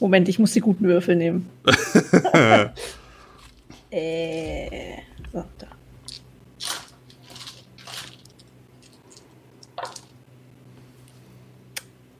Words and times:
Moment, 0.00 0.28
ich 0.28 0.38
muss 0.38 0.52
die 0.52 0.60
guten 0.60 0.84
Würfel 0.84 1.16
nehmen. 1.16 1.50
äh, 3.90 4.96
so, 5.32 5.44
da. 5.58 5.66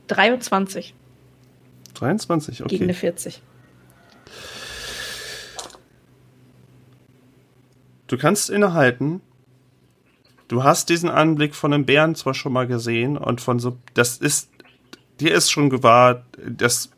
Dreiundzwanzig 0.09 0.95
23, 1.99 2.62
okay. 2.62 2.69
gegen 2.69 2.84
eine 2.84 2.95
40. 2.95 3.43
Du 8.06 8.17
kannst 8.17 8.51
innehalten. 8.51 9.21
Du 10.47 10.65
hast 10.65 10.89
diesen 10.89 11.11
Anblick 11.11 11.55
von 11.55 11.75
einem 11.75 11.84
Bären 11.84 12.15
zwar 12.15 12.33
schon 12.34 12.53
mal 12.53 12.67
gesehen 12.67 13.19
und 13.19 13.41
von 13.41 13.59
so, 13.59 13.77
das 13.93 14.17
ist, 14.17 14.49
dir 15.21 15.34
ist 15.34 15.51
schon 15.51 15.69
gewahr, 15.69 16.25
das, 16.39 16.91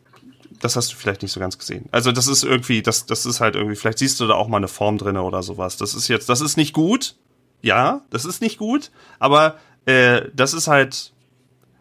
das 0.61 0.75
hast 0.75 0.91
du 0.91 0.95
vielleicht 0.95 1.23
nicht 1.23 1.31
so 1.31 1.39
ganz 1.39 1.57
gesehen. 1.57 1.89
Also 1.91 2.11
das 2.11 2.27
ist 2.27 2.43
irgendwie, 2.43 2.81
das, 2.81 3.05
das 3.05 3.25
ist 3.25 3.41
halt 3.41 3.55
irgendwie, 3.55 3.75
vielleicht 3.75 3.97
siehst 3.97 4.19
du 4.19 4.27
da 4.27 4.35
auch 4.35 4.47
mal 4.47 4.57
eine 4.57 4.67
Form 4.67 4.97
drinne 4.97 5.23
oder 5.23 5.43
sowas. 5.43 5.77
Das 5.77 5.93
ist 5.93 6.07
jetzt, 6.07 6.29
das 6.29 6.41
ist 6.41 6.55
nicht 6.55 6.73
gut. 6.73 7.15
Ja, 7.61 8.01
das 8.09 8.25
ist 8.25 8.41
nicht 8.41 8.57
gut, 8.57 8.91
aber 9.19 9.57
äh, 9.85 10.23
das 10.33 10.53
ist 10.53 10.67
halt, 10.67 11.13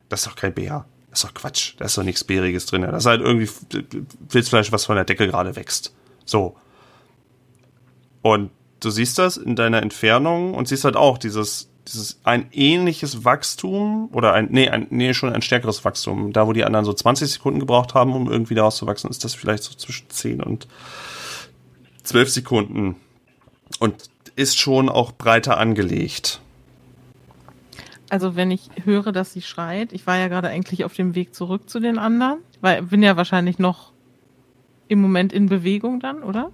das 0.09 0.21
ist 0.21 0.27
doch 0.27 0.37
kein 0.37 0.53
Bär. 0.53 0.85
Das 1.11 1.21
ist 1.21 1.29
doch 1.29 1.35
Quatsch. 1.35 1.75
Da 1.79 1.87
ist 1.87 1.97
doch 1.97 2.03
nichts 2.03 2.25
Bäriges 2.25 2.67
drin. 2.67 2.83
Das 2.83 3.05
ist 3.05 3.07
halt 3.07 3.23
irgendwie 3.23 3.51
Pilzfleisch, 4.29 4.73
was 4.73 4.85
von 4.85 4.97
der 4.97 5.05
Decke 5.05 5.27
gerade 5.27 5.57
wächst. 5.57 5.95
So. 6.25 6.57
Und 8.23 8.51
du 8.81 8.91
siehst 8.91 9.19
das 9.19 9.37
in 9.37 9.57
deiner 9.57 9.83
Entfernung 9.83 10.55
und 10.55 10.69
siehst 10.69 10.85
halt 10.85 10.97
auch 10.97 11.19
dieses, 11.19 11.70
dieses 11.89 12.21
ein 12.25 12.47
ähnliches 12.53 13.25
Wachstum 13.25 14.09
oder 14.13 14.33
ein, 14.33 14.49
nee, 14.51 14.69
ein, 14.69 14.87
nee, 14.91 15.15
schon 15.15 15.33
ein 15.33 15.43
stärkeres 15.43 15.85
Wachstum. 15.85 16.33
Da, 16.33 16.47
wo 16.47 16.53
die 16.53 16.65
anderen 16.65 16.85
so 16.85 16.93
20 16.93 17.31
Sekunden 17.31 17.61
gebraucht 17.61 17.95
haben, 17.95 18.13
um 18.13 18.31
irgendwie 18.31 18.55
daraus 18.55 18.77
zu 18.77 18.87
wachsen, 18.87 19.11
ist 19.11 19.25
das 19.25 19.35
vielleicht 19.35 19.63
so 19.63 19.75
zwischen 19.75 20.09
10 20.09 20.43
und 20.43 20.69
12 22.03 22.31
Sekunden. 22.31 22.97
Und 23.79 24.11
ist 24.37 24.59
schon 24.59 24.89
auch 24.89 25.13
breiter 25.13 25.59
angelegt. 25.59 26.41
Also 28.09 28.35
wenn 28.35 28.51
ich 28.51 28.71
höre, 28.85 29.13
dass 29.13 29.33
sie 29.33 29.43
schreit, 29.43 29.93
ich 29.93 30.07
war 30.07 30.19
ja 30.19 30.29
gerade 30.29 30.49
eigentlich 30.49 30.85
auf 30.85 30.95
dem 30.95 31.15
Weg 31.15 31.35
zurück 31.35 31.69
zu 31.71 31.79
den 31.79 31.99
anderen, 31.99 32.39
weil 32.61 32.83
bin 32.83 33.03
ja 33.03 33.17
wahrscheinlich 33.17 33.59
noch 33.59 33.93
im 34.89 35.01
Moment 35.01 35.33
in 35.33 35.47
Bewegung 35.47 36.01
dann, 36.01 36.23
oder? 36.25 36.51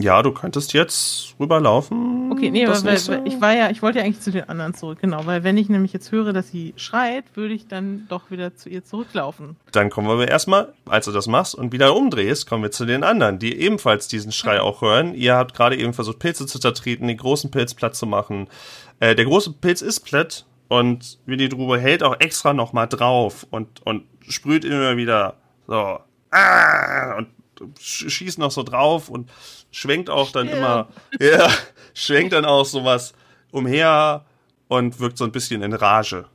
Ja, 0.00 0.22
du 0.24 0.32
könntest 0.32 0.72
jetzt 0.72 1.36
rüberlaufen. 1.38 2.32
Okay, 2.32 2.50
nee, 2.50 2.66
aber 2.66 2.82
weil, 2.84 3.06
weil 3.06 3.26
ich 3.28 3.40
war 3.40 3.52
ja, 3.54 3.70
ich 3.70 3.80
wollte 3.80 4.00
ja 4.00 4.04
eigentlich 4.04 4.20
zu 4.20 4.32
den 4.32 4.48
anderen 4.48 4.74
zurück, 4.74 4.98
genau, 5.00 5.24
weil 5.24 5.44
wenn 5.44 5.56
ich 5.56 5.68
nämlich 5.68 5.92
jetzt 5.92 6.10
höre, 6.10 6.32
dass 6.32 6.48
sie 6.48 6.74
schreit, 6.76 7.24
würde 7.34 7.54
ich 7.54 7.68
dann 7.68 8.06
doch 8.08 8.32
wieder 8.32 8.56
zu 8.56 8.68
ihr 8.68 8.84
zurücklaufen. 8.84 9.54
Dann 9.70 9.90
kommen 9.90 10.08
wir 10.18 10.26
erstmal, 10.26 10.72
als 10.86 11.04
du 11.04 11.12
das 11.12 11.28
machst 11.28 11.54
und 11.54 11.72
wieder 11.72 11.94
umdrehst, 11.94 12.48
kommen 12.48 12.64
wir 12.64 12.72
zu 12.72 12.86
den 12.86 13.04
anderen, 13.04 13.38
die 13.38 13.56
ebenfalls 13.56 14.08
diesen 14.08 14.32
Schrei 14.32 14.60
auch 14.60 14.82
hören. 14.82 15.14
Ihr 15.14 15.36
habt 15.36 15.54
gerade 15.54 15.76
eben 15.76 15.92
versucht, 15.94 16.18
Pilze 16.18 16.46
zu 16.46 16.58
zertreten, 16.58 17.06
den 17.06 17.16
großen 17.16 17.52
Pilz 17.52 17.74
platt 17.74 17.94
zu 17.94 18.06
machen. 18.06 18.48
Äh, 18.98 19.14
der 19.14 19.26
große 19.26 19.52
Pilz 19.52 19.80
ist 19.80 20.00
platt 20.00 20.44
und 20.66 21.18
Willi 21.26 21.48
Drube 21.48 21.78
hält 21.78 22.02
auch 22.02 22.16
extra 22.18 22.52
nochmal 22.52 22.88
drauf 22.88 23.46
und, 23.50 23.86
und 23.86 24.02
sprüht 24.28 24.64
immer 24.64 24.96
wieder 24.96 25.36
so 25.68 26.00
ah, 26.32 27.14
und 27.16 27.28
sch- 27.78 28.10
schießt 28.10 28.38
noch 28.40 28.50
so 28.50 28.64
drauf 28.64 29.08
und 29.08 29.30
schwenkt 29.74 30.08
auch 30.08 30.30
dann 30.30 30.48
immer, 30.48 30.88
ja, 31.20 31.50
schwenkt 31.94 32.32
dann 32.32 32.44
auch 32.44 32.64
sowas 32.64 33.12
umher 33.50 34.24
und 34.68 35.00
wirkt 35.00 35.18
so 35.18 35.24
ein 35.24 35.32
bisschen 35.32 35.62
in 35.62 35.72
Rage. 35.72 36.26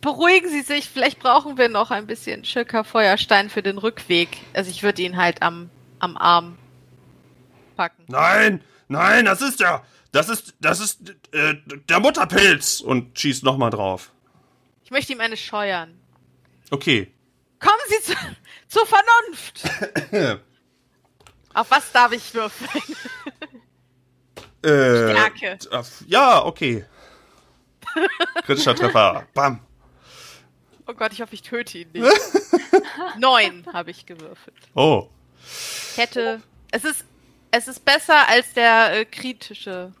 Beruhigen 0.00 0.48
Sie 0.48 0.62
sich, 0.62 0.88
vielleicht 0.88 1.18
brauchen 1.18 1.58
wir 1.58 1.68
noch 1.68 1.90
ein 1.90 2.06
bisschen 2.06 2.44
Schirker 2.44 2.84
Feuerstein 2.84 3.50
für 3.50 3.62
den 3.62 3.76
Rückweg. 3.76 4.28
Also 4.54 4.70
ich 4.70 4.84
würde 4.84 5.02
ihn 5.02 5.16
halt 5.16 5.42
am, 5.42 5.68
am 5.98 6.16
Arm 6.16 6.58
packen. 7.76 8.04
Nein, 8.06 8.62
nein, 8.86 9.24
das 9.24 9.42
ist 9.42 9.58
der, 9.58 9.82
das 10.12 10.28
ist, 10.28 10.54
das 10.60 10.78
ist 10.78 11.10
äh, 11.32 11.54
der 11.88 11.98
Mutterpilz 11.98 12.80
und 12.80 13.18
schießt 13.18 13.42
nochmal 13.42 13.70
drauf. 13.70 14.12
Ich 14.84 14.92
möchte 14.92 15.12
ihm 15.12 15.20
eine 15.20 15.36
scheuern. 15.36 15.98
Okay. 16.70 17.12
Kommen 17.58 17.80
Sie 17.88 18.00
zu, 18.02 18.12
zur 18.70 18.86
Vernunft! 18.86 19.62
Auf 21.54 21.70
was 21.70 21.92
darf 21.92 22.12
ich 22.12 22.32
würfeln? 22.34 22.70
Äh, 24.62 24.68
Stärke. 25.14 25.58
äh, 25.72 25.82
Ja, 26.06 26.44
okay. 26.44 26.84
Kritischer 28.44 28.74
Treffer. 28.74 29.26
Bam. 29.32 29.60
Oh 30.86 30.92
Gott, 30.92 31.14
ich 31.14 31.22
hoffe, 31.22 31.34
ich 31.34 31.40
töte 31.40 31.78
ihn 31.78 31.88
nicht. 31.92 32.04
Neun 33.18 33.64
habe 33.72 33.90
ich 33.90 34.04
gewürfelt. 34.04 34.54
Oh. 34.74 35.08
Ich 35.92 35.96
hätte. 35.96 36.42
Es 36.72 36.84
ist, 36.84 37.06
es 37.52 37.68
ist 37.68 37.82
besser 37.86 38.28
als 38.28 38.52
der 38.52 38.98
äh, 39.00 39.04
kritische. 39.06 39.94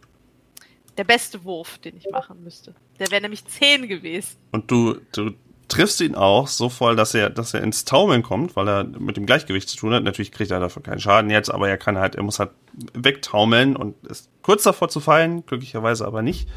Der 0.98 1.04
beste 1.04 1.42
Wurf, 1.44 1.78
den 1.78 1.96
ich 1.96 2.10
machen 2.10 2.44
müsste. 2.44 2.74
Der 2.98 3.10
wäre 3.10 3.22
nämlich 3.22 3.46
zehn 3.46 3.88
gewesen. 3.88 4.36
Und 4.50 4.70
du, 4.70 5.00
du 5.12 5.30
triffst 5.70 6.00
ihn 6.00 6.14
auch 6.14 6.48
so 6.48 6.68
voll, 6.68 6.96
dass 6.96 7.14
er, 7.14 7.30
dass 7.30 7.54
er 7.54 7.62
ins 7.62 7.84
Taumeln 7.84 8.22
kommt, 8.22 8.56
weil 8.56 8.68
er 8.68 8.84
mit 8.84 9.16
dem 9.16 9.24
Gleichgewicht 9.24 9.68
zu 9.68 9.76
tun 9.76 9.94
hat. 9.94 10.02
Natürlich 10.02 10.32
kriegt 10.32 10.50
er 10.50 10.60
dafür 10.60 10.82
keinen 10.82 11.00
Schaden 11.00 11.30
jetzt, 11.30 11.48
aber 11.48 11.68
er 11.68 11.78
kann 11.78 11.96
halt, 11.96 12.16
er 12.16 12.22
muss 12.22 12.38
halt 12.38 12.50
wegtaumeln 12.92 13.76
und 13.76 13.94
ist 14.06 14.28
kurz 14.42 14.64
davor 14.64 14.88
zu 14.88 15.00
fallen, 15.00 15.46
glücklicherweise 15.46 16.06
aber 16.06 16.22
nicht. 16.22 16.48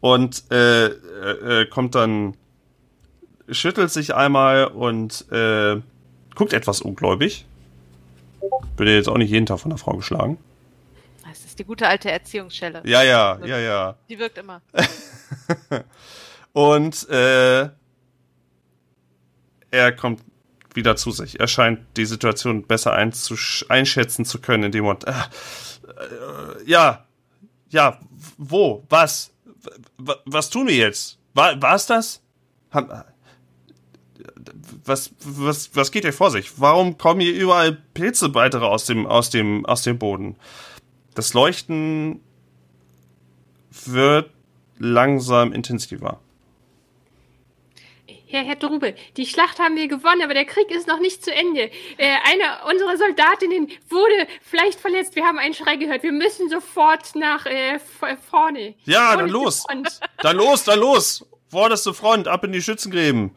Und 0.00 0.50
äh, 0.50 0.86
äh, 0.86 1.66
kommt 1.66 1.94
dann, 1.94 2.36
schüttelt 3.50 3.90
sich 3.90 4.14
einmal 4.14 4.66
und 4.66 5.30
äh, 5.32 5.80
guckt 6.34 6.52
etwas 6.52 6.80
ungläubig. 6.80 7.46
Würde 8.76 8.94
jetzt 8.94 9.08
auch 9.08 9.18
nicht 9.18 9.30
jeden 9.30 9.46
Tag 9.46 9.58
von 9.58 9.70
der 9.70 9.78
Frau 9.78 9.96
geschlagen. 9.96 10.38
Das 11.28 11.44
ist 11.44 11.58
die 11.58 11.64
gute 11.64 11.88
alte 11.88 12.10
Erziehungsschelle. 12.10 12.82
Ja, 12.84 13.02
ja, 13.02 13.38
ja, 13.44 13.58
ja. 13.58 13.96
Die 14.08 14.18
wirkt 14.18 14.38
immer. 14.38 14.62
Und 16.52 17.08
äh, 17.10 17.68
er 19.70 19.92
kommt 19.92 20.22
wieder 20.74 20.96
zu 20.96 21.10
sich. 21.10 21.40
Er 21.40 21.48
scheint 21.48 21.80
die 21.96 22.06
Situation 22.06 22.62
besser 22.62 22.92
einschätzen 22.92 24.24
zu 24.24 24.40
können, 24.40 24.64
indem 24.64 24.84
er 24.84 24.98
äh, 25.06 25.10
äh, 25.10 26.70
ja, 26.70 27.06
ja, 27.70 27.98
wo, 28.36 28.84
was, 28.88 29.32
was 29.96 30.50
tun 30.50 30.68
wir 30.68 30.76
jetzt? 30.76 31.18
War 31.34 31.60
war's 31.60 31.86
das? 31.86 32.22
Haben, 32.70 32.90
äh, 32.90 33.02
was, 34.84 35.12
was, 35.20 35.74
was 35.74 35.90
geht 35.90 36.04
hier 36.04 36.12
vor 36.12 36.30
sich? 36.30 36.60
Warum 36.60 36.98
kommen 36.98 37.20
hier 37.20 37.34
überall 37.34 37.72
Pilze 37.72 38.34
weitere 38.34 38.64
aus 38.64 38.84
dem, 38.84 39.06
aus 39.06 39.30
dem, 39.30 39.66
aus 39.66 39.82
dem 39.82 39.98
Boden? 39.98 40.36
Das 41.14 41.34
Leuchten 41.34 42.20
wird 43.84 44.30
langsam 44.78 45.52
intensiver. 45.52 46.20
Herr, 48.36 48.44
Herr 48.44 48.56
Drube, 48.56 48.94
die 49.16 49.24
Schlacht 49.24 49.58
haben 49.58 49.76
wir 49.76 49.88
gewonnen, 49.88 50.20
aber 50.22 50.34
der 50.34 50.44
Krieg 50.44 50.70
ist 50.70 50.86
noch 50.86 51.00
nicht 51.00 51.24
zu 51.24 51.32
Ende. 51.32 51.70
Äh, 51.96 52.16
eine 52.24 52.70
unserer 52.70 52.98
Soldatinnen 52.98 53.68
wurde 53.88 54.28
vielleicht 54.42 54.78
verletzt. 54.78 55.16
Wir 55.16 55.24
haben 55.24 55.38
einen 55.38 55.54
Schrei 55.54 55.76
gehört. 55.76 56.02
Wir 56.02 56.12
müssen 56.12 56.50
sofort 56.50 57.14
nach 57.14 57.46
äh, 57.46 57.78
vorne. 58.28 58.74
Ja, 58.84 59.12
Vorne 59.12 59.22
dann 59.22 59.30
los. 59.30 59.64
Dann 60.22 60.36
los, 60.36 60.64
dann 60.64 60.78
los. 60.80 61.24
Vorderste 61.48 61.94
Front, 61.94 62.28
ab 62.28 62.44
in 62.44 62.52
die 62.52 62.60
Schützengräben. 62.60 63.34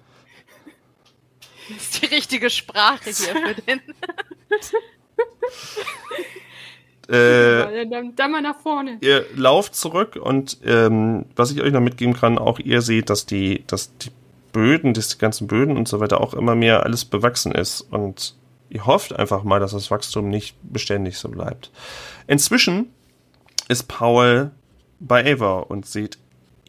Das 1.69 1.77
ist 1.83 2.01
die 2.01 2.05
richtige 2.07 2.49
Sprache 2.49 3.05
hier 3.05 3.35
für 3.35 3.61
den. 3.61 3.81
Äh, 7.07 7.87
dann, 7.87 8.15
dann 8.15 8.31
mal 8.31 8.41
nach 8.41 8.59
vorne. 8.59 8.97
ihr 9.01 9.25
lauft 9.35 9.75
zurück 9.75 10.15
und 10.15 10.59
ähm, 10.63 11.25
was 11.35 11.51
ich 11.51 11.61
euch 11.61 11.71
noch 11.71 11.81
mitgeben 11.81 12.13
kann, 12.13 12.37
auch 12.37 12.59
ihr 12.59 12.81
seht, 12.81 13.09
dass 13.09 13.25
die, 13.25 13.63
dass 13.67 13.95
die 13.97 14.09
Böden, 14.51 14.93
dass 14.93 15.09
die 15.09 15.17
ganzen 15.17 15.47
Böden 15.47 15.77
und 15.77 15.87
so 15.87 15.99
weiter 15.99 16.21
auch 16.21 16.33
immer 16.33 16.55
mehr 16.55 16.83
alles 16.83 17.05
bewachsen 17.05 17.51
ist 17.51 17.81
und 17.81 18.35
ihr 18.69 18.85
hofft 18.85 19.13
einfach 19.13 19.43
mal, 19.43 19.59
dass 19.59 19.71
das 19.71 19.89
Wachstum 19.91 20.29
nicht 20.29 20.55
beständig 20.63 21.17
so 21.17 21.29
bleibt. 21.29 21.71
Inzwischen 22.27 22.89
ist 23.67 23.87
Paul 23.87 24.51
bei 24.99 25.33
Ava 25.33 25.59
und 25.59 25.85
sieht 25.85 26.17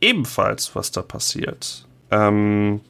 ebenfalls, 0.00 0.74
was 0.74 0.90
da 0.92 1.02
passiert. 1.02 1.86
Ähm, 2.10 2.80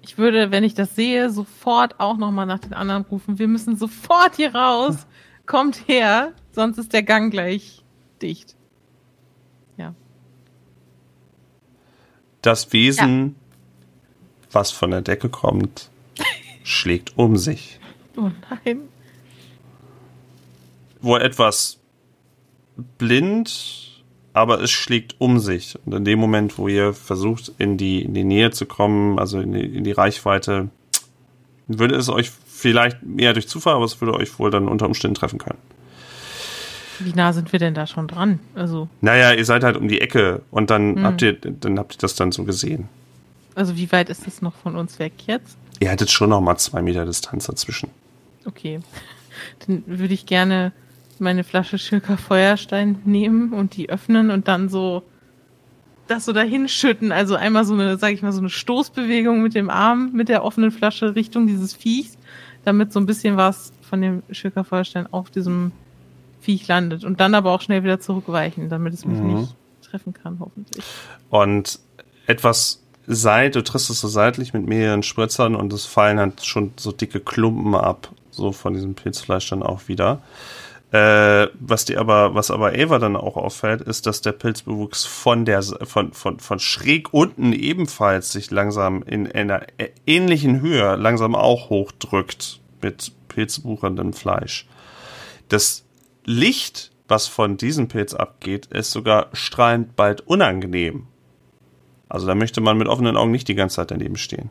Ich 0.00 0.16
würde, 0.16 0.50
wenn 0.50 0.64
ich 0.64 0.74
das 0.74 0.94
sehe, 0.96 1.28
sofort 1.30 2.00
auch 2.00 2.16
nochmal 2.16 2.46
nach 2.46 2.60
den 2.60 2.72
anderen 2.72 3.02
rufen. 3.02 3.38
Wir 3.38 3.48
müssen 3.48 3.76
sofort 3.76 4.36
hier 4.36 4.54
raus. 4.54 5.06
Kommt 5.46 5.88
her, 5.88 6.32
sonst 6.52 6.78
ist 6.78 6.92
der 6.92 7.02
Gang 7.02 7.30
gleich 7.30 7.82
dicht. 8.20 8.54
Ja. 9.78 9.94
Das 12.42 12.72
Wesen, 12.72 13.36
was 14.52 14.70
von 14.70 14.90
der 14.90 15.02
Decke 15.02 15.28
kommt, 15.28 15.90
schlägt 16.62 17.16
um 17.16 17.36
sich. 17.36 17.78
Oh 18.16 18.30
nein. 18.64 18.80
wohl 21.00 21.22
etwas 21.22 21.78
blind, 22.98 24.02
aber 24.32 24.60
es 24.60 24.70
schlägt 24.70 25.16
um 25.18 25.38
sich. 25.38 25.78
Und 25.84 25.94
in 25.94 26.04
dem 26.04 26.18
Moment, 26.18 26.58
wo 26.58 26.68
ihr 26.68 26.94
versucht, 26.94 27.52
in 27.58 27.76
die, 27.76 28.02
in 28.02 28.14
die 28.14 28.24
Nähe 28.24 28.50
zu 28.50 28.66
kommen, 28.66 29.18
also 29.18 29.40
in 29.40 29.52
die, 29.52 29.64
in 29.64 29.84
die 29.84 29.92
Reichweite, 29.92 30.68
würde 31.66 31.96
es 31.96 32.08
euch 32.08 32.30
vielleicht 32.30 33.02
mehr 33.02 33.34
durch 33.34 33.48
Zufall, 33.48 33.74
aber 33.74 33.84
es 33.84 34.00
würde 34.00 34.14
euch 34.14 34.38
wohl 34.38 34.50
dann 34.50 34.68
unter 34.68 34.86
Umständen 34.86 35.14
treffen 35.14 35.38
können. 35.38 35.58
Wie 37.00 37.12
nah 37.12 37.32
sind 37.32 37.52
wir 37.52 37.58
denn 37.58 37.74
da 37.74 37.86
schon 37.86 38.08
dran? 38.08 38.40
Also, 38.54 38.88
Naja, 39.00 39.32
ihr 39.32 39.44
seid 39.44 39.64
halt 39.64 39.76
um 39.76 39.88
die 39.88 40.00
Ecke 40.00 40.42
und 40.50 40.70
dann 40.70 41.04
habt 41.04 41.22
ihr, 41.22 41.34
dann 41.34 41.78
habt 41.78 41.94
ihr 41.94 41.98
das 41.98 42.14
dann 42.14 42.32
so 42.32 42.44
gesehen. 42.44 42.88
also 43.54 43.76
wie 43.76 43.90
weit 43.92 44.08
ist 44.08 44.26
das 44.26 44.42
noch 44.42 44.54
von 44.54 44.76
uns 44.76 44.98
weg 44.98 45.12
jetzt? 45.26 45.56
Ihr 45.80 45.90
hättet 45.90 46.10
schon 46.10 46.30
noch 46.30 46.40
mal 46.40 46.56
zwei 46.56 46.82
Meter 46.82 47.04
Distanz 47.04 47.46
dazwischen. 47.46 47.90
Okay. 48.44 48.80
Dann 49.66 49.84
würde 49.86 50.14
ich 50.14 50.26
gerne 50.26 50.72
meine 51.20 51.44
Flasche 51.44 51.78
Schilker 51.78 52.16
Feuerstein 52.16 53.00
nehmen 53.04 53.52
und 53.52 53.76
die 53.76 53.88
öffnen 53.88 54.30
und 54.30 54.48
dann 54.48 54.68
so 54.68 55.04
das 56.08 56.24
so 56.24 56.32
dahin 56.32 56.68
schütten. 56.68 57.12
Also 57.12 57.36
einmal 57.36 57.64
so 57.64 57.74
eine, 57.74 57.98
sag 57.98 58.12
ich 58.12 58.22
mal, 58.22 58.32
so 58.32 58.40
eine 58.40 58.50
Stoßbewegung 58.50 59.42
mit 59.42 59.54
dem 59.54 59.70
Arm, 59.70 60.10
mit 60.12 60.28
der 60.28 60.42
offenen 60.44 60.70
Flasche 60.72 61.14
Richtung 61.14 61.46
dieses 61.46 61.74
Viechs, 61.74 62.16
damit 62.64 62.92
so 62.92 62.98
ein 62.98 63.06
bisschen 63.06 63.36
was 63.36 63.72
von 63.82 64.00
dem 64.00 64.22
Schilker 64.30 64.64
Feuerstein 64.64 65.06
auf 65.12 65.30
diesem 65.30 65.72
Viech 66.40 66.66
landet. 66.68 67.04
Und 67.04 67.20
dann 67.20 67.34
aber 67.34 67.52
auch 67.52 67.60
schnell 67.60 67.82
wieder 67.84 68.00
zurückweichen, 68.00 68.68
damit 68.68 68.94
es 68.94 69.04
mich 69.04 69.18
Mhm. 69.18 69.34
nicht 69.34 69.54
treffen 69.82 70.12
kann, 70.12 70.38
hoffentlich. 70.40 70.84
Und 71.30 71.80
etwas 72.26 72.82
seit, 73.06 73.54
du 73.54 73.62
triffst 73.64 73.90
es 73.90 74.00
so 74.00 74.08
seitlich 74.08 74.52
mit 74.52 74.66
mehreren 74.66 75.02
Spritzern 75.02 75.54
und 75.54 75.72
es 75.72 75.86
fallen 75.86 76.18
halt 76.18 76.44
schon 76.44 76.72
so 76.76 76.92
dicke 76.92 77.20
Klumpen 77.20 77.74
ab, 77.74 78.10
so 78.30 78.52
von 78.52 78.74
diesem 78.74 78.94
Pilzfleisch 78.94 79.48
dann 79.48 79.62
auch 79.62 79.88
wieder. 79.88 80.20
Äh, 80.90 81.48
was 81.60 81.84
dir 81.84 82.00
aber, 82.00 82.34
was 82.34 82.50
aber 82.50 82.74
Eva 82.74 82.98
dann 82.98 83.16
auch 83.16 83.36
auffällt, 83.36 83.82
ist, 83.82 84.06
dass 84.06 84.22
der 84.22 84.32
Pilzbewuchs 84.32 85.04
von 85.04 85.44
der, 85.44 85.62
von, 85.62 86.12
von, 86.12 86.38
von 86.38 86.58
schräg 86.58 87.12
unten 87.12 87.52
ebenfalls 87.52 88.32
sich 88.32 88.50
langsam 88.50 89.02
in 89.02 89.30
einer 89.30 89.66
ähnlichen 90.06 90.60
Höhe 90.62 90.96
langsam 90.96 91.34
auch 91.34 91.68
hochdrückt 91.68 92.60
mit 92.80 93.12
pilzwucherndem 93.28 94.14
Fleisch. 94.14 94.66
Das 95.48 95.84
Licht, 96.28 96.90
was 97.08 97.26
von 97.26 97.56
diesem 97.56 97.88
Pilz 97.88 98.12
abgeht, 98.12 98.66
ist 98.66 98.90
sogar 98.90 99.28
strahlend 99.32 99.96
bald 99.96 100.20
unangenehm. 100.20 101.06
Also 102.06 102.26
da 102.26 102.34
möchte 102.34 102.60
man 102.60 102.76
mit 102.76 102.86
offenen 102.86 103.16
Augen 103.16 103.30
nicht 103.30 103.48
die 103.48 103.54
ganze 103.54 103.76
Zeit 103.76 103.90
daneben 103.90 104.18
stehen. 104.18 104.50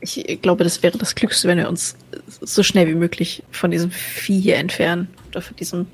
Ich 0.00 0.40
glaube, 0.40 0.62
das 0.62 0.84
wäre 0.84 0.96
das 0.96 1.16
Glückste, 1.16 1.48
wenn 1.48 1.58
wir 1.58 1.68
uns 1.68 1.96
so 2.40 2.62
schnell 2.62 2.86
wie 2.86 2.94
möglich 2.94 3.42
von 3.50 3.72
diesem 3.72 3.90
Vieh 3.90 4.40
hier 4.40 4.58
entfernen. 4.58 5.08
Oder 5.30 5.42
von 5.42 5.56
diesem, 5.56 5.88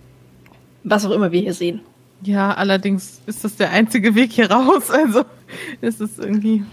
was 0.84 1.06
auch 1.06 1.12
immer 1.12 1.32
wir 1.32 1.40
hier 1.40 1.54
sehen. 1.54 1.80
Ja, 2.22 2.52
allerdings 2.52 3.22
ist 3.24 3.44
das 3.44 3.56
der 3.56 3.70
einzige 3.70 4.14
Weg 4.14 4.32
hier 4.32 4.50
raus. 4.50 4.90
Also 4.90 5.24
ist 5.80 6.02
es 6.02 6.18
irgendwie. 6.18 6.64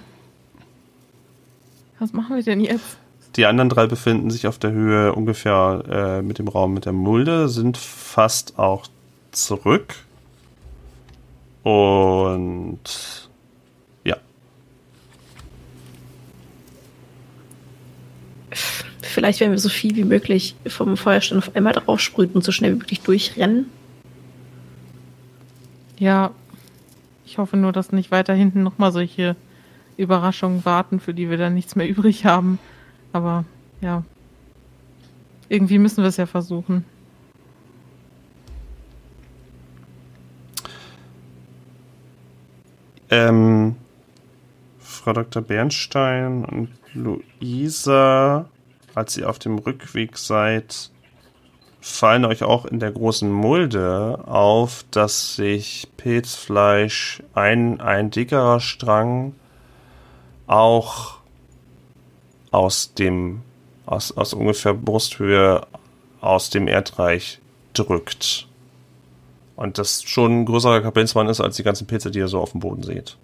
Was 1.99 2.11
machen 2.11 2.35
wir 2.35 2.43
denn 2.43 2.59
jetzt? 2.59 2.98
Die 3.35 3.45
anderen 3.45 3.69
drei 3.69 3.87
befinden 3.87 4.31
sich 4.31 4.47
auf 4.47 4.57
der 4.57 4.71
Höhe 4.71 5.13
ungefähr 5.13 5.83
äh, 5.89 6.21
mit 6.21 6.39
dem 6.39 6.47
Raum 6.47 6.73
mit 6.73 6.85
der 6.85 6.93
Mulde, 6.93 7.47
sind 7.47 7.77
fast 7.77 8.57
auch 8.57 8.87
zurück. 9.31 9.95
Und 11.63 12.79
ja, 14.03 14.17
Vielleicht, 19.01 19.39
wenn 19.39 19.51
wir 19.51 19.57
so 19.57 19.69
viel 19.69 19.95
wie 19.95 20.03
möglich 20.03 20.55
vom 20.67 20.95
Feuerstein 20.95 21.39
auf 21.39 21.55
einmal 21.55 21.73
draufsprühen 21.73 22.31
und 22.31 22.43
so 22.43 22.51
schnell 22.51 22.73
wie 22.73 22.77
möglich 22.77 23.01
durchrennen. 23.01 23.65
Ja, 25.97 26.31
ich 27.25 27.37
hoffe 27.37 27.57
nur, 27.57 27.71
dass 27.71 27.91
nicht 27.91 28.11
weiter 28.11 28.33
hinten 28.33 28.63
nochmal 28.63 28.91
solche 28.91 29.35
Überraschungen 29.97 30.63
warten, 30.63 30.99
für 30.99 31.13
die 31.13 31.29
wir 31.29 31.37
dann 31.37 31.53
nichts 31.53 31.75
mehr 31.75 31.89
übrig 31.89 32.25
haben. 32.25 32.59
Aber 33.11 33.45
ja, 33.81 34.03
irgendwie 35.47 35.79
müssen 35.79 36.03
wir 36.03 36.09
es 36.09 36.17
ja 36.17 36.25
versuchen. 36.25 36.85
ähm, 43.09 43.75
Frau 44.79 45.13
Dr. 45.13 45.41
Bernstein 45.41 46.45
und 46.45 46.69
Luisa, 46.93 48.49
als 48.95 49.17
ihr 49.17 49.29
auf 49.29 49.39
dem 49.39 49.57
Rückweg 49.57 50.17
seid, 50.17 50.91
fallen 51.81 52.25
euch 52.25 52.43
auch 52.43 52.65
in 52.65 52.79
der 52.79 52.91
großen 52.91 53.31
Mulde 53.31 54.23
auf, 54.25 54.85
dass 54.91 55.35
sich 55.35 55.87
Pilzfleisch 55.97 57.23
ein, 57.33 57.79
ein 57.79 58.11
dickerer 58.11 58.59
Strang 58.59 59.33
auch 60.45 61.18
aus 62.51 62.93
dem, 62.93 63.41
aus, 63.85 64.15
aus 64.15 64.33
ungefähr 64.33 64.73
Brusthöhe 64.73 65.65
aus 66.21 66.49
dem 66.49 66.67
Erdreich 66.67 67.39
drückt. 67.73 68.47
Und 69.55 69.77
das 69.77 70.03
schon 70.03 70.41
ein 70.41 70.45
größerer 70.45 70.81
Kapellensmann 70.81 71.27
ist 71.27 71.41
als 71.41 71.57
die 71.57 71.63
ganzen 71.63 71.87
Pilze, 71.87 72.11
die 72.11 72.19
ihr 72.19 72.27
so 72.27 72.39
auf 72.39 72.51
dem 72.51 72.61
Boden 72.61 72.83
seht. 72.83 73.17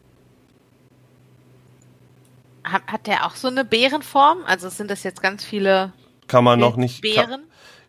Hat, 2.63 2.81
hat 2.87 3.07
der 3.07 3.25
auch 3.25 3.35
so 3.35 3.47
eine 3.47 3.63
Bärenform? 3.63 4.39
Also 4.45 4.69
sind 4.69 4.89
das 4.89 5.03
jetzt 5.03 5.21
ganz 5.21 5.43
viele 5.45 5.93
Kann 6.27 6.43
man 6.43 6.59
noch 6.59 6.77
nicht. 6.77 7.03
Kann, 7.03 7.27
Bären? 7.27 7.43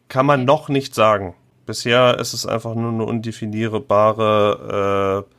kann 0.09 0.27
man 0.27 0.41
Okay. 0.41 0.47
noch 0.47 0.69
nicht 0.69 0.95
sagen. 0.95 1.35
Bisher 1.65 2.19
ist 2.21 2.33
es 2.35 2.47
einfach 2.47 2.75
nur 2.77 2.93
eine 2.93 3.05
undefinierbare, 3.05 5.25
äh, 5.27 5.31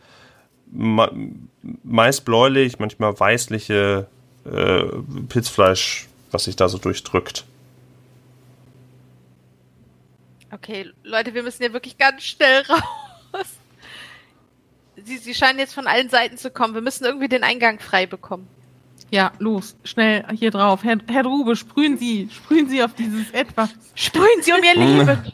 meist 1.84 2.26
bläulich, 2.26 2.80
manchmal 2.80 3.18
weißliche 3.18 4.08
äh, 4.52 4.86
Pilzfleisch, 5.30 6.08
was 6.32 6.46
sich 6.46 6.56
da 6.56 6.70
so 6.70 6.78
durchdrückt. 6.78 7.46
Okay, 10.52 10.90
Leute, 11.04 11.34
wir 11.34 11.44
müssen 11.44 11.64
hier 11.64 11.74
wirklich 11.74 11.98
ganz 11.98 12.24
schnell 12.24 12.64
raus. 12.70 13.48
Sie, 15.04 15.18
sie 15.18 15.36
scheinen 15.36 15.60
jetzt 15.60 15.74
von 15.74 15.88
allen 15.88 16.10
Seiten 16.10 16.38
zu 16.38 16.50
kommen. 16.50 16.74
Wir 16.74 16.82
müssen 16.82 17.06
irgendwie 17.06 17.28
den 17.28 17.44
Eingang 17.44 17.80
frei 17.80 18.06
bekommen. 18.08 18.48
Ja, 19.10 19.32
los, 19.40 19.76
schnell 19.84 20.26
hier 20.34 20.52
drauf. 20.52 20.84
Herr, 20.84 20.98
Herr 21.08 21.24
Drube, 21.24 21.56
sprühen 21.56 21.98
Sie, 21.98 22.30
sprühen 22.32 22.68
Sie 22.68 22.84
auf 22.84 22.94
dieses 22.94 23.32
Etwas. 23.32 23.70
Sprühen 23.96 24.42
Sie 24.42 24.52
um 24.52 24.64
Ihr 24.64 24.76
Leben! 24.76 25.34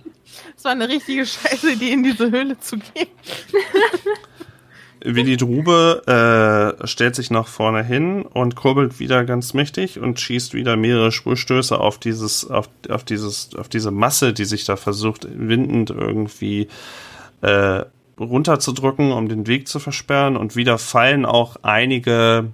Es 0.55 0.63
war 0.63 0.73
eine 0.73 0.87
richtige 0.87 1.25
scheiße 1.25 1.71
Idee, 1.71 1.93
in 1.93 2.03
diese 2.03 2.29
Höhle 2.29 2.59
zu 2.59 2.77
gehen. 2.77 3.07
Willi 5.03 5.35
Drube 5.35 6.77
äh, 6.81 6.87
stellt 6.87 7.15
sich 7.15 7.29
nach 7.29 7.47
vorne 7.47 7.83
hin 7.83 8.23
und 8.23 8.55
kurbelt 8.55 8.99
wieder 8.99 9.25
ganz 9.25 9.53
mächtig 9.53 9.99
und 9.99 10.19
schießt 10.19 10.53
wieder 10.53 10.77
mehrere 10.77 11.11
Sprühstöße 11.11 11.77
auf 11.77 11.97
dieses, 11.97 12.49
auf, 12.49 12.69
auf 12.89 13.03
dieses, 13.03 13.53
auf 13.55 13.67
diese 13.67 13.91
Masse, 13.91 14.31
die 14.31 14.45
sich 14.45 14.63
da 14.63 14.77
versucht, 14.77 15.27
windend 15.29 15.89
irgendwie 15.89 16.69
äh, 17.41 17.83
runterzudrücken, 18.17 19.11
um 19.11 19.27
den 19.27 19.45
Weg 19.45 19.67
zu 19.67 19.79
versperren. 19.79 20.37
Und 20.37 20.55
wieder 20.55 20.77
fallen 20.77 21.25
auch 21.25 21.57
einige, 21.63 22.45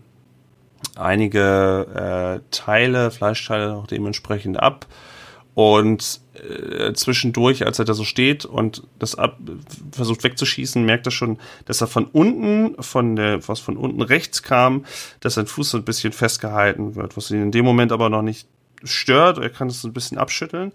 einige 0.95 2.39
äh, 2.41 2.49
Teile, 2.49 3.11
Fleischteile 3.11 3.75
auch 3.75 3.85
dementsprechend 3.85 4.59
ab. 4.59 4.87
Und 5.53 6.21
äh, 6.39 6.93
zwischendurch, 6.93 7.65
als 7.65 7.79
er 7.79 7.85
da 7.85 7.93
so 7.93 8.03
steht 8.03 8.45
und 8.45 8.83
das 8.97 9.15
ab, 9.15 9.37
versucht 9.91 10.23
wegzuschießen, 10.23 10.83
merkt 10.83 11.07
er 11.07 11.11
schon, 11.11 11.37
dass 11.65 11.81
er 11.81 11.87
von 11.87 12.05
unten, 12.05 12.81
von 12.81 13.15
der, 13.15 13.47
was 13.47 13.59
von 13.59 13.77
unten 13.77 14.01
rechts 14.01 14.43
kam, 14.43 14.85
dass 15.19 15.35
sein 15.35 15.47
Fuß 15.47 15.71
so 15.71 15.77
ein 15.77 15.85
bisschen 15.85 16.13
festgehalten 16.13 16.95
wird, 16.95 17.17
was 17.17 17.31
ihn 17.31 17.41
in 17.41 17.51
dem 17.51 17.65
Moment 17.65 17.91
aber 17.91 18.09
noch 18.09 18.21
nicht 18.21 18.47
stört. 18.83 19.37
Er 19.37 19.49
kann 19.49 19.67
es 19.67 19.81
so 19.81 19.87
ein 19.87 19.93
bisschen 19.93 20.17
abschütteln. 20.17 20.71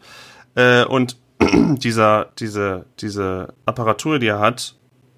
Äh, 0.55 0.85
und 0.85 1.17
dieser, 1.79 2.31
diese, 2.39 2.87
diese 3.01 3.55
Apparatur, 3.67 4.19
die 4.19 4.29
er 4.29 4.41
hat, 4.41 4.77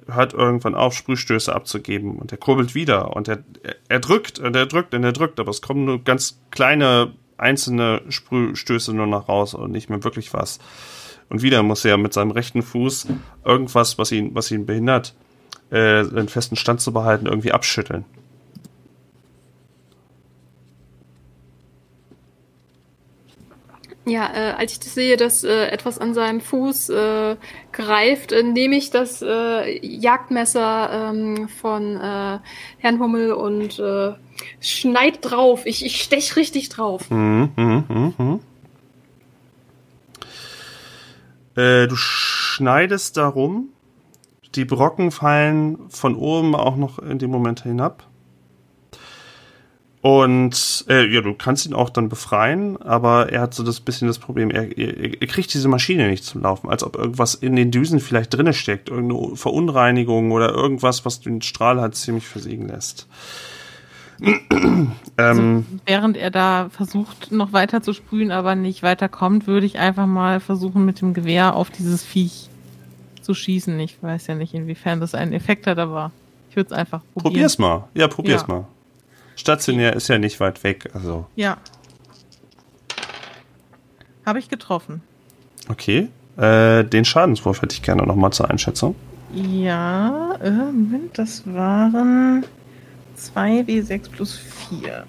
hört 0.08 0.34
irgendwann 0.34 0.74
auf, 0.74 0.94
Sprühstöße 0.94 1.54
abzugeben 1.54 2.18
und 2.18 2.32
er 2.32 2.38
kurbelt 2.38 2.74
wieder 2.74 3.16
und 3.16 3.28
er, 3.28 3.38
er 3.88 4.00
drückt 4.00 4.38
und 4.38 4.54
er 4.54 4.66
drückt 4.66 4.94
und 4.94 5.02
er 5.04 5.12
drückt, 5.12 5.40
aber 5.40 5.50
es 5.50 5.62
kommen 5.62 5.84
nur 5.84 6.02
ganz 6.02 6.40
kleine 6.50 7.12
einzelne 7.38 8.02
Sprühstöße 8.08 8.92
nur 8.92 9.06
noch 9.06 9.28
raus 9.28 9.54
und 9.54 9.72
nicht 9.72 9.90
mehr 9.90 10.04
wirklich 10.04 10.32
was. 10.32 10.58
Und 11.28 11.42
wieder 11.42 11.62
muss 11.62 11.84
er 11.84 11.96
mit 11.96 12.12
seinem 12.12 12.30
rechten 12.30 12.62
Fuß 12.62 13.08
irgendwas, 13.44 13.98
was 13.98 14.12
ihn, 14.12 14.34
was 14.34 14.50
ihn 14.50 14.66
behindert, 14.66 15.14
äh, 15.70 16.00
einen 16.00 16.28
festen 16.28 16.56
Stand 16.56 16.80
zu 16.80 16.92
behalten, 16.92 17.26
irgendwie 17.26 17.52
abschütteln. 17.52 18.04
Ja, 24.08 24.30
äh, 24.32 24.52
als 24.52 24.72
ich 24.72 24.80
das 24.80 24.94
sehe, 24.94 25.16
dass 25.16 25.42
äh, 25.42 25.66
etwas 25.66 25.98
an 25.98 26.14
seinem 26.14 26.40
Fuß 26.40 26.90
äh, 26.90 27.36
greift, 27.72 28.30
äh, 28.30 28.44
nehme 28.44 28.76
ich 28.76 28.90
das 28.90 29.20
äh, 29.20 29.84
Jagdmesser 29.84 31.10
ähm, 31.10 31.48
von 31.48 31.96
äh, 31.96 32.38
Herrn 32.78 33.00
Hummel 33.00 33.32
und 33.32 33.80
äh, 33.80 34.12
schneid 34.60 35.18
drauf. 35.22 35.66
Ich, 35.66 35.84
ich 35.84 36.00
stech 36.00 36.36
richtig 36.36 36.68
drauf. 36.68 37.10
Mhm, 37.10 37.50
mhm, 37.56 37.84
mhm, 37.88 38.14
mhm. 38.16 38.40
Äh, 41.56 41.88
du 41.88 41.96
schneidest 41.96 43.16
darum. 43.16 43.70
Die 44.54 44.64
Brocken 44.64 45.10
fallen 45.10 45.90
von 45.90 46.14
oben 46.14 46.54
auch 46.54 46.76
noch 46.76 47.00
in 47.00 47.18
dem 47.18 47.32
Moment 47.32 47.64
hinab. 47.64 48.06
Und 50.02 50.84
äh, 50.88 51.06
ja, 51.12 51.20
du 51.20 51.34
kannst 51.34 51.66
ihn 51.66 51.74
auch 51.74 51.90
dann 51.90 52.08
befreien, 52.08 52.80
aber 52.80 53.32
er 53.32 53.40
hat 53.40 53.54
so 53.54 53.64
das 53.64 53.80
bisschen 53.80 54.06
das 54.06 54.18
Problem, 54.18 54.50
er, 54.50 54.78
er, 54.78 55.20
er 55.20 55.26
kriegt 55.26 55.52
diese 55.52 55.68
Maschine 55.68 56.08
nicht 56.08 56.24
zum 56.24 56.42
Laufen, 56.42 56.70
als 56.70 56.84
ob 56.84 56.96
irgendwas 56.96 57.34
in 57.34 57.56
den 57.56 57.70
Düsen 57.70 57.98
vielleicht 57.98 58.34
drinne 58.34 58.52
steckt, 58.52 58.88
irgendeine 58.88 59.36
Verunreinigung 59.36 60.30
oder 60.30 60.50
irgendwas, 60.50 61.04
was 61.04 61.20
den 61.20 61.42
Strahl 61.42 61.80
halt 61.80 61.96
ziemlich 61.96 62.26
versiegen 62.26 62.68
lässt. 62.68 63.06
Also, 65.18 65.40
ähm, 65.40 65.66
während 65.86 66.18
er 66.18 66.30
da 66.30 66.68
versucht, 66.70 67.32
noch 67.32 67.54
weiter 67.54 67.80
zu 67.80 67.94
sprühen, 67.94 68.30
aber 68.30 68.54
nicht 68.54 68.82
weiterkommt, 68.82 69.46
würde 69.46 69.64
ich 69.64 69.78
einfach 69.78 70.06
mal 70.06 70.40
versuchen, 70.40 70.84
mit 70.84 71.00
dem 71.00 71.14
Gewehr 71.14 71.56
auf 71.56 71.70
dieses 71.70 72.04
Viech 72.04 72.50
zu 73.22 73.32
schießen. 73.32 73.80
Ich 73.80 73.96
weiß 74.02 74.26
ja 74.26 74.34
nicht, 74.34 74.52
inwiefern 74.52 75.00
das 75.00 75.14
einen 75.14 75.32
Effekt 75.32 75.66
hat, 75.66 75.78
aber 75.78 76.12
ich 76.50 76.56
würde 76.56 76.66
es 76.66 76.72
einfach 76.72 77.00
probieren. 77.14 77.32
probier's 77.32 77.58
mal. 77.58 77.88
Ja, 77.94 78.08
probier's 78.08 78.42
Ja. 78.42 78.54
mal. 78.54 78.66
Stationär 79.36 79.94
ist 79.94 80.08
ja 80.08 80.18
nicht 80.18 80.40
weit 80.40 80.64
weg, 80.64 80.88
also 80.94 81.26
Ja. 81.36 81.58
Habe 84.24 84.38
ich 84.40 84.48
getroffen. 84.48 85.02
okay. 85.68 86.08
Äh, 86.36 86.84
den 86.84 87.04
Schadenswurf 87.06 87.62
hätte 87.62 87.74
ich 87.74 87.82
gerne 87.82 88.02
nochmal 88.02 88.30
zur 88.32 88.50
Einschätzung. 88.50 88.94
Ja, 89.32 90.34
äh, 90.42 90.50
Moment, 90.50 91.16
das 91.18 91.42
waren 91.46 92.44
2W6 93.16 94.10
plus 94.10 94.36
4. 94.36 95.06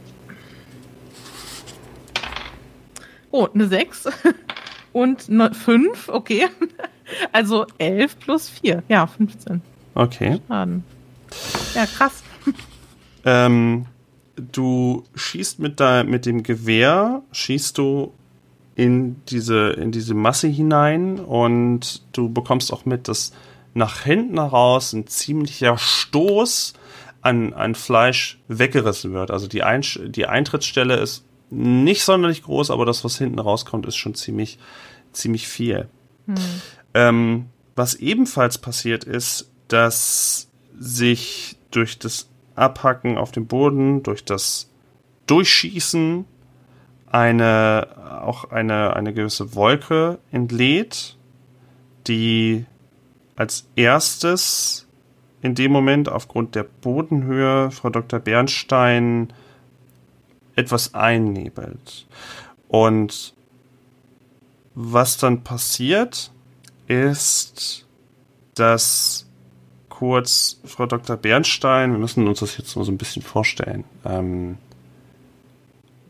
Oh, 3.31 3.47
eine 3.53 3.67
6 3.67 4.07
und 4.93 5.29
eine 5.29 5.53
5, 5.53 6.09
okay. 6.09 6.47
Also 7.31 7.65
11 7.77 8.19
plus 8.19 8.49
4, 8.49 8.83
ja, 8.89 9.07
15 9.07 9.61
Okay. 9.95 10.39
Schaden. 10.47 10.83
Ja, 11.73 11.85
krass. 11.85 12.21
Ähm, 13.25 13.85
du 14.37 15.03
schießt 15.15 15.59
mit, 15.59 15.79
de, 15.79 16.03
mit 16.03 16.25
dem 16.25 16.43
Gewehr, 16.43 17.23
schießt 17.31 17.77
du 17.77 18.13
in 18.75 19.15
diese, 19.29 19.69
in 19.71 19.91
diese 19.91 20.13
Masse 20.13 20.47
hinein 20.47 21.19
und 21.19 22.03
du 22.11 22.29
bekommst 22.29 22.71
auch 22.71 22.85
mit, 22.85 23.07
dass 23.07 23.33
nach 23.73 24.01
hinten 24.01 24.39
heraus 24.39 24.93
ein 24.93 25.07
ziemlicher 25.07 25.77
Stoß 25.77 26.73
an, 27.21 27.53
an 27.53 27.75
Fleisch 27.75 28.39
weggerissen 28.47 29.13
wird. 29.13 29.31
Also 29.31 29.47
die, 29.47 29.63
Einsch 29.63 29.99
die 30.05 30.27
Eintrittsstelle 30.27 30.95
ist 30.95 31.25
nicht 31.49 32.03
sonderlich 32.03 32.43
groß, 32.43 32.71
aber 32.71 32.85
das, 32.85 33.03
was 33.03 33.17
hinten 33.17 33.39
rauskommt, 33.39 33.85
ist 33.85 33.95
schon 33.95 34.15
ziemlich, 34.15 34.59
ziemlich 35.11 35.47
viel. 35.47 35.87
Ähm, 36.93 37.45
was 37.75 37.95
ebenfalls 37.95 38.57
passiert 38.57 39.03
ist, 39.03 39.49
dass 39.67 40.49
sich 40.77 41.57
durch 41.71 41.99
das 41.99 42.29
Abhacken 42.57 43.17
auf 43.17 43.31
dem 43.31 43.47
Boden, 43.47 44.03
durch 44.03 44.25
das 44.25 44.69
Durchschießen 45.27 46.25
eine, 47.07 47.87
auch 48.23 48.51
eine, 48.51 48.95
eine 48.95 49.13
gewisse 49.13 49.55
Wolke 49.55 50.19
entlädt, 50.31 51.17
die 52.07 52.65
als 53.35 53.67
erstes 53.75 54.87
in 55.41 55.55
dem 55.55 55.71
Moment 55.71 56.09
aufgrund 56.09 56.55
der 56.55 56.63
Bodenhöhe 56.63 57.71
Frau 57.71 57.89
Dr. 57.89 58.19
Bernstein 58.19 59.31
etwas 60.55 60.93
einnebelt. 60.93 62.07
Und 62.67 63.35
was 64.73 65.17
dann 65.17 65.43
passiert, 65.43 66.31
ist, 66.87 67.85
dass 68.55 69.26
kurz 69.97 70.59
Frau 70.63 70.85
Dr. 70.85 71.17
Bernstein, 71.17 71.91
wir 71.91 71.97
müssen 71.97 72.27
uns 72.27 72.39
das 72.39 72.57
jetzt 72.57 72.69
so 72.69 72.81
ein 72.81 72.97
bisschen 72.99 73.23
vorstellen, 73.23 73.83
ähm, 74.05 74.59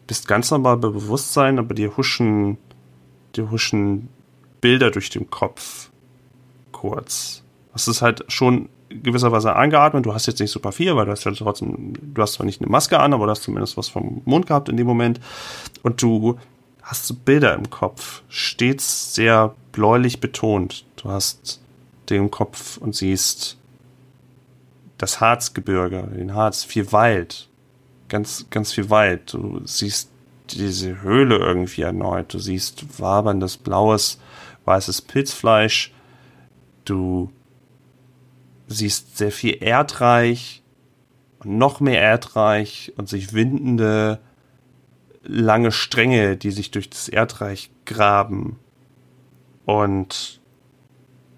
bist 0.08 0.28
ganz 0.28 0.52
normal 0.52 0.76
bei 0.76 0.90
Bewusstsein, 0.90 1.58
aber 1.58 1.74
dir 1.74 1.96
huschen, 1.96 2.58
dir 3.36 3.50
huschen 3.50 4.10
Bilder 4.60 4.92
durch 4.92 5.10
den 5.10 5.30
Kopf 5.30 5.90
kurz. 6.74 7.44
Das 7.72 7.88
ist 7.88 8.02
halt 8.02 8.26
schon 8.28 8.68
gewisserweise 8.90 9.56
angeatmet. 9.56 10.06
Du 10.06 10.14
hast 10.14 10.26
jetzt 10.26 10.42
nicht 10.42 10.52
super 10.52 10.74
viel, 10.74 10.94
weil 10.98 11.06
du 11.06 11.12
hast 11.12 11.24
ja 11.24 11.32
trotzdem, 11.32 11.94
du 12.14 12.22
hast 12.22 12.34
zwar 12.34 12.46
nicht 12.46 12.62
eine 12.62 12.70
Maske 12.70 13.00
an, 13.00 13.14
aber 13.14 13.26
du 13.26 13.32
hast 13.32 13.44
zumindest 13.44 13.78
was 13.78 13.88
vom 13.88 14.22
Mund 14.26 14.48
gehabt 14.48 14.68
in 14.68 14.76
dem 14.76 14.88
Moment. 14.88 15.22
Und 15.84 16.02
du 16.02 16.38
hast 16.82 17.24
Bilder 17.24 17.54
im 17.54 17.70
Kopf, 17.70 18.24
stets 18.28 19.16
sehr 19.16 19.56
bläulich 19.72 20.20
betont. 20.20 20.86
Du 20.98 21.10
hast 21.10 21.62
den 22.10 22.32
Kopf 22.32 22.78
und 22.78 22.96
siehst 22.96 23.57
das 24.98 25.22
Harzgebirge, 25.22 26.04
den 26.16 26.34
Harz, 26.34 26.64
viel 26.64 26.92
Wald, 26.92 27.50
ganz, 28.10 28.48
ganz 28.50 28.74
viel 28.74 28.90
Wald. 28.90 29.34
Du 29.34 29.62
siehst 29.66 30.10
diese 30.50 31.02
Höhle 31.02 31.38
irgendwie 31.38 31.82
erneut. 31.82 32.34
Du 32.34 32.40
siehst 32.40 33.00
waberndes, 33.00 33.58
blaues, 33.58 34.20
weißes 34.66 35.02
Pilzfleisch. 35.02 35.94
Du 36.86 37.32
siehst 38.68 39.18
sehr 39.18 39.32
viel 39.32 39.58
Erdreich 39.62 40.64
und 41.40 41.58
noch 41.58 41.80
mehr 41.80 42.02
Erdreich 42.02 42.94
und 42.98 43.10
sich 43.10 43.34
windende, 43.34 44.20
lange 45.24 45.72
Stränge, 45.72 46.38
die 46.38 46.52
sich 46.52 46.72
durch 46.72 46.90
das 46.90 47.10
Erdreich 47.10 47.70
graben. 47.86 48.60
Und 49.66 50.40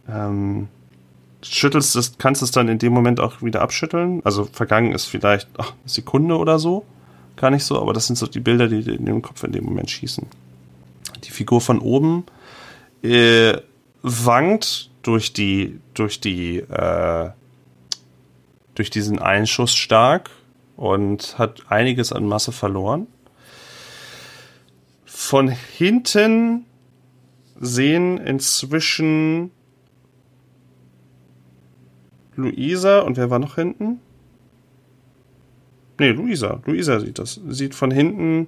ähm, 0.08 0.70
schüttelst 1.42 1.96
es, 1.96 2.18
kannst 2.18 2.42
es 2.42 2.52
dann 2.52 2.68
in 2.68 2.80
dem 2.80 2.94
Moment 2.94 3.20
auch 3.20 3.42
wieder 3.42 3.62
abschütteln. 3.62 4.22
Also 4.24 4.46
vergangen 4.46 4.92
ist 4.94 5.06
vielleicht 5.06 5.48
ach, 5.58 5.72
eine 5.72 5.90
Sekunde 5.90 6.38
oder 6.38 6.60
so. 6.60 6.86
Gar 7.36 7.52
nicht 7.52 7.64
so, 7.64 7.82
aber 7.82 7.94
das 7.94 8.08
sind 8.08 8.18
so 8.18 8.28
die 8.28 8.42
Bilder, 8.42 8.68
die 8.68 8.80
in 8.80 9.06
den 9.06 9.22
Kopf 9.22 9.44
in 9.44 9.52
dem 9.52 9.64
Moment 9.64 9.90
schießen. 9.90 10.28
Die 11.24 11.32
Figur 11.32 11.62
von 11.62 11.80
oben 11.80 12.26
äh, 13.02 13.58
wankt 14.02 14.90
durch 15.04 15.34
die, 15.34 15.80
durch 15.94 16.20
die, 16.20 16.58
äh, 16.58 17.30
durch 18.76 18.90
diesen 18.90 19.20
Einschuss 19.20 19.74
stark 19.74 20.30
und 20.76 21.38
hat 21.38 21.64
einiges 21.70 22.12
an 22.12 22.26
Masse 22.26 22.52
verloren. 22.52 23.08
Von 25.06 25.50
hinten 25.50 26.66
sehen 27.60 28.18
inzwischen 28.18 29.52
Luisa 32.40 33.00
und 33.00 33.18
wer 33.18 33.30
war 33.30 33.40
noch 33.40 33.56
hinten? 33.56 34.00
Nee, 36.00 36.12
Luisa. 36.12 36.62
Luisa 36.66 37.00
sieht 37.00 37.20
das. 37.20 37.40
Sieht 37.48 37.76
von 37.76 37.92
hinten, 37.92 38.48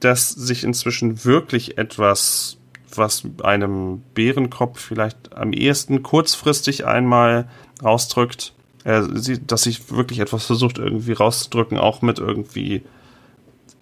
dass 0.00 0.30
sich 0.30 0.64
inzwischen 0.64 1.24
wirklich 1.24 1.78
etwas, 1.78 2.58
was 2.94 3.22
einem 3.42 4.02
Bärenkopf 4.14 4.80
vielleicht 4.80 5.34
am 5.36 5.52
ehesten 5.52 6.02
kurzfristig 6.02 6.84
einmal 6.84 7.48
rausdrückt, 7.82 8.52
er 8.84 9.16
sieht, 9.16 9.52
dass 9.52 9.62
sich 9.62 9.92
wirklich 9.92 10.18
etwas 10.18 10.46
versucht 10.46 10.78
irgendwie 10.78 11.12
rauszudrücken, 11.12 11.78
auch 11.78 12.02
mit 12.02 12.18
irgendwie, 12.18 12.82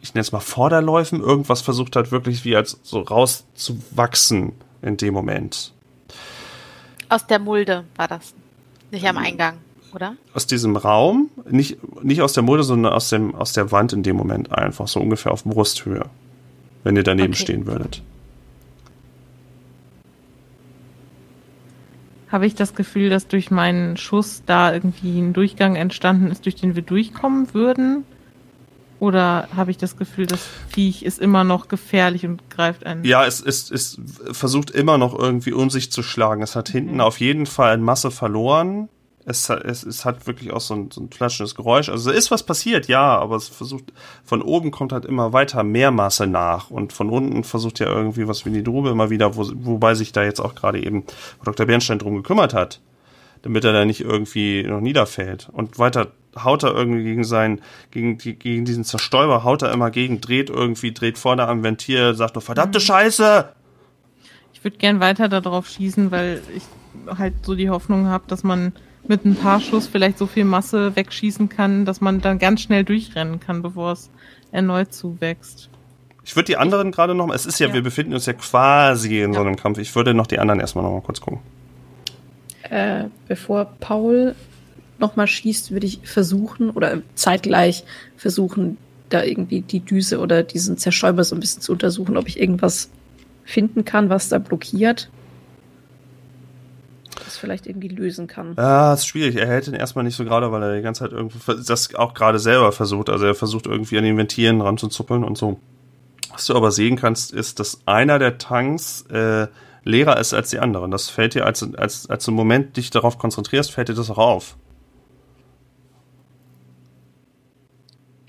ich 0.02 0.14
nenne 0.14 0.22
es 0.22 0.32
mal 0.32 0.40
Vorderläufen, 0.40 1.20
irgendwas 1.20 1.62
versucht 1.62 1.96
hat 1.96 2.12
wirklich 2.12 2.44
wie 2.44 2.54
als 2.54 2.78
so 2.82 3.00
rauszuwachsen 3.00 4.52
in 4.82 4.96
dem 4.98 5.14
Moment. 5.14 5.72
Aus 7.08 7.26
der 7.26 7.38
Mulde 7.38 7.84
war 7.96 8.08
das. 8.08 8.34
Nicht 8.90 9.06
am 9.06 9.18
Eingang, 9.18 9.58
oder? 9.94 10.16
Aus 10.34 10.46
diesem 10.46 10.76
Raum, 10.76 11.30
nicht, 11.48 11.78
nicht 12.02 12.22
aus 12.22 12.32
der 12.32 12.42
Mulde, 12.42 12.64
sondern 12.64 12.92
aus, 12.92 13.08
dem, 13.08 13.34
aus 13.34 13.52
der 13.52 13.70
Wand 13.72 13.92
in 13.92 14.02
dem 14.02 14.16
Moment 14.16 14.52
einfach, 14.52 14.88
so 14.88 15.00
ungefähr 15.00 15.32
auf 15.32 15.44
Brusthöhe. 15.44 16.06
Wenn 16.82 16.96
ihr 16.96 17.02
daneben 17.02 17.34
Okay. 17.34 17.42
stehen 17.42 17.66
würdet. 17.66 18.02
Habe 22.30 22.46
ich 22.46 22.54
das 22.54 22.74
Gefühl, 22.74 23.10
dass 23.10 23.26
durch 23.26 23.50
meinen 23.50 23.96
Schuss 23.96 24.42
da 24.46 24.72
irgendwie 24.72 25.18
ein 25.18 25.32
Durchgang 25.32 25.74
entstanden 25.76 26.30
ist, 26.30 26.44
durch 26.44 26.54
den 26.54 26.76
wir 26.76 26.82
durchkommen 26.82 27.52
würden? 27.54 28.04
Oder 29.00 29.48
habe 29.56 29.70
ich 29.70 29.78
das 29.78 29.96
Gefühl, 29.96 30.26
das 30.26 30.40
Viech 30.68 31.02
ist 31.04 31.18
immer 31.18 31.42
noch 31.42 31.68
gefährlich 31.68 32.26
und 32.26 32.48
greift 32.50 32.84
einen? 32.86 33.02
Ja, 33.04 33.24
es, 33.26 33.40
es, 33.40 33.70
es 33.70 33.98
versucht 34.30 34.70
immer 34.70 34.98
noch 34.98 35.18
irgendwie 35.18 35.52
um 35.52 35.70
sich 35.70 35.90
zu 35.90 36.02
schlagen. 36.02 36.42
Es 36.42 36.54
hat 36.54 36.68
hinten 36.68 37.00
auf 37.00 37.18
jeden 37.18 37.46
Fall 37.46 37.74
in 37.74 37.82
Masse 37.82 38.10
verloren. 38.10 38.88
Es, 39.24 39.48
hat- 39.48 39.64
es, 39.64 39.84
es 39.84 40.04
hat 40.04 40.26
wirklich 40.26 40.52
auch 40.52 40.60
so 40.60 40.74
ein, 40.74 40.90
so 40.90 41.00
ein 41.00 41.10
flatschendes 41.10 41.54
Geräusch. 41.54 41.88
Also 41.88 42.10
ist 42.10 42.30
was 42.30 42.42
passiert, 42.42 42.88
ja, 42.88 43.18
aber 43.18 43.36
es 43.36 43.48
versucht, 43.48 43.84
von 44.24 44.42
oben 44.42 44.70
kommt 44.70 44.92
halt 44.92 45.04
immer 45.06 45.32
weiter 45.32 45.62
mehr 45.62 45.90
Masse 45.90 46.26
nach 46.26 46.70
und 46.70 46.92
von 46.92 47.08
unten 47.10 47.42
versucht 47.44 47.78
ja 47.80 47.86
irgendwie 47.86 48.28
was 48.28 48.44
wie 48.44 48.50
die 48.50 48.62
Drube 48.62 48.90
immer 48.90 49.08
wieder, 49.10 49.34
wo, 49.36 49.50
wobei 49.54 49.94
sich 49.94 50.12
da 50.12 50.22
jetzt 50.24 50.40
auch 50.40 50.54
gerade 50.54 50.82
eben 50.84 51.04
Dr. 51.44 51.64
Bernstein 51.66 51.98
drum 51.98 52.16
gekümmert 52.16 52.52
hat, 52.54 52.80
damit 53.42 53.64
er 53.64 53.72
da 53.72 53.84
nicht 53.86 54.00
irgendwie 54.00 54.62
noch 54.62 54.80
niederfällt. 54.80 55.48
Und 55.52 55.78
weiter 55.78 56.08
haut 56.38 56.62
er 56.62 56.74
irgendwie 56.74 57.02
gegen 57.04 57.24
seinen, 57.24 57.60
gegen, 57.90 58.18
die, 58.18 58.34
gegen 58.34 58.64
diesen 58.64 58.84
Zerstäuber, 58.84 59.44
haut 59.44 59.62
er 59.62 59.72
immer 59.72 59.90
gegen, 59.90 60.20
dreht 60.20 60.50
irgendwie, 60.50 60.92
dreht 60.92 61.18
vorne 61.18 61.46
am 61.48 61.62
Ventil, 61.62 62.14
sagt 62.14 62.34
nur, 62.36 62.42
verdammte 62.42 62.80
Scheiße! 62.80 63.48
Ich 64.52 64.62
würde 64.64 64.76
gern 64.76 65.00
weiter 65.00 65.28
darauf 65.28 65.68
schießen, 65.68 66.10
weil 66.10 66.42
ich 66.54 66.62
halt 67.18 67.34
so 67.44 67.54
die 67.54 67.70
Hoffnung 67.70 68.06
habe, 68.06 68.24
dass 68.28 68.42
man 68.44 68.72
mit 69.08 69.24
ein 69.24 69.34
paar 69.34 69.60
Schuss 69.60 69.86
vielleicht 69.86 70.18
so 70.18 70.26
viel 70.26 70.44
Masse 70.44 70.94
wegschießen 70.94 71.48
kann, 71.48 71.84
dass 71.84 72.00
man 72.00 72.20
dann 72.20 72.38
ganz 72.38 72.60
schnell 72.60 72.84
durchrennen 72.84 73.40
kann, 73.40 73.62
bevor 73.62 73.92
es 73.92 74.10
erneut 74.52 74.92
zuwächst. 74.92 75.70
Ich 76.24 76.36
würde 76.36 76.46
die 76.46 76.56
anderen 76.58 76.92
gerade 76.92 77.14
noch 77.14 77.26
mal, 77.26 77.34
es 77.34 77.46
ist 77.46 77.58
ja, 77.58 77.68
Ja. 77.68 77.74
wir 77.74 77.82
befinden 77.82 78.12
uns 78.12 78.26
ja 78.26 78.34
quasi 78.34 79.20
in 79.22 79.32
so 79.32 79.40
Ja. 79.40 79.46
einem 79.46 79.56
Kampf. 79.56 79.78
Ich 79.78 79.94
würde 79.96 80.12
noch 80.12 80.26
die 80.26 80.38
anderen 80.38 80.60
erstmal 80.60 80.84
noch 80.84 80.92
mal 80.92 81.00
kurz 81.00 81.20
gucken. 81.20 81.40
Äh, 82.68 83.04
bevor 83.26 83.64
Paul 83.80 84.34
nochmal 85.00 85.26
schießt, 85.26 85.70
würde 85.72 85.86
ich 85.86 86.00
versuchen 86.04 86.70
oder 86.70 87.02
zeitgleich 87.14 87.84
versuchen, 88.16 88.76
da 89.08 89.24
irgendwie 89.24 89.60
die 89.62 89.80
Düse 89.80 90.18
oder 90.20 90.42
diesen 90.42 90.78
Zerstäuber 90.78 91.24
so 91.24 91.34
ein 91.34 91.40
bisschen 91.40 91.62
zu 91.62 91.72
untersuchen, 91.72 92.16
ob 92.16 92.28
ich 92.28 92.38
irgendwas 92.38 92.90
finden 93.44 93.84
kann, 93.84 94.08
was 94.08 94.28
da 94.28 94.38
blockiert. 94.38 95.10
Das 97.24 97.36
vielleicht 97.36 97.66
irgendwie 97.66 97.88
lösen 97.88 98.26
kann. 98.28 98.54
Ja, 98.56 98.94
ist 98.94 99.06
schwierig. 99.06 99.36
Er 99.36 99.46
hält 99.46 99.66
ihn 99.66 99.74
erstmal 99.74 100.04
nicht 100.04 100.16
so 100.16 100.24
gerade, 100.24 100.50
weil 100.52 100.62
er 100.62 100.76
die 100.76 100.82
ganze 100.82 101.00
Zeit 101.00 101.12
irgendwie 101.12 101.38
ver- 101.38 101.56
das 101.56 101.94
auch 101.94 102.14
gerade 102.14 102.38
selber 102.38 102.72
versucht. 102.72 103.08
Also 103.10 103.26
er 103.26 103.34
versucht 103.34 103.66
irgendwie 103.66 103.98
an 103.98 104.04
den 104.04 104.16
Ventilen 104.16 104.60
ranzuzuppeln 104.60 105.24
und 105.24 105.36
so. 105.36 105.58
Was 106.32 106.46
du 106.46 106.54
aber 106.54 106.70
sehen 106.70 106.96
kannst, 106.96 107.32
ist, 107.32 107.58
dass 107.58 107.80
einer 107.86 108.18
der 108.20 108.38
Tanks 108.38 109.02
äh, 109.10 109.48
leerer 109.84 110.18
ist 110.18 110.32
als 110.32 110.50
die 110.50 110.60
anderen. 110.60 110.90
Das 110.92 111.10
fällt 111.10 111.34
dir, 111.34 111.44
als, 111.44 111.68
als, 111.74 112.08
als 112.08 112.24
du 112.24 112.30
im 112.30 112.36
Moment 112.36 112.76
dich 112.76 112.90
darauf 112.90 113.18
konzentrierst, 113.18 113.72
fällt 113.72 113.88
dir 113.88 113.94
das 113.94 114.10
auch 114.10 114.18
auf. 114.18 114.56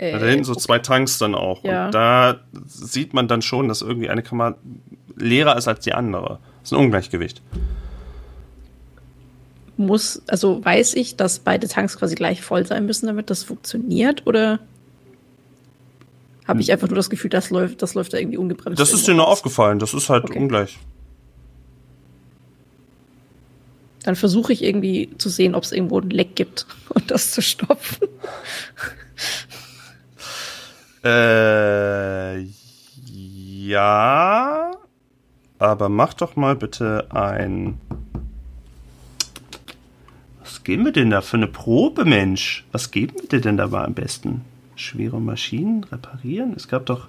Äh, 0.01 0.17
da 0.17 0.25
hinten 0.25 0.45
so 0.45 0.55
zwei 0.55 0.79
Tanks 0.79 1.19
dann 1.19 1.35
auch. 1.35 1.63
Ja. 1.63 1.85
Und 1.85 1.93
da 1.93 2.39
sieht 2.65 3.13
man 3.13 3.27
dann 3.27 3.41
schon, 3.43 3.67
dass 3.67 3.81
irgendwie 3.83 4.09
eine 4.09 4.23
Kammer 4.23 4.55
leerer 5.15 5.55
ist 5.57 5.67
als 5.67 5.81
die 5.81 5.93
andere. 5.93 6.39
Das 6.61 6.71
ist 6.71 6.73
ein 6.73 6.79
Ungleichgewicht. 6.83 7.41
muss, 9.77 10.21
also 10.27 10.63
weiß 10.63 10.95
ich, 10.95 11.15
dass 11.17 11.39
beide 11.39 11.67
Tanks 11.67 11.97
quasi 11.97 12.15
gleich 12.15 12.41
voll 12.41 12.65
sein 12.65 12.85
müssen, 12.85 13.05
damit 13.07 13.29
das 13.29 13.43
funktioniert, 13.43 14.25
oder 14.25 14.59
habe 16.47 16.61
ich 16.61 16.71
einfach 16.71 16.87
nur 16.87 16.95
das 16.95 17.09
Gefühl, 17.09 17.29
das 17.29 17.49
läuft, 17.51 17.81
das 17.81 17.93
läuft 17.93 18.13
da 18.13 18.17
irgendwie 18.17 18.37
ungebremst? 18.37 18.79
Das 18.79 18.93
ist 18.93 19.07
dir 19.07 19.13
nur 19.13 19.27
aufgefallen. 19.27 19.79
Das 19.79 19.93
ist 19.93 20.09
halt 20.09 20.25
Okay. 20.25 20.39
ungleich. 20.39 20.79
Dann 24.03 24.15
versuche 24.15 24.51
ich 24.51 24.63
irgendwie 24.63 25.11
zu 25.19 25.29
sehen, 25.29 25.53
ob 25.53 25.63
es 25.63 25.71
irgendwo 25.71 25.99
ein 25.99 26.09
Leck 26.09 26.35
gibt 26.35 26.65
und 26.89 27.11
das 27.11 27.31
zu 27.31 27.41
stopfen. 27.41 28.07
Äh, 31.03 32.41
ja. 33.71 34.71
Aber 35.59 35.89
mach 35.89 36.13
doch 36.13 36.35
mal 36.35 36.55
bitte 36.55 37.07
ein. 37.11 37.79
Was 40.39 40.63
geben 40.63 40.85
wir 40.85 40.91
denn 40.91 41.09
da 41.11 41.21
für 41.21 41.37
eine 41.37 41.47
Probe, 41.47 42.05
Mensch? 42.05 42.65
Was 42.71 42.91
geben 42.91 43.15
wir 43.19 43.27
dir 43.27 43.41
denn 43.41 43.57
dabei 43.57 43.83
am 43.83 43.93
besten? 43.93 44.41
Schwere 44.75 45.21
Maschinen 45.21 45.83
reparieren? 45.83 46.53
Es 46.55 46.67
gab 46.67 46.85
doch. 46.87 47.07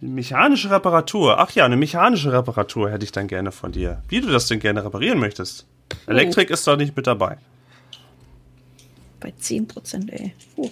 Mechanische 0.00 0.70
Reparatur. 0.70 1.38
Ach 1.38 1.50
ja, 1.52 1.64
eine 1.66 1.76
mechanische 1.76 2.32
Reparatur 2.32 2.90
hätte 2.90 3.04
ich 3.04 3.12
dann 3.12 3.26
gerne 3.26 3.52
von 3.52 3.72
dir. 3.72 4.02
Wie 4.08 4.20
du 4.20 4.28
das 4.28 4.46
denn 4.46 4.60
gerne 4.60 4.84
reparieren 4.84 5.18
möchtest. 5.18 5.66
Elektrik 6.06 6.50
ist 6.50 6.66
doch 6.66 6.76
nicht 6.76 6.96
mit 6.96 7.06
dabei. 7.06 7.36
Bei 9.20 9.32
10%, 9.38 10.10
ey. 10.10 10.34
Oh. 10.56 10.70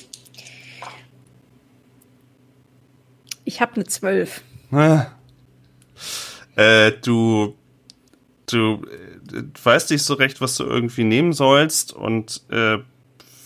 Ich 3.49 3.63
habe 3.63 3.77
eine 3.77 3.85
12. 3.85 4.43
Äh, 6.55 6.93
du, 7.03 7.57
du 8.45 8.83
äh, 9.33 9.43
weißt 9.65 9.91
nicht 9.91 10.03
so 10.03 10.13
recht, 10.13 10.43
was 10.43 10.57
du 10.57 10.65
irgendwie 10.65 11.05
nehmen 11.05 11.33
sollst 11.33 11.95
und 11.95 12.43
äh, 12.51 12.77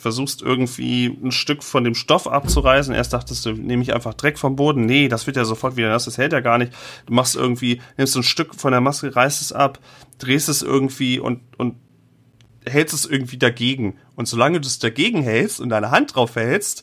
versuchst 0.00 0.42
irgendwie 0.42 1.06
ein 1.06 1.30
Stück 1.30 1.62
von 1.62 1.84
dem 1.84 1.94
Stoff 1.94 2.26
abzureißen. 2.26 2.92
Erst 2.92 3.12
dachtest 3.12 3.46
du, 3.46 3.52
nehme 3.52 3.84
ich 3.84 3.94
einfach 3.94 4.14
Dreck 4.14 4.40
vom 4.40 4.56
Boden. 4.56 4.86
Nee, 4.86 5.06
das 5.06 5.28
wird 5.28 5.36
ja 5.36 5.44
sofort 5.44 5.76
wieder 5.76 5.90
nass, 5.90 6.06
das 6.06 6.18
hält 6.18 6.32
ja 6.32 6.40
gar 6.40 6.58
nicht. 6.58 6.72
Du 7.06 7.12
machst 7.12 7.36
irgendwie, 7.36 7.80
nimmst 7.96 8.16
ein 8.16 8.24
Stück 8.24 8.56
von 8.56 8.72
der 8.72 8.80
Maske, 8.80 9.14
reißt 9.14 9.40
es 9.40 9.52
ab, 9.52 9.78
drehst 10.18 10.48
es 10.48 10.62
irgendwie 10.62 11.20
und, 11.20 11.42
und 11.58 11.76
hältst 12.66 12.92
es 12.92 13.04
irgendwie 13.04 13.38
dagegen. 13.38 13.98
Und 14.16 14.26
solange 14.26 14.60
du 14.60 14.66
es 14.66 14.80
dagegen 14.80 15.22
hältst 15.22 15.60
und 15.60 15.68
deine 15.68 15.92
Hand 15.92 16.16
drauf 16.16 16.34
hältst, 16.34 16.82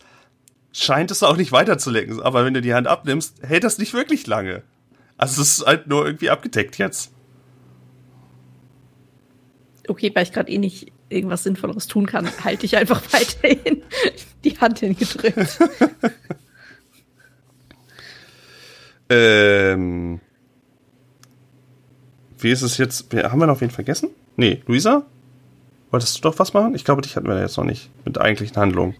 scheint 0.72 1.12
es 1.12 1.24
auch 1.24 1.38
nicht 1.38 1.52
weiterzulenken. 1.52 2.22
Aber 2.22 2.46
wenn 2.46 2.54
du 2.54 2.62
die 2.62 2.74
Hand 2.74 2.88
abnimmst, 2.88 3.42
hält 3.42 3.64
das 3.64 3.78
nicht 3.78 3.94
wirklich 3.94 4.28
lange. 4.28 4.64
Also 5.18 5.42
es 5.42 5.60
ist 5.60 5.66
halt 5.66 5.88
nur 5.88 6.06
irgendwie 6.06 6.30
abgedeckt 6.30 6.78
jetzt. 6.78 7.12
Okay, 9.88 10.12
weil 10.14 10.24
ich 10.24 10.32
gerade 10.32 10.52
eh 10.52 10.58
nicht 10.58 10.92
irgendwas 11.10 11.44
Sinnvolleres 11.44 11.88
tun 11.88 12.06
kann, 12.06 12.30
halte 12.44 12.66
ich 12.66 12.78
einfach 12.78 13.02
weiterhin 13.12 13.84
die 14.44 14.58
Hand 14.60 14.80
hingedrückt. 14.80 15.60
Ähm. 19.10 20.20
Wie 22.38 22.52
ist 22.52 22.62
es 22.62 22.78
jetzt? 22.78 23.14
Haben 23.14 23.40
wir 23.40 23.48
noch 23.48 23.60
wen 23.60 23.72
vergessen? 23.72 24.10
Nee, 24.38 24.62
Luisa? 24.68 25.06
Wolltest 25.92 26.18
du 26.18 26.22
doch 26.22 26.38
was 26.40 26.54
machen? 26.54 26.76
Ich 26.76 26.86
glaube, 26.86 27.02
dich 27.02 27.16
hatten 27.16 27.28
wir 27.28 27.40
jetzt 27.42 27.58
noch 27.58 27.66
nicht 27.66 27.90
mit 28.06 28.20
eigentlichen 28.20 28.56
Handlungen. 28.56 28.96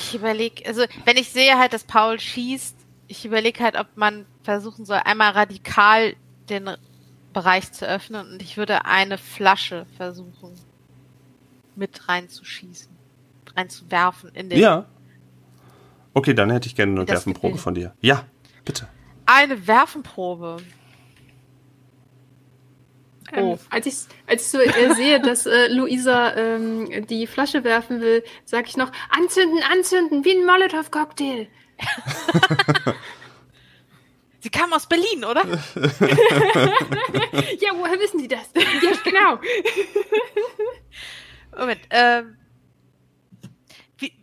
Ich 0.00 0.14
überlege, 0.14 0.66
also 0.66 0.84
wenn 1.04 1.16
ich 1.16 1.30
sehe 1.30 1.58
halt, 1.58 1.72
dass 1.72 1.84
Paul 1.84 2.18
schießt, 2.18 2.76
ich 3.06 3.24
überlege 3.24 3.62
halt, 3.62 3.76
ob 3.76 3.86
man 3.96 4.24
versuchen 4.42 4.84
soll, 4.84 5.00
einmal 5.04 5.32
radikal 5.32 6.14
den 6.48 6.70
Bereich 7.32 7.70
zu 7.72 7.86
öffnen 7.86 8.32
und 8.32 8.42
ich 8.42 8.56
würde 8.56 8.84
eine 8.86 9.18
Flasche 9.18 9.86
versuchen 9.96 10.54
mit 11.76 12.08
reinzuschießen, 12.08 12.90
reinzuwerfen 13.56 14.30
in 14.34 14.48
den. 14.48 14.58
Ja. 14.58 14.86
Okay, 16.14 16.34
dann 16.34 16.50
hätte 16.50 16.66
ich 16.66 16.74
gerne 16.74 16.92
eine 16.92 17.08
Werfenprobe 17.08 17.58
von 17.58 17.74
dir. 17.74 17.94
Ja, 18.00 18.24
bitte. 18.64 18.88
Eine 19.26 19.66
Werfenprobe. 19.66 20.56
Ähm, 23.32 23.58
als, 23.70 23.86
ich, 23.86 23.94
als 24.26 24.42
ich 24.42 24.48
so 24.48 24.58
äh, 24.58 24.94
sehe, 24.94 25.20
dass 25.20 25.46
äh, 25.46 25.68
Luisa 25.68 26.34
ähm, 26.34 27.06
die 27.06 27.26
Flasche 27.26 27.64
werfen 27.64 28.00
will, 28.00 28.24
sage 28.44 28.66
ich 28.68 28.76
noch, 28.76 28.90
anzünden, 29.10 29.62
anzünden, 29.70 30.24
wie 30.24 30.32
ein 30.32 30.44
Molotow-Cocktail. 30.44 31.48
Sie 34.42 34.48
kam 34.48 34.72
aus 34.72 34.86
Berlin, 34.86 35.24
oder? 35.24 35.42
Ja, 37.60 37.72
woher 37.76 37.98
wissen 38.00 38.20
Sie 38.20 38.28
das? 38.28 38.50
ja, 38.54 38.92
genau. 39.04 39.38
Moment, 41.56 41.80
ähm. 41.90 42.36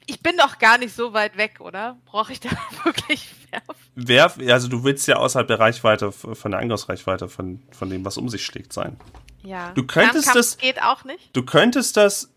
Ich 0.06 0.22
bin 0.22 0.38
doch 0.38 0.58
gar 0.60 0.78
nicht 0.78 0.96
so 0.96 1.14
weit 1.14 1.38
weg, 1.38 1.60
oder? 1.60 1.98
Brauche 2.06 2.32
ich 2.32 2.40
da 2.40 2.50
wirklich 2.84 3.30
werfen? 3.52 3.76
Werf, 3.96 4.38
also 4.48 4.68
du 4.68 4.84
willst 4.84 5.08
ja 5.08 5.18
außerhalb 5.18 5.48
der 5.48 5.60
Reichweite, 5.60 6.12
von 6.12 6.52
der 6.52 6.60
Angriffsreichweite 6.60 7.28
von, 7.30 7.62
von 7.72 7.90
dem, 7.90 8.06
was 8.06 8.18
um 8.18 8.30
sich 8.30 8.46
schlägt, 8.46 8.74
sein. 8.74 8.98
Ja. 9.44 9.72
Du 9.74 9.84
könntest 9.84 10.36
das- 10.36 10.58
geht 10.58 10.82
auch 10.82 11.04
nicht. 11.04 11.36
Du 11.36 11.44
könntest 11.44 11.98
das, 11.98 12.32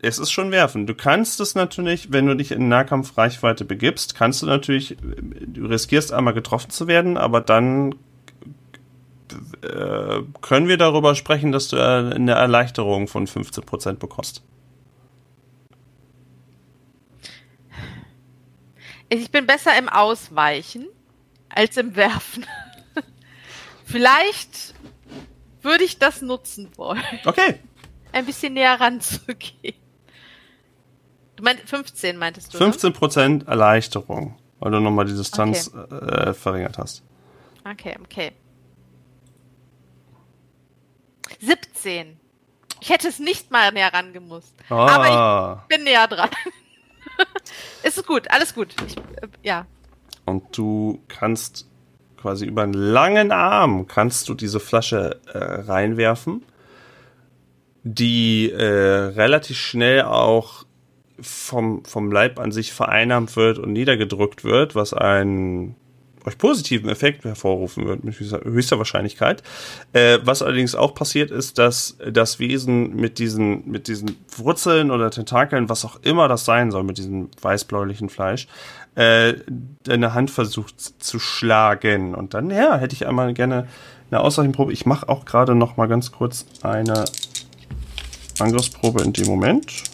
es 0.00 0.18
ist 0.18 0.30
schon 0.30 0.50
werfen. 0.50 0.86
Du 0.86 0.94
kannst 0.94 1.40
es 1.40 1.54
natürlich, 1.54 2.12
wenn 2.12 2.26
du 2.26 2.34
dich 2.36 2.52
in 2.52 2.68
Nahkampfreichweite 2.68 3.64
begibst, 3.64 4.14
kannst 4.14 4.42
du 4.42 4.46
natürlich, 4.46 4.96
du 5.00 5.66
riskierst 5.66 6.12
einmal 6.12 6.34
getroffen 6.34 6.70
zu 6.70 6.86
werden, 6.86 7.16
aber 7.16 7.40
dann 7.40 7.94
äh, 9.62 10.20
können 10.42 10.68
wir 10.68 10.76
darüber 10.76 11.14
sprechen, 11.14 11.52
dass 11.52 11.68
du 11.68 11.76
eine 11.76 12.32
Erleichterung 12.32 13.08
von 13.08 13.26
15% 13.26 13.94
bekommst? 13.94 14.42
Ich 19.08 19.30
bin 19.30 19.46
besser 19.46 19.76
im 19.78 19.88
Ausweichen 19.88 20.86
als 21.48 21.76
im 21.76 21.94
Werfen. 21.96 22.46
Vielleicht 23.84 24.74
würde 25.62 25.84
ich 25.84 25.98
das 25.98 26.20
nutzen 26.22 26.70
wollen, 26.76 27.02
Okay. 27.24 27.60
ein 28.12 28.26
bisschen 28.26 28.54
näher 28.54 28.80
ranzugehen. 28.80 29.76
Du 31.36 31.42
meinst 31.42 31.68
15 31.68 32.16
meintest 32.16 32.54
du? 32.54 32.58
Ne? 32.58 32.70
15% 32.72 33.46
Erleichterung, 33.46 34.36
weil 34.60 34.70
du 34.72 34.80
nochmal 34.80 35.04
die 35.04 35.14
Distanz 35.16 35.68
äh, 35.74 36.32
verringert 36.32 36.78
hast. 36.78 37.02
Okay, 37.68 37.96
okay. 38.02 38.32
17. 41.40 42.18
Ich 42.80 42.90
hätte 42.90 43.08
es 43.08 43.18
nicht 43.18 43.50
mal 43.50 43.72
näher 43.72 43.92
rangemusst. 43.92 44.54
Aber 44.68 45.04
Ah. 45.04 45.64
ich 45.68 45.74
bin 45.76 45.84
näher 45.84 46.06
dran. 46.06 46.30
ist 47.82 48.06
gut, 48.06 48.30
alles 48.30 48.54
gut. 48.54 48.74
Ich, 48.86 48.96
äh, 48.96 49.28
ja. 49.42 49.66
Und 50.24 50.56
du 50.56 51.02
kannst 51.08 51.66
quasi 52.16 52.46
über 52.46 52.62
einen 52.62 52.72
langen 52.72 53.32
Arm 53.32 53.86
kannst 53.86 54.30
du 54.30 54.34
diese 54.34 54.58
Flasche 54.58 55.20
äh, 55.26 55.36
reinwerfen, 55.38 56.42
die 57.82 58.50
äh, 58.50 58.64
relativ 58.64 59.58
schnell 59.58 60.02
auch 60.02 60.64
vom, 61.20 61.84
vom 61.84 62.10
Leib 62.10 62.40
an 62.40 62.50
sich 62.50 62.72
vereinnahmt 62.72 63.36
wird 63.36 63.58
und 63.58 63.72
niedergedrückt 63.72 64.42
wird, 64.42 64.74
was 64.74 64.94
einen 64.94 65.76
euch 66.26 66.38
positiven 66.38 66.88
Effekt 66.88 67.24
hervorrufen 67.24 67.86
wird, 67.86 68.04
mit 68.04 68.18
höchster, 68.18 68.78
Wahrscheinlichkeit. 68.78 69.42
Äh, 69.92 70.18
was 70.22 70.42
allerdings 70.42 70.74
auch 70.74 70.94
passiert 70.94 71.30
ist, 71.30 71.58
dass 71.58 71.96
das 72.10 72.38
Wesen 72.38 72.96
mit 72.96 73.18
diesen, 73.18 73.68
mit 73.70 73.88
diesen 73.88 74.16
Wurzeln 74.36 74.90
oder 74.90 75.10
Tentakeln, 75.10 75.68
was 75.68 75.84
auch 75.84 75.96
immer 76.02 76.28
das 76.28 76.44
sein 76.44 76.70
soll, 76.70 76.84
mit 76.84 76.98
diesem 76.98 77.28
weißbläulichen 77.40 78.08
Fleisch, 78.08 78.48
äh, 78.94 79.34
deine 79.82 80.14
Hand 80.14 80.30
versucht 80.30 81.02
zu 81.02 81.18
schlagen. 81.18 82.14
Und 82.14 82.34
dann, 82.34 82.50
ja, 82.50 82.76
hätte 82.76 82.94
ich 82.94 83.06
einmal 83.06 83.34
gerne 83.34 83.66
eine 84.10 84.20
Ausreichenprobe. 84.20 84.72
Ich 84.72 84.86
mache 84.86 85.08
auch 85.08 85.24
gerade 85.24 85.54
noch 85.54 85.76
mal 85.76 85.86
ganz 85.86 86.12
kurz 86.12 86.46
eine 86.62 87.04
Angriffsprobe 88.38 89.02
in 89.02 89.12
dem 89.12 89.26
Moment. 89.26 89.84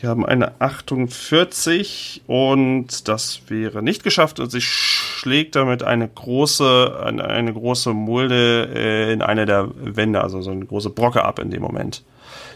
Wir 0.00 0.08
haben 0.10 0.24
eine 0.24 0.60
48 0.60 2.22
und 2.28 3.08
das 3.08 3.40
wäre 3.48 3.82
nicht 3.82 4.04
geschafft 4.04 4.38
und 4.38 4.50
sie 4.50 4.60
schlägt 4.60 5.56
damit 5.56 5.82
eine 5.82 6.08
große, 6.08 7.00
eine, 7.04 7.52
große 7.52 7.92
Mulde 7.94 8.70
äh, 8.72 9.12
in 9.12 9.22
eine 9.22 9.44
der 9.44 9.68
Wände, 9.74 10.20
also 10.22 10.40
so 10.40 10.52
eine 10.52 10.64
große 10.64 10.90
Brocke 10.90 11.24
ab 11.24 11.40
in 11.40 11.50
dem 11.50 11.62
Moment. 11.62 12.04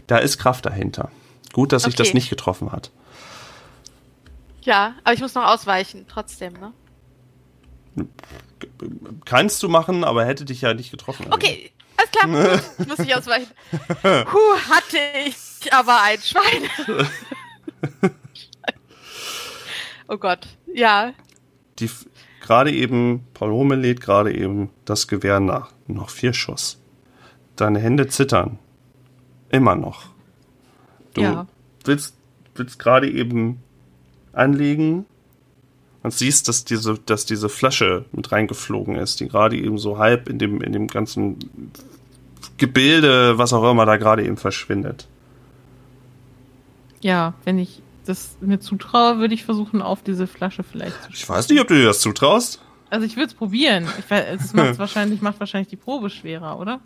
Da 0.06 0.18
ist 0.18 0.38
Kraft 0.38 0.66
dahinter. 0.66 1.10
Gut, 1.52 1.72
dass 1.72 1.82
sich 1.82 1.94
Okay. 1.94 2.04
das 2.04 2.14
nicht 2.14 2.30
getroffen 2.30 2.70
hat. 2.70 2.92
Ja, 4.62 4.94
aber 5.02 5.14
ich 5.14 5.20
muss 5.20 5.34
noch 5.34 5.44
ausweichen, 5.46 6.06
trotzdem, 6.08 6.52
ne? 6.54 6.72
Kannst 9.24 9.60
du 9.64 9.68
machen, 9.68 10.04
aber 10.04 10.24
hätte 10.24 10.44
dich 10.44 10.60
ja 10.60 10.74
nicht 10.74 10.92
getroffen. 10.92 11.26
Okay, 11.30 11.72
alles 11.96 12.10
klar. 12.12 12.60
Ich 12.78 12.86
muss 12.86 12.98
nicht 12.98 13.16
ausweichen. 13.16 13.50
Puh, 14.00 14.70
hatte 14.70 14.98
ich 15.26 15.36
aber 15.70 16.02
ein 16.02 16.18
Schwein. 16.20 17.00
oh 20.08 20.16
Gott, 20.16 20.46
ja. 20.72 21.12
Die 21.78 21.90
gerade 22.40 22.72
eben, 22.72 23.24
Paul 23.34 23.50
Hummel 23.50 23.80
lädt 23.80 24.00
gerade 24.00 24.34
eben 24.34 24.70
das 24.84 25.08
Gewehr 25.08 25.40
nach. 25.40 25.72
Noch 25.86 26.10
vier 26.10 26.32
Schuss. 26.32 26.78
Deine 27.56 27.78
Hände 27.78 28.08
zittern. 28.08 28.58
Immer 29.50 29.74
noch. 29.74 30.04
Du 31.14 31.20
Ja. 31.22 31.46
willst, 31.84 32.14
willst 32.54 32.78
gerade 32.78 33.10
eben 33.10 33.62
anlegen 34.32 35.04
und 36.02 36.12
siehst, 36.12 36.48
dass 36.48 36.64
diese, 36.64 36.98
dass 36.98 37.26
diese 37.26 37.48
Flasche 37.48 38.06
mit 38.12 38.32
reingeflogen 38.32 38.96
ist, 38.96 39.20
die 39.20 39.28
gerade 39.28 39.56
eben 39.56 39.78
so 39.78 39.98
halb 39.98 40.28
in 40.28 40.38
dem, 40.38 40.60
in 40.62 40.72
dem 40.72 40.88
ganzen 40.88 41.38
Gebilde, 42.56 43.38
was 43.38 43.52
auch 43.52 43.70
immer 43.70 43.86
da 43.86 43.96
gerade 43.96 44.24
eben 44.24 44.36
verschwindet. 44.36 45.06
Ja, 47.02 47.34
wenn 47.44 47.58
ich 47.58 47.82
das 48.06 48.36
mir 48.40 48.58
zutraue, 48.58 49.18
würde 49.18 49.34
ich 49.34 49.44
versuchen, 49.44 49.82
auf 49.82 50.02
diese 50.02 50.26
Flasche 50.26 50.62
vielleicht 50.62 51.00
zu 51.04 51.10
Ich 51.12 51.28
weiß 51.28 51.48
nicht, 51.48 51.60
ob 51.60 51.68
du 51.68 51.74
dir 51.74 51.84
das 51.84 52.00
zutraust. 52.00 52.60
Also 52.90 53.06
ich 53.06 53.16
würde 53.16 53.28
es 53.28 53.34
probieren. 53.34 53.86
Ich 53.98 54.10
weiß, 54.10 54.40
es 54.40 54.52
macht 54.54 54.78
wahrscheinlich, 54.78 55.22
macht 55.22 55.40
wahrscheinlich 55.40 55.68
die 55.68 55.76
Probe 55.76 56.10
schwerer, 56.10 56.58
oder? 56.58 56.80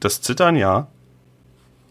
Das 0.00 0.20
Zittern, 0.20 0.56
ja. 0.56 0.88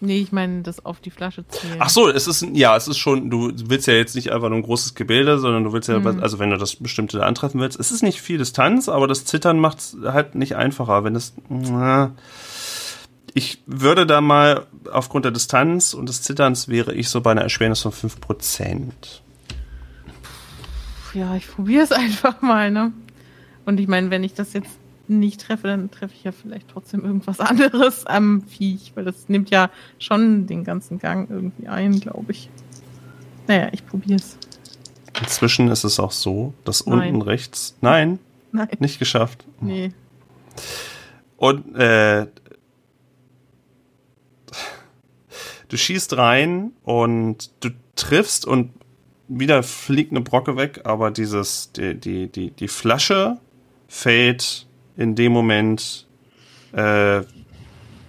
Nee, 0.03 0.17
ich 0.17 0.31
meine, 0.31 0.63
das 0.63 0.83
auf 0.83 0.99
die 0.99 1.11
Flasche 1.11 1.47
zielen. 1.47 1.75
Ach 1.77 1.89
so, 1.89 2.09
es 2.09 2.25
ist, 2.25 2.41
ja, 2.53 2.75
es 2.75 2.87
ist 2.87 2.97
schon, 2.97 3.29
du 3.29 3.51
willst 3.65 3.85
ja 3.87 3.93
jetzt 3.93 4.15
nicht 4.15 4.31
einfach 4.31 4.49
nur 4.49 4.57
ein 4.57 4.63
großes 4.63 4.95
Gebilde, 4.95 5.37
sondern 5.37 5.63
du 5.63 5.73
willst 5.73 5.89
ja, 5.89 5.99
Mhm. 5.99 6.23
also 6.23 6.39
wenn 6.39 6.49
du 6.49 6.57
das 6.57 6.75
bestimmte 6.75 7.19
da 7.19 7.25
antreffen 7.27 7.61
willst, 7.61 7.79
es 7.79 7.91
ist 7.91 8.01
nicht 8.01 8.19
viel 8.19 8.39
Distanz, 8.39 8.89
aber 8.89 9.07
das 9.07 9.25
Zittern 9.25 9.59
macht 9.59 9.77
es 9.77 9.97
halt 10.03 10.33
nicht 10.33 10.55
einfacher, 10.55 11.03
wenn 11.03 11.15
es, 11.15 11.33
na, 11.49 12.11
ich 13.33 13.61
würde 13.65 14.05
da 14.05 14.21
mal, 14.21 14.67
aufgrund 14.91 15.25
der 15.25 15.31
Distanz 15.31 15.93
und 15.93 16.09
des 16.09 16.21
Zitterns 16.21 16.67
wäre 16.67 16.93
ich 16.93 17.09
so 17.09 17.21
bei 17.21 17.31
einer 17.31 17.41
Erschwernis 17.41 17.81
von 17.81 17.91
5%. 17.91 18.91
Ja, 21.13 21.35
ich 21.35 21.47
probiere 21.49 21.83
es 21.83 21.91
einfach 21.91 22.41
mal, 22.41 22.71
ne? 22.71 22.91
Und 23.65 23.79
ich 23.79 23.87
meine, 23.87 24.09
wenn 24.09 24.23
ich 24.23 24.33
das 24.33 24.53
jetzt 24.53 24.71
nicht 25.07 25.41
treffe, 25.41 25.67
dann 25.67 25.91
treffe 25.91 26.13
ich 26.17 26.23
ja 26.23 26.31
vielleicht 26.31 26.69
trotzdem 26.69 27.03
irgendwas 27.03 27.39
anderes 27.41 28.05
am 28.05 28.43
Viech, 28.43 28.91
weil 28.95 29.05
das 29.05 29.29
nimmt 29.29 29.49
ja 29.49 29.69
schon 29.99 30.47
den 30.47 30.63
ganzen 30.63 30.99
Gang 30.99 31.29
irgendwie 31.29 31.67
ein, 31.67 31.99
glaube 31.99 32.31
ich. 32.31 32.49
Naja, 33.47 33.69
ich 33.71 33.85
probiere 33.85 34.19
es. 34.19 34.37
Inzwischen 35.19 35.67
ist 35.67 35.83
es 35.83 35.99
auch 35.99 36.11
so, 36.11 36.53
dass 36.63 36.85
Nein. 36.85 37.13
unten 37.15 37.21
rechts, 37.21 37.75
nein, 37.81 38.19
Nein, 38.53 38.69
nicht 38.79 38.97
geschafft. 38.99 39.43
nee. 39.59 39.91
Und 41.37 41.75
äh, 41.75 42.27
du 45.71 45.77
schießt 45.77 46.17
rein 46.17 46.73
und 46.83 47.49
du 47.61 47.69
triffst 47.95 48.45
und 48.45 48.71
wieder 49.29 49.63
fliegt 49.63 50.11
eine 50.11 50.19
Brocke 50.19 50.57
weg, 50.57 50.81
aber 50.83 51.11
dieses, 51.11 51.71
die, 51.71 51.95
die, 51.95 52.27
die, 52.27 52.51
die 52.51 52.67
Flasche 52.67 53.37
fällt 53.87 54.67
in 54.97 55.15
dem 55.15 55.31
Moment 55.31 56.07
äh, 56.73 57.21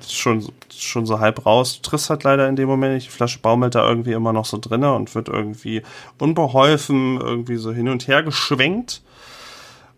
schon, 0.09 0.48
schon 0.75 1.07
so 1.07 1.20
halb 1.20 1.46
raus. 1.46 1.77
Du 1.81 1.88
triffst 1.88 2.11
halt 2.11 2.25
leider 2.25 2.48
in 2.48 2.57
dem 2.57 2.68
Moment 2.68 2.94
nicht. 2.94 3.07
Die 3.07 3.12
Flasche 3.12 3.38
baumelt 3.38 3.77
da 3.77 3.88
irgendwie 3.88 4.12
immer 4.12 4.33
noch 4.33 4.44
so 4.44 4.59
drinne 4.59 4.92
und 4.94 5.14
wird 5.14 5.29
irgendwie 5.29 5.83
unbeholfen 6.18 7.20
irgendwie 7.20 7.57
so 7.57 7.72
hin 7.72 7.88
und 7.88 8.09
her 8.09 8.25
geschwenkt. 8.25 9.03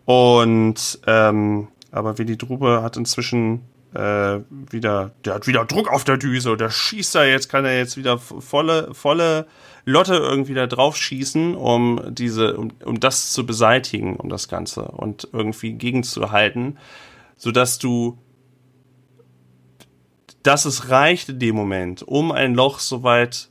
Und 0.05 0.99
ähm, 1.07 1.69
aber 1.91 2.19
Willi 2.19 2.37
Drube 2.37 2.83
hat 2.83 2.97
inzwischen 2.97 3.61
äh, 3.95 4.41
wieder, 4.49 5.11
der 5.23 5.35
hat 5.35 5.47
wieder 5.47 5.65
Druck 5.65 5.91
auf 5.91 6.03
der 6.03 6.17
Düse. 6.17 6.51
Und 6.51 6.61
der 6.61 6.69
schießt 6.69 7.15
da 7.15 7.23
jetzt, 7.23 7.49
kann 7.49 7.65
er 7.65 7.77
jetzt 7.77 7.97
wieder 7.97 8.17
volle, 8.17 8.93
volle 8.93 9.47
Lotte 9.85 10.15
irgendwie 10.15 10.53
da 10.53 10.67
drauf 10.67 10.97
schießen, 10.97 11.55
um 11.55 12.01
diese, 12.09 12.57
um, 12.57 12.71
um 12.83 12.99
das 12.99 13.31
zu 13.31 13.45
beseitigen, 13.45 14.17
um 14.17 14.29
das 14.29 14.47
Ganze 14.47 14.83
und 14.83 15.29
irgendwie 15.31 15.73
gegenzuhalten, 15.73 16.77
sodass 17.37 17.79
du 17.79 18.17
dass 20.43 20.65
es 20.65 20.89
reicht 20.89 21.29
in 21.29 21.39
dem 21.39 21.55
Moment, 21.55 22.03
um 22.03 22.31
ein 22.31 22.53
Loch 22.53 22.77
soweit 22.77 23.49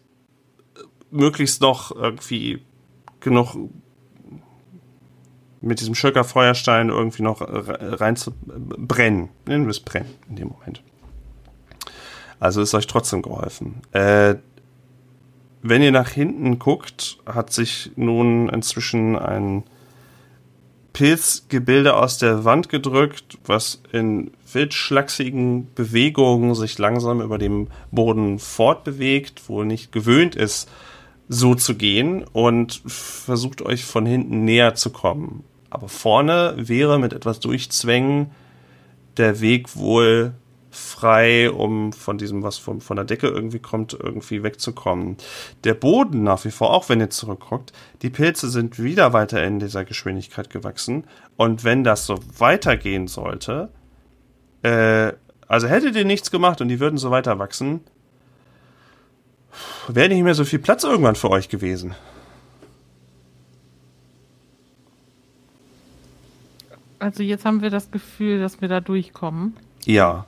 äh, 0.76 0.80
möglichst 1.10 1.60
noch 1.60 1.90
irgendwie 1.90 2.62
genug 3.18 3.56
mit 5.64 5.80
diesem 5.80 5.94
Schöcker 5.94 6.24
Feuerstein 6.24 6.88
irgendwie 6.88 7.22
noch 7.22 7.40
re- 7.40 8.00
rein 8.00 8.16
zu 8.16 8.32
brennen. 8.46 9.30
Nennen 9.46 9.64
wir 9.64 9.70
es 9.70 9.80
brennen 9.80 10.14
in 10.28 10.36
dem 10.36 10.48
Moment. 10.48 10.82
Also 12.40 12.60
ist 12.60 12.74
euch 12.74 12.86
trotzdem 12.86 13.22
geholfen. 13.22 13.80
Äh, 13.92 14.36
wenn 15.62 15.82
ihr 15.82 15.92
nach 15.92 16.10
hinten 16.10 16.58
guckt, 16.58 17.18
hat 17.24 17.52
sich 17.52 17.90
nun 17.96 18.48
inzwischen 18.50 19.16
ein 19.16 19.64
Pilzgebilde 20.92 21.96
aus 21.96 22.18
der 22.18 22.44
Wand 22.44 22.68
gedrückt, 22.68 23.38
was 23.44 23.82
in 23.90 24.30
wildschlachsigen 24.52 25.72
Bewegungen 25.74 26.54
sich 26.54 26.78
langsam 26.78 27.20
über 27.20 27.38
dem 27.38 27.68
Boden 27.90 28.38
fortbewegt, 28.38 29.48
wohl 29.48 29.64
nicht 29.64 29.90
gewöhnt 29.90 30.36
ist, 30.36 30.70
so 31.28 31.54
zu 31.54 31.74
gehen 31.74 32.22
und 32.22 32.82
versucht 32.86 33.62
euch 33.62 33.84
von 33.84 34.04
hinten 34.06 34.44
näher 34.44 34.74
zu 34.74 34.90
kommen. 34.90 35.42
Aber 35.74 35.88
vorne 35.88 36.54
wäre 36.56 37.00
mit 37.00 37.12
etwas 37.12 37.40
Durchzwängen 37.40 38.30
der 39.16 39.40
Weg 39.40 39.76
wohl 39.76 40.32
frei, 40.70 41.50
um 41.50 41.92
von 41.92 42.16
diesem, 42.16 42.44
was 42.44 42.58
von, 42.58 42.80
von 42.80 42.94
der 42.96 43.04
Decke 43.04 43.26
irgendwie 43.26 43.58
kommt, 43.58 43.92
irgendwie 43.92 44.44
wegzukommen. 44.44 45.16
Der 45.64 45.74
Boden 45.74 46.22
nach 46.22 46.44
wie 46.44 46.52
vor, 46.52 46.72
auch 46.72 46.88
wenn 46.88 47.00
ihr 47.00 47.10
zurückguckt, 47.10 47.72
die 48.02 48.10
Pilze 48.10 48.48
sind 48.50 48.80
wieder 48.80 49.12
weiter 49.12 49.42
in 49.44 49.58
dieser 49.58 49.84
Geschwindigkeit 49.84 50.48
gewachsen. 50.48 51.04
Und 51.36 51.64
wenn 51.64 51.82
das 51.82 52.06
so 52.06 52.20
weitergehen 52.38 53.08
sollte, 53.08 53.70
äh, 54.62 55.12
also 55.48 55.66
hättet 55.66 55.96
ihr 55.96 56.04
nichts 56.04 56.30
gemacht 56.30 56.60
und 56.60 56.68
die 56.68 56.78
würden 56.78 56.98
so 56.98 57.10
weiter 57.10 57.40
wachsen, 57.40 57.80
wäre 59.88 60.08
nicht 60.08 60.22
mehr 60.22 60.34
so 60.34 60.44
viel 60.44 60.60
Platz 60.60 60.84
irgendwann 60.84 61.16
für 61.16 61.30
euch 61.30 61.48
gewesen. 61.48 61.96
Also 67.04 67.22
jetzt 67.22 67.44
haben 67.44 67.60
wir 67.60 67.68
das 67.68 67.90
Gefühl, 67.90 68.40
dass 68.40 68.62
wir 68.62 68.68
da 68.68 68.80
durchkommen. 68.80 69.54
Ja. 69.84 70.24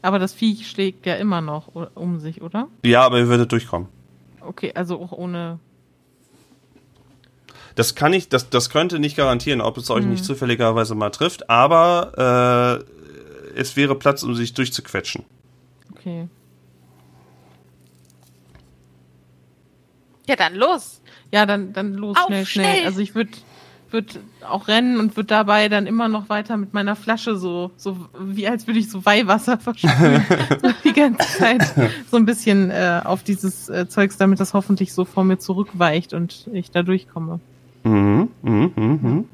Aber 0.00 0.18
das 0.18 0.32
Viech 0.32 0.66
schlägt 0.66 1.04
ja 1.04 1.16
immer 1.16 1.42
noch 1.42 1.74
um 1.94 2.18
sich, 2.20 2.40
oder? 2.40 2.68
Ja, 2.82 3.02
aber 3.02 3.18
ihr 3.18 3.28
würdet 3.28 3.52
durchkommen. 3.52 3.86
Okay, 4.40 4.72
also 4.74 4.98
auch 4.98 5.12
ohne. 5.12 5.58
Das 7.74 7.94
kann 7.94 8.14
ich, 8.14 8.30
das, 8.30 8.48
das 8.48 8.70
könnte 8.70 8.98
nicht 8.98 9.14
garantieren, 9.14 9.60
ob 9.60 9.76
es 9.76 9.90
euch 9.90 10.06
nicht 10.06 10.24
zufälligerweise 10.24 10.94
mal 10.94 11.10
trifft, 11.10 11.50
aber 11.50 12.82
äh, 13.54 13.58
es 13.60 13.76
wäre 13.76 13.94
Platz, 13.94 14.22
um 14.22 14.34
sich 14.34 14.54
durchzuquetschen. 14.54 15.26
Okay. 15.92 16.28
Ja, 20.26 20.36
dann 20.36 20.54
los. 20.54 21.02
Ja, 21.30 21.44
dann, 21.44 21.74
dann 21.74 21.92
los, 21.92 22.16
Auf, 22.16 22.28
schnell, 22.28 22.46
schnell. 22.46 22.72
schnell! 22.72 22.86
Also 22.86 23.00
ich 23.00 23.14
würde 23.14 23.32
würd 23.92 24.20
auch 24.48 24.68
rennen 24.68 24.98
und 24.98 25.16
würde 25.16 25.28
dabei 25.28 25.68
dann 25.68 25.86
immer 25.86 26.08
noch 26.08 26.28
weiter 26.28 26.56
mit 26.56 26.74
meiner 26.74 26.96
Flasche 26.96 27.36
so, 27.36 27.70
so 27.76 27.96
wie 28.18 28.46
als 28.48 28.66
würde 28.66 28.80
ich 28.80 28.90
so 28.90 29.04
Weihwasser 29.04 29.58
versprühen. 29.60 30.24
so 30.62 30.70
die 30.84 30.92
ganze 30.92 31.38
Zeit 31.38 31.62
so 32.10 32.16
ein 32.16 32.26
bisschen 32.26 32.70
äh, 32.70 33.00
auf 33.04 33.22
dieses 33.22 33.68
äh, 33.68 33.88
Zeugs, 33.88 34.16
damit 34.16 34.40
das 34.40 34.54
hoffentlich 34.54 34.92
so 34.92 35.04
vor 35.04 35.24
mir 35.24 35.38
zurückweicht 35.38 36.14
und 36.14 36.48
ich 36.52 36.70
da 36.70 36.82
durchkomme. 36.82 37.40
Mhm, 37.84 38.28
mhm, 38.42 38.72
mhm. 38.76 39.28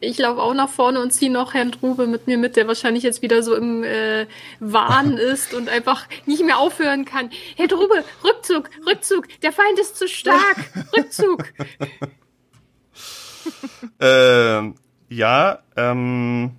Ich 0.00 0.18
laufe 0.18 0.42
auch 0.42 0.52
nach 0.52 0.68
vorne 0.68 1.00
und 1.00 1.10
ziehe 1.12 1.30
noch 1.30 1.54
Herrn 1.54 1.72
Trube 1.72 2.06
mit 2.06 2.26
mir 2.26 2.36
mit, 2.36 2.56
der 2.56 2.68
wahrscheinlich 2.68 3.02
jetzt 3.02 3.22
wieder 3.22 3.42
so 3.42 3.54
im 3.54 3.82
äh, 3.82 4.26
Wahn 4.60 5.12
ist 5.32 5.54
und 5.54 5.68
einfach 5.68 6.06
nicht 6.26 6.44
mehr 6.44 6.58
aufhören 6.58 7.04
kann. 7.04 7.30
Herr 7.56 7.68
Trube, 7.68 8.04
Rückzug, 8.22 8.70
Rückzug, 8.86 9.26
der 9.40 9.52
Feind 9.52 9.78
ist 9.80 9.96
zu 9.96 10.06
stark, 10.06 10.70
Rückzug. 10.96 11.44
Ähm, 14.00 14.74
ja, 15.08 15.60
ähm, 15.76 16.52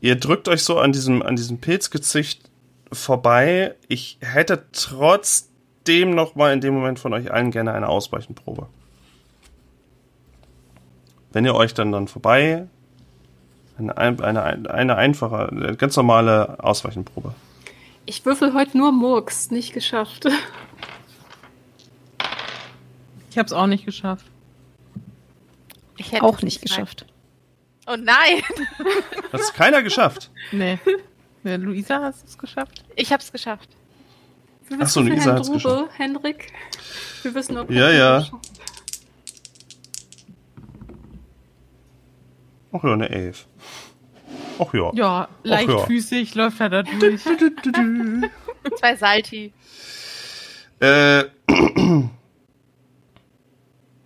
ihr 0.00 0.16
drückt 0.16 0.48
euch 0.48 0.62
so 0.64 0.78
an 0.78 0.92
diesem, 0.92 1.22
an 1.22 1.36
diesem 1.36 1.58
Pilzgezücht 1.58 2.48
vorbei. 2.92 3.74
Ich 3.88 4.18
hätte 4.20 4.64
trotzdem 4.72 6.10
noch 6.14 6.34
mal 6.36 6.52
in 6.52 6.60
dem 6.60 6.74
Moment 6.74 6.98
von 6.98 7.12
euch 7.12 7.32
allen 7.32 7.50
gerne 7.50 7.72
eine 7.72 7.88
Ausweichenprobe. 7.88 8.66
Wenn 11.32 11.44
ihr 11.44 11.54
euch 11.54 11.74
dann 11.74 11.92
dann 11.92 12.08
vorbei 12.08 12.66
eine, 13.78 13.96
ein- 13.96 14.20
eine, 14.20 14.42
eine, 14.70 14.96
einfache, 14.96 15.48
eine 15.48 15.76
ganz 15.76 15.96
normale 15.96 16.62
Ausweichenprobe. 16.62 17.34
Ich 18.06 18.24
würfel 18.26 18.54
heute 18.54 18.76
nur 18.78 18.90
Murks, 18.92 19.50
nicht 19.50 19.72
geschafft. 19.72 20.26
Ich 23.30 23.38
habe 23.38 23.46
es 23.46 23.52
auch 23.52 23.66
nicht 23.66 23.84
geschafft. 23.84 24.24
Ich 26.10 26.14
hätte 26.16 26.24
Auch 26.24 26.38
es 26.38 26.42
nicht 26.42 26.60
geschafft. 26.60 27.06
geschafft. 27.06 27.12
Oh 27.86 27.96
nein, 27.96 28.42
Hat 29.32 29.40
es 29.40 29.52
keiner 29.52 29.80
geschafft. 29.80 30.28
Nee. 30.50 30.76
Ja, 31.44 31.54
Luisa, 31.54 32.00
hast 32.02 32.22
du 32.22 32.26
es 32.26 32.36
geschafft? 32.36 32.84
ich 32.96 33.12
hab's 33.12 33.30
geschafft. 33.30 33.68
Wir 34.68 34.78
Ach 34.80 34.88
so, 34.88 35.00
wissen 35.04 35.06
für 35.06 35.14
Luisa 35.14 35.32
hat's 35.34 35.46
Drube, 35.46 35.58
geschafft. 35.62 35.98
Henrik. 35.98 36.52
Wir 37.22 37.34
wissen, 37.34 37.58
ob 37.58 37.70
Ja, 37.70 37.90
ja. 37.90 38.26
Ach 42.72 42.84
ja, 42.84 42.92
eine 42.92 43.08
Elf. 43.08 43.46
Ach 44.58 44.74
ja. 44.74 44.90
Ja, 44.94 45.28
leichtfüßig 45.44 46.34
läuft 46.34 46.58
er 46.60 46.70
da 46.70 46.82
durch. 46.82 47.22
Zwei 48.78 48.96
Salti. 48.96 49.52
Äh, 50.80 51.24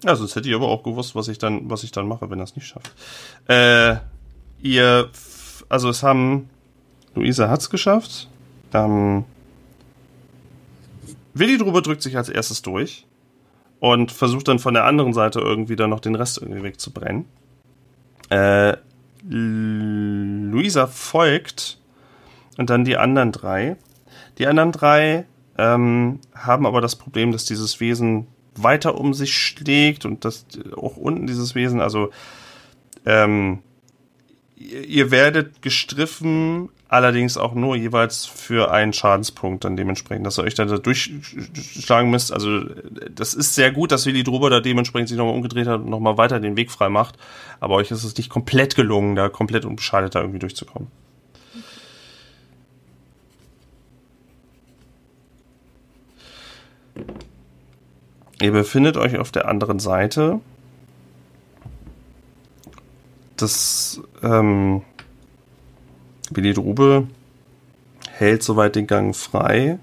ja, 0.04 0.14
sonst 0.16 0.36
hätte 0.36 0.48
ich 0.48 0.54
aber 0.54 0.68
auch 0.68 0.82
gewusst, 0.82 1.14
was 1.14 1.28
ich 1.28 1.38
dann, 1.38 1.70
was 1.70 1.82
ich 1.82 1.90
dann 1.90 2.06
mache, 2.06 2.30
wenn 2.30 2.38
er 2.38 2.44
es 2.44 2.56
nicht 2.56 2.66
schafft. 2.66 2.92
Äh, 3.48 3.96
ihr, 4.60 5.08
also 5.68 5.88
es 5.88 6.02
haben, 6.02 6.50
Luisa 7.14 7.48
hat's 7.48 7.70
geschafft. 7.70 8.28
Ähm, 8.72 9.24
Willi 11.32 11.58
Drube 11.58 11.82
drückt 11.82 12.02
sich 12.02 12.16
als 12.16 12.28
erstes 12.28 12.62
durch 12.62 13.06
und 13.80 14.12
versucht 14.12 14.48
dann 14.48 14.58
von 14.58 14.74
der 14.74 14.84
anderen 14.84 15.14
Seite 15.14 15.40
irgendwie 15.40 15.76
dann 15.76 15.90
noch 15.90 16.00
den 16.00 16.14
Rest 16.14 16.38
irgendwie 16.38 16.62
wegzubrennen. 16.62 17.24
Äh, 18.30 18.76
Luisa 19.26 20.86
folgt 20.86 21.78
und 22.58 22.68
dann 22.70 22.84
die 22.84 22.98
anderen 22.98 23.32
drei. 23.32 23.76
Die 24.38 24.46
anderen 24.46 24.72
drei 24.72 25.24
ähm, 25.56 26.20
haben 26.34 26.66
aber 26.66 26.80
das 26.80 26.96
Problem, 26.96 27.32
dass 27.32 27.46
dieses 27.46 27.80
Wesen 27.80 28.26
weiter 28.56 28.98
um 28.98 29.14
sich 29.14 29.36
schlägt 29.36 30.04
und 30.04 30.24
dass 30.24 30.46
auch 30.76 30.96
unten 30.96 31.26
dieses 31.26 31.54
Wesen, 31.54 31.80
also 31.80 32.10
ähm, 33.06 33.62
ihr, 34.56 35.10
werdet 35.10 35.62
gestriffen, 35.62 36.68
allerdings 36.88 37.36
auch 37.36 37.54
nur 37.54 37.76
jeweils 37.76 38.24
für 38.24 38.70
einen 38.70 38.92
Schadenspunkt 38.92 39.64
dann 39.64 39.76
dementsprechend, 39.76 40.26
dass 40.26 40.38
ihr 40.38 40.44
euch 40.44 40.54
dann 40.54 40.68
da 40.68 40.78
durchschlagen 40.78 42.10
müsst. 42.10 42.32
Also 42.32 42.64
das 43.10 43.34
ist 43.34 43.54
sehr 43.54 43.72
gut, 43.72 43.92
dass 43.92 44.06
Willi 44.06 44.22
Druber 44.22 44.50
da 44.50 44.60
dementsprechend 44.60 45.08
sich 45.08 45.18
nochmal 45.18 45.34
umgedreht 45.34 45.66
hat 45.66 45.80
und 45.80 45.90
nochmal 45.90 46.16
weiter 46.16 46.40
den 46.40 46.56
Weg 46.56 46.70
frei 46.70 46.88
macht, 46.88 47.16
aber 47.60 47.74
euch 47.74 47.90
ist 47.90 48.04
es 48.04 48.16
nicht 48.16 48.30
komplett 48.30 48.76
gelungen, 48.76 49.16
da 49.16 49.28
komplett 49.28 49.64
unbeschadet 49.64 50.14
da 50.14 50.20
irgendwie 50.20 50.38
durchzukommen. 50.38 50.88
Ihr 58.40 58.52
befindet 58.52 58.96
euch 58.96 59.18
auf 59.18 59.30
der 59.30 59.48
anderen 59.48 59.78
Seite. 59.78 60.40
Das 63.36 64.00
ähm, 64.22 64.82
Willi 66.30 66.52
Drube 66.52 67.06
hält 68.10 68.42
soweit 68.42 68.76
den 68.76 68.86
Gang 68.86 69.14
frei. 69.14 69.78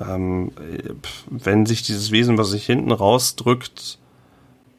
Ähm, 0.00 0.52
äh, 0.58 0.90
wenn 1.30 1.66
sich 1.66 1.82
dieses 1.82 2.10
Wesen, 2.10 2.38
was 2.38 2.50
sich 2.50 2.66
hinten 2.66 2.92
rausdrückt, 2.92 3.98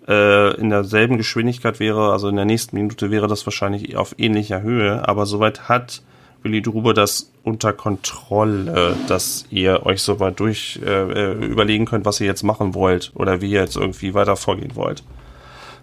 äh, 0.08 0.56
in 0.60 0.70
derselben 0.70 1.18
Geschwindigkeit 1.18 1.80
wäre, 1.80 2.12
also 2.12 2.30
in 2.30 2.36
der 2.36 2.46
nächsten 2.46 2.76
Minute 2.76 3.12
wäre 3.12 3.28
das 3.28 3.46
wahrscheinlich 3.46 3.96
auf 3.96 4.16
ähnlicher 4.18 4.62
Höhe, 4.62 5.08
aber 5.08 5.26
soweit 5.26 5.70
hat 5.70 6.02
Willi 6.44 6.62
Drube 6.62 6.94
das 6.94 7.32
unter 7.44 7.74
Kontrolle, 7.74 8.96
dass 9.08 9.46
ihr 9.50 9.86
euch 9.86 10.02
so 10.02 10.20
weit 10.20 10.40
durch 10.40 10.80
äh, 10.84 10.90
äh, 10.90 11.46
überlegen 11.46 11.86
könnt, 11.86 12.06
was 12.06 12.22
ihr 12.22 12.28
jetzt 12.28 12.44
machen 12.44 12.74
wollt 12.74 13.12
oder 13.16 13.42
wie 13.42 13.52
ihr 13.52 13.62
jetzt 13.62 13.76
irgendwie 13.76 14.14
weiter 14.14 14.36
vorgehen 14.36 14.76
wollt. 14.76 15.04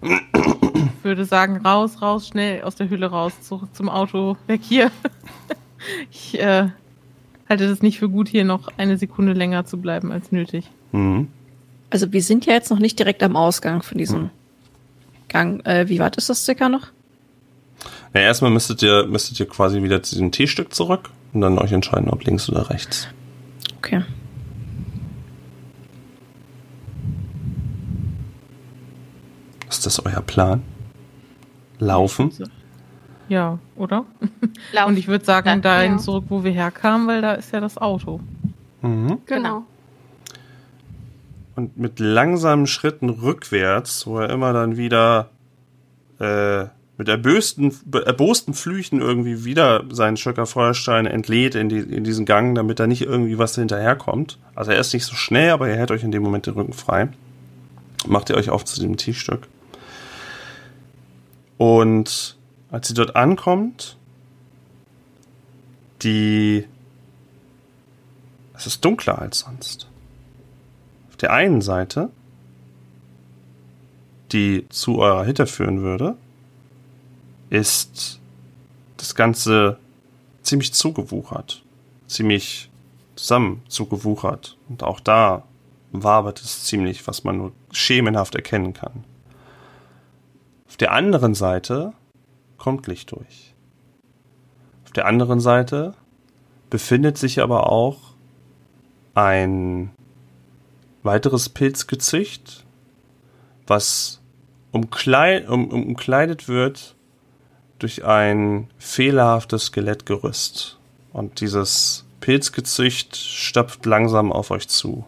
Ich 0.01 1.03
würde 1.03 1.25
sagen, 1.25 1.57
raus, 1.65 2.01
raus, 2.01 2.27
schnell 2.27 2.63
aus 2.63 2.75
der 2.75 2.89
Höhle 2.89 3.07
raus, 3.07 3.33
zurück 3.41 3.69
zum 3.73 3.89
Auto, 3.89 4.37
weg 4.47 4.61
hier. 4.63 4.91
Ich 6.11 6.39
äh, 6.39 6.69
halte 7.47 7.69
das 7.69 7.83
nicht 7.83 7.99
für 7.99 8.09
gut, 8.09 8.27
hier 8.27 8.43
noch 8.43 8.67
eine 8.77 8.97
Sekunde 8.97 9.33
länger 9.33 9.65
zu 9.65 9.77
bleiben 9.77 10.11
als 10.11 10.31
nötig. 10.31 10.69
Mhm. 10.91 11.27
Also 11.89 12.11
wir 12.11 12.21
sind 12.21 12.45
ja 12.47 12.53
jetzt 12.53 12.71
noch 12.71 12.79
nicht 12.79 12.97
direkt 12.99 13.23
am 13.23 13.35
Ausgang 13.35 13.83
von 13.83 13.97
diesem 13.97 14.31
Gang. 15.29 15.65
Äh, 15.65 15.87
wie 15.87 15.99
weit 15.99 16.17
ist 16.17 16.29
das 16.29 16.43
circa 16.43 16.67
noch? 16.67 16.87
Ja, 18.13 18.21
erstmal 18.21 18.51
müsstet 18.51 18.81
ihr, 18.81 19.05
müsstet 19.05 19.39
ihr 19.39 19.47
quasi 19.47 19.83
wieder 19.83 20.01
zu 20.01 20.15
diesem 20.15 20.31
T-Stück 20.31 20.73
zurück 20.73 21.09
und 21.33 21.41
dann 21.41 21.57
euch 21.59 21.71
entscheiden, 21.71 22.09
ob 22.09 22.23
links 22.23 22.49
oder 22.49 22.69
rechts. 22.69 23.07
Okay. 23.77 24.03
Ist 29.69 29.85
das 29.85 30.03
euer 30.05 30.21
Plan? 30.21 30.63
Laufen? 31.79 32.31
Ja, 33.29 33.59
oder? 33.75 34.05
Lauf. 34.71 34.87
Und 34.87 34.97
ich 34.97 35.07
würde 35.07 35.25
sagen, 35.25 35.45
Dann- 35.45 35.61
dahin 35.61 35.91
ja. 35.93 35.97
zurück, 35.97 36.25
wo 36.29 36.43
wir 36.43 36.51
herkamen, 36.51 37.07
weil 37.07 37.21
da 37.21 37.33
ist 37.33 37.51
ja 37.51 37.59
das 37.59 37.77
Auto. 37.77 38.19
Mhm. 38.81 39.19
Genau. 39.25 39.63
Und 41.55 41.77
mit 41.77 41.99
langsamen 41.99 42.67
Schritten 42.67 43.09
rückwärts, 43.09 44.07
wo 44.07 44.19
er 44.19 44.29
immer 44.29 44.53
dann 44.53 44.77
wieder 44.77 45.29
äh, 46.19 46.65
mit 46.97 47.07
erbösten, 47.07 47.73
erbosten 47.93 48.55
Flüchen 48.55 49.01
irgendwie 49.01 49.45
wieder 49.45 49.83
seinen 49.91 50.17
Schöcker 50.17 50.47
Feuerstein 50.47 51.05
entlädt 51.05 51.53
in, 51.53 51.69
die, 51.69 51.77
in 51.77 52.03
diesen 52.03 52.25
Gang, 52.25 52.55
damit 52.55 52.79
da 52.79 52.87
nicht 52.87 53.03
irgendwie 53.03 53.37
was 53.37 53.53
hinterherkommt. 53.53 54.39
Also 54.55 54.71
er 54.71 54.79
ist 54.79 54.93
nicht 54.93 55.05
so 55.05 55.15
schnell, 55.15 55.51
aber 55.51 55.69
er 55.69 55.77
hält 55.77 55.91
euch 55.91 56.03
in 56.03 56.11
dem 56.11 56.23
Moment 56.23 56.47
den 56.47 56.55
Rücken 56.55 56.73
frei. 56.73 57.09
Macht 58.07 58.29
ihr 58.29 58.35
euch 58.35 58.49
auf 58.49 58.65
zu 58.65 58.81
dem 58.81 58.97
Tischstück. 58.97 59.47
Und 61.57 62.35
als 62.71 62.87
sie 62.87 62.93
dort 62.93 63.15
ankommt, 63.15 63.97
die. 66.01 66.65
Es 68.55 68.65
ist 68.65 68.83
dunkler 68.83 69.19
als 69.19 69.39
sonst. 69.39 69.87
Auf 71.09 71.17
der 71.17 71.31
einen 71.31 71.61
Seite, 71.61 72.09
die 74.31 74.65
zu 74.69 74.97
eurer 74.97 75.25
Hütte 75.25 75.45
führen 75.45 75.81
würde, 75.81 76.15
ist 77.49 78.19
das 78.97 79.15
Ganze 79.15 79.77
ziemlich 80.41 80.73
zugewuchert. 80.73 81.63
Ziemlich 82.07 82.69
zusammen 83.15 83.61
zugewuchert. 83.67 84.57
Und 84.69 84.83
auch 84.83 84.99
da 84.99 85.43
wabert 85.91 86.41
es 86.41 86.65
ziemlich, 86.65 87.07
was 87.07 87.23
man 87.23 87.37
nur 87.37 87.51
schemenhaft 87.71 88.35
erkennen 88.35 88.73
kann. 88.73 89.03
Auf 90.67 90.77
der 90.77 90.91
anderen 90.93 91.33
Seite 91.33 91.93
kommt 92.57 92.87
Licht 92.87 93.11
durch. 93.11 93.53
Auf 94.85 94.91
der 94.91 95.05
anderen 95.05 95.39
Seite 95.39 95.93
befindet 96.69 97.17
sich 97.17 97.41
aber 97.41 97.71
auch 97.71 97.97
ein 99.15 99.91
weiteres 101.03 101.49
Pilzgezücht, 101.49 102.65
was 103.65 104.21
umkleid, 104.71 105.47
um, 105.49 105.69
um, 105.69 105.87
umkleidet 105.87 106.47
wird 106.47 106.96
durch 107.79 108.05
ein 108.05 108.69
fehlerhaftes 108.77 109.65
Skelettgerüst. 109.65 110.77
Und 111.13 111.41
dieses 111.41 112.05
Pilzgezücht 112.19 113.15
stapft 113.15 113.85
langsam 113.85 114.31
auf 114.31 114.51
euch 114.51 114.67
zu. 114.67 115.05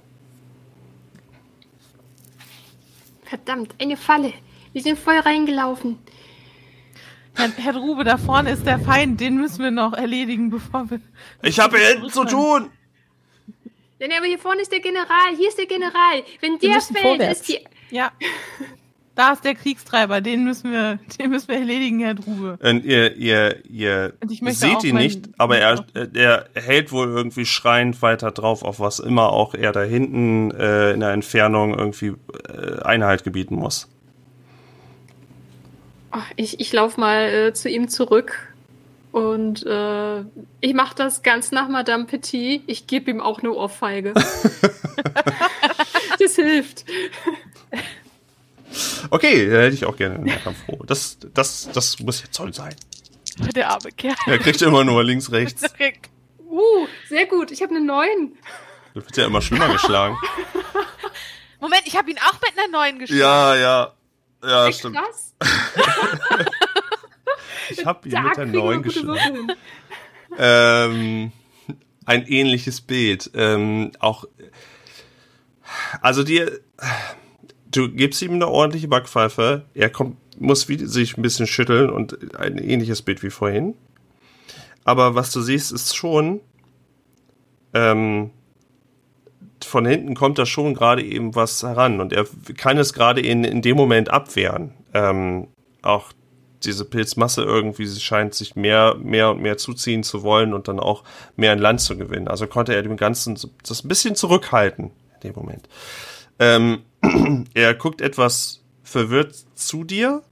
Verdammt, 3.24 3.76
eine 3.80 3.98
Falle. 3.98 4.34
Wir 4.74 4.82
sind 4.82 4.98
voll 4.98 5.20
reingelaufen. 5.20 6.00
Herr, 7.36 7.52
Herr 7.58 7.74
Drube, 7.74 8.04
da 8.04 8.18
vorne 8.18 8.52
ist 8.52 8.66
der 8.66 8.80
Feind, 8.80 9.22
den 9.22 9.38
müssen 9.38 9.64
wir 9.64 9.72
noch 9.72 9.94
erledigen, 9.94 10.50
bevor 10.50 10.90
wir. 10.90 11.00
Ich 11.42 11.60
habe 11.60 11.78
hier 11.78 11.88
hinten 11.90 12.10
zu 12.10 12.26
tun! 12.26 12.72
Denn 14.00 14.12
aber 14.12 14.26
hier 14.26 14.40
vorne 14.40 14.62
ist 14.62 14.72
der 14.72 14.80
General, 14.80 15.36
hier 15.38 15.50
ist 15.50 15.58
der 15.58 15.66
General. 15.66 16.24
Wenn 16.40 16.58
der 16.60 16.82
fällt, 16.82 17.00
vorwärts. 17.00 17.42
ist 17.42 17.50
die. 17.50 17.60
Ja. 17.96 18.12
Da 19.20 19.34
ist 19.34 19.44
der 19.44 19.54
Kriegstreiber, 19.54 20.22
den 20.22 20.46
müssen 20.46 20.72
wir, 20.72 20.98
den 21.20 21.32
müssen 21.32 21.50
wir 21.50 21.58
erledigen, 21.58 22.00
Herr 22.00 22.14
Drube. 22.14 22.58
Und 22.64 22.86
ihr, 22.86 23.18
ihr, 23.18 23.66
ihr 23.66 24.14
Und 24.22 24.32
ich 24.32 24.42
möchte 24.42 24.60
seht 24.60 24.86
ihn 24.86 24.96
nicht, 24.96 25.28
aber 25.38 25.58
er, 25.58 25.84
er 26.14 26.48
hält 26.54 26.94
wohl 26.94 27.10
irgendwie 27.10 27.44
schreiend 27.44 28.02
weiter 28.02 28.32
drauf, 28.32 28.64
auf 28.64 28.80
was 28.80 29.00
immer 29.00 29.34
auch 29.34 29.56
er 29.56 29.74
da 29.74 29.84
hinten 29.84 30.52
äh, 30.52 30.94
in 30.94 31.02
der 31.02 31.10
Entfernung 31.10 31.78
irgendwie 31.78 32.14
äh, 32.48 32.82
Einhalt 32.82 33.26
gebieten 33.26 33.56
muss. 33.56 33.90
Oh, 36.14 36.24
ich 36.38 36.62
ich 36.62 36.72
laufe 36.72 36.98
mal 36.98 37.24
äh, 37.24 37.54
zu 37.54 37.68
ihm 37.68 37.90
zurück 37.90 38.38
und 39.12 39.66
äh, 39.66 40.22
ich 40.62 40.74
mache 40.74 40.96
das 40.96 41.24
ganz 41.24 41.52
nach 41.52 41.68
Madame 41.68 42.06
Petit. 42.06 42.64
Ich 42.68 42.88
gebe 42.88 43.12
ihm 43.12 43.20
auch 43.20 43.40
eine 43.40 43.52
Ohrfeige. 43.52 44.14
das 46.20 46.36
hilft. 46.36 46.86
Okay, 49.10 49.50
da 49.50 49.58
hätte 49.62 49.76
ich 49.76 49.86
auch 49.86 49.96
gerne 49.96 50.16
einen 50.16 50.26
Nahkampf 50.26 50.64
froh. 50.66 50.84
Das, 50.86 51.18
das, 51.34 51.70
das 51.74 52.00
muss 52.00 52.22
jetzt 52.22 52.36
toll 52.36 52.54
sein. 52.54 52.76
Der 53.56 53.70
arme 53.70 53.92
Kerl. 53.92 54.16
Er 54.26 54.40
kriegt 54.40 54.62
immer 54.62 54.84
nur 54.84 55.04
links, 55.04 55.32
rechts. 55.32 55.64
Uh, 56.40 56.88
sehr 57.08 57.26
gut. 57.28 57.52
Ich 57.52 57.62
habe 57.62 57.76
eine 57.76 57.86
9. 57.86 58.38
Da 58.96 59.02
wird 59.06 59.18
ja 59.18 59.26
immer 59.26 59.42
schlimmer 59.42 59.70
geschlagen. 59.72 60.18
Moment, 61.60 61.84
ich 61.86 61.96
habe 61.96 62.10
ihn 62.12 62.18
auch 62.20 62.34
mit 62.42 62.58
einer 62.58 62.68
neuen 62.72 63.00
geschlagen. 63.00 63.20
Ja, 63.22 63.56
ja. 63.56 63.94
Ja, 64.44 64.66
Ey, 64.68 64.74
stimmt. 64.74 64.96
krass. 64.98 65.34
Ich 67.72 67.86
habe 67.86 68.08
ihn 68.08 68.16
Da 68.16 68.22
mit 68.46 68.54
neuen 68.54 68.82
gute 68.82 68.96
geschlagen. 68.96 69.48
Würfel 69.48 69.48
hin. 69.48 69.56
ähm, 70.40 71.32
ein 72.06 72.26
ähnliches 72.26 72.82
Bild. 72.82 73.30
Ähm, 73.36 73.92
auch, 74.00 74.26
also 76.02 76.24
dir, 76.24 76.60
du 77.72 77.90
gibst 77.90 78.22
ihm 78.22 78.34
eine 78.34 78.48
ordentliche 78.48 78.88
Backpfeife. 78.88 79.66
Er 79.74 79.90
kommt, 79.90 80.18
muss 80.40 80.62
sich 80.62 81.18
ein 81.18 81.22
bisschen 81.22 81.48
schütteln 81.48 81.90
und 81.90 82.36
ein 82.36 82.58
ähnliches 82.58 83.02
Bild 83.02 83.24
wie 83.24 83.30
vorhin. 83.30 83.76
Aber 84.86 85.16
was 85.16 85.32
du 85.32 85.42
siehst, 85.42 85.72
ist 85.72 85.96
schon, 85.96 86.42
ähm, 87.74 88.32
von 89.64 89.86
hinten 89.86 90.16
kommt 90.16 90.40
da 90.40 90.46
schon 90.46 90.74
gerade 90.74 91.04
eben 91.04 91.36
was 91.36 91.62
heran 91.62 92.00
und 92.00 92.14
er 92.14 92.26
kann 92.58 92.78
es 92.78 92.94
gerade 92.94 93.22
in, 93.22 93.44
in 93.44 93.62
dem 93.62 93.76
Moment 93.76 94.10
abwehren. 94.10 94.74
Ähm, 94.94 95.48
auch 95.82 96.12
diese 96.64 96.86
Pilzmasse 96.86 97.44
irgendwie, 97.44 97.86
sie 97.86 98.00
scheint 98.00 98.34
sich 98.34 98.56
mehr, 98.56 98.96
mehr 98.96 99.32
und 99.32 99.42
mehr 99.42 99.58
zuziehen 99.58 100.04
zu 100.04 100.24
wollen 100.24 100.54
und 100.54 100.68
dann 100.68 100.80
auch 100.80 101.04
mehr 101.36 101.52
an 101.52 101.60
Land 101.60 101.82
zu 101.82 101.98
gewinnen. 101.98 102.28
Also 102.28 102.48
konnte 102.48 102.74
er 102.74 102.82
dem 102.82 102.98
Ganzen 102.98 103.38
das 103.64 103.84
ein 103.84 103.88
bisschen 103.88 104.16
zurückhalten 104.16 104.92
in 105.16 105.30
dem 105.30 105.36
Moment. 105.36 105.70
Ähm, 106.40 106.80
er 107.54 107.74
guckt 107.76 108.02
etwas 108.02 108.64
verwirrt 108.84 109.36
zu 109.56 109.84
dir. 109.84 110.24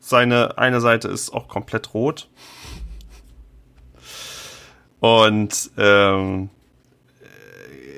Seine 0.00 0.58
eine 0.58 0.80
Seite 0.80 1.08
ist 1.08 1.32
auch 1.32 1.48
komplett 1.48 1.94
rot. 1.94 2.28
Und 5.00 5.70
ähm, 5.76 6.50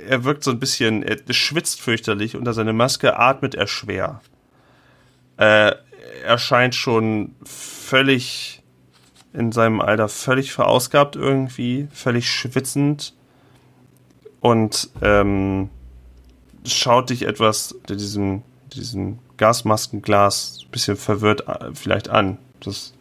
er 0.08 0.24
wirkt 0.24 0.44
so 0.44 0.50
ein 0.50 0.60
bisschen, 0.60 1.02
er 1.02 1.18
schwitzt 1.32 1.80
fürchterlich. 1.80 2.36
Unter 2.36 2.54
seiner 2.54 2.72
Maske 2.72 3.18
atmet 3.18 3.54
er 3.54 3.66
schwer. 3.66 4.20
Äh, 5.36 5.72
er 6.24 6.38
scheint 6.38 6.74
schon 6.74 7.34
völlig 7.44 8.62
in 9.32 9.52
seinem 9.52 9.80
Alter 9.80 10.08
völlig 10.08 10.52
verausgabt 10.52 11.14
irgendwie, 11.14 11.88
völlig 11.92 12.30
schwitzend 12.30 13.14
und 14.40 14.90
ähm, 15.02 15.68
schaut 16.68 17.10
dich 17.10 17.22
etwas 17.22 17.74
in 17.88 17.98
diesem, 17.98 18.42
diesem 18.72 19.18
Gasmaskenglas 19.36 20.60
ein 20.64 20.70
bisschen 20.70 20.96
verwirrt 20.96 21.46
äh, 21.48 21.74
vielleicht 21.74 22.08
an. 22.08 22.38
Das, 22.60 22.92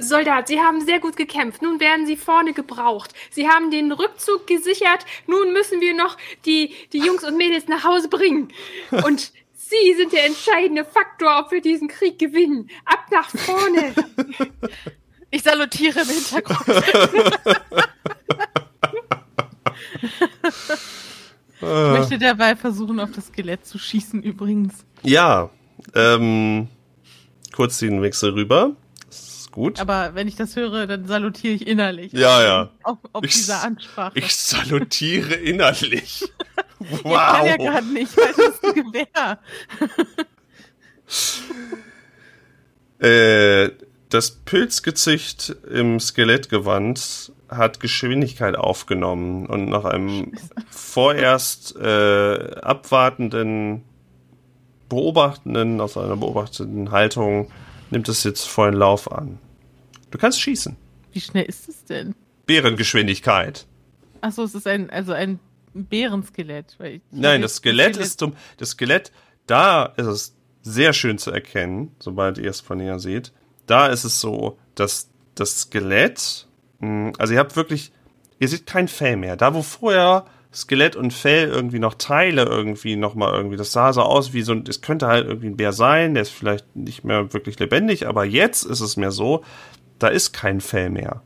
Soldat, 0.00 0.48
Sie 0.48 0.60
haben 0.60 0.80
sehr 0.80 1.00
gut 1.00 1.16
gekämpft. 1.16 1.62
Nun 1.62 1.80
werden 1.80 2.06
Sie 2.06 2.16
vorne 2.16 2.52
gebraucht. 2.52 3.14
Sie 3.30 3.48
haben 3.48 3.70
den 3.70 3.90
Rückzug 3.92 4.46
gesichert. 4.46 5.04
Nun 5.26 5.52
müssen 5.52 5.80
wir 5.80 5.94
noch 5.94 6.16
die, 6.44 6.74
die 6.92 6.98
Jungs 6.98 7.24
und 7.24 7.36
Mädels 7.36 7.66
nach 7.68 7.84
Hause 7.84 8.08
bringen. 8.08 8.52
Und 8.90 9.32
Sie 9.54 9.94
sind 9.94 10.12
der 10.12 10.26
entscheidende 10.26 10.84
Faktor, 10.84 11.40
ob 11.44 11.52
wir 11.52 11.60
diesen 11.60 11.88
Krieg 11.88 12.18
gewinnen. 12.18 12.70
Ab 12.84 13.06
nach 13.10 13.28
vorne. 13.28 13.94
Ich 15.30 15.42
salutiere 15.42 16.00
im 16.00 16.08
Hintergrund. 16.08 16.84
Ich 21.60 21.62
möchte 21.62 22.18
dabei 22.18 22.54
versuchen, 22.56 23.00
auf 23.00 23.10
das 23.12 23.26
Skelett 23.28 23.66
zu 23.66 23.78
schießen, 23.78 24.22
übrigens. 24.22 24.74
ja, 25.02 25.50
ähm, 25.94 26.68
kurz 27.54 27.78
den 27.78 28.00
Wechsel 28.02 28.30
rüber. 28.32 28.76
Das 29.08 29.18
ist 29.40 29.50
gut. 29.52 29.80
Aber 29.80 30.14
wenn 30.14 30.28
ich 30.28 30.36
das 30.36 30.54
höre, 30.54 30.86
dann 30.86 31.06
salutiere 31.06 31.54
ich 31.54 31.66
innerlich. 31.66 32.12
Ja, 32.12 32.42
ja. 32.42 32.70
Auf, 32.84 32.98
auf 33.12 33.24
Ich- 33.24 33.32
dieser 33.34 33.62
Ansprache. 33.64 34.18
Ich 34.18 34.34
salutiere 34.36 35.34
innerlich. 35.34 36.24
Ich 36.80 37.02
kann 37.02 37.10
ja 37.44 37.56
Wow. 37.58 37.66
gerade 37.66 37.86
nicht, 37.88 38.16
weil 38.16 38.32
das 38.36 38.54
ist 38.54 38.64
ein 38.64 38.74
Gewehr. 38.74 39.38
Äh, 43.00 43.70
das 44.08 44.30
Pilzgezücht 44.44 45.56
im 45.70 45.98
Skelettgewand 46.00 47.32
hat 47.48 47.80
Geschwindigkeit 47.80 48.56
aufgenommen 48.56 49.46
und 49.46 49.66
nach 49.70 49.84
einem 49.84 50.32
vorerst 50.70 51.76
äh, 51.76 52.54
abwartenden, 52.62 53.82
beobachtenden, 54.88 55.80
aus 55.80 55.96
einer 55.96 56.16
beobachtenden 56.16 56.90
Haltung 56.90 57.50
nimmt 57.90 58.08
es 58.08 58.24
jetzt 58.24 58.44
vollen 58.46 58.74
Lauf 58.74 59.10
an. 59.10 59.38
Du 60.10 60.18
kannst 60.18 60.40
schießen. 60.40 60.76
Wie 61.12 61.20
schnell 61.20 61.44
ist 61.44 61.68
es 61.68 61.84
denn? 61.84 62.14
Bärengeschwindigkeit. 62.46 63.66
Achso, 64.20 64.42
es 64.44 64.54
ist 64.54 64.66
ein, 64.66 64.90
also 64.90 65.12
ein 65.12 65.38
Bärenskelett. 65.74 66.74
Weil 66.78 66.94
ich- 66.96 67.02
Nein, 67.10 67.42
das 67.42 67.56
Skelett 67.56 67.96
ist 67.96 68.20
dumm. 68.22 68.34
Das 68.56 68.70
Skelett, 68.70 69.12
da 69.46 69.86
ist 69.96 70.06
es 70.06 70.34
sehr 70.62 70.92
schön 70.92 71.18
zu 71.18 71.30
erkennen, 71.30 71.94
sobald 71.98 72.38
ihr 72.38 72.50
es 72.50 72.60
von 72.60 72.78
näher 72.78 72.98
seht. 72.98 73.32
Da 73.66 73.86
ist 73.88 74.04
es 74.04 74.20
so, 74.20 74.58
dass 74.74 75.10
das 75.34 75.60
Skelett, 75.60 76.47
also 76.80 77.32
ihr 77.32 77.38
habt 77.38 77.56
wirklich, 77.56 77.92
ihr 78.38 78.48
seht 78.48 78.66
kein 78.66 78.88
Fell 78.88 79.16
mehr. 79.16 79.36
Da, 79.36 79.54
wo 79.54 79.62
vorher 79.62 80.26
Skelett 80.52 80.96
und 80.96 81.12
Fell 81.12 81.48
irgendwie 81.48 81.78
noch 81.78 81.94
Teile 81.94 82.44
irgendwie 82.44 82.96
nochmal 82.96 83.34
irgendwie, 83.34 83.56
das 83.56 83.72
sah 83.72 83.92
so 83.92 84.02
aus 84.02 84.32
wie 84.32 84.42
so 84.42 84.52
ein, 84.52 84.64
es 84.68 84.80
könnte 84.80 85.06
halt 85.06 85.26
irgendwie 85.26 85.48
ein 85.48 85.56
Bär 85.56 85.72
sein, 85.72 86.14
der 86.14 86.22
ist 86.22 86.30
vielleicht 86.30 86.74
nicht 86.74 87.04
mehr 87.04 87.32
wirklich 87.32 87.58
lebendig, 87.58 88.06
aber 88.06 88.24
jetzt 88.24 88.64
ist 88.64 88.80
es 88.80 88.96
mehr 88.96 89.10
so, 89.10 89.44
da 89.98 90.08
ist 90.08 90.32
kein 90.32 90.60
Fell 90.60 90.90
mehr. 90.90 91.22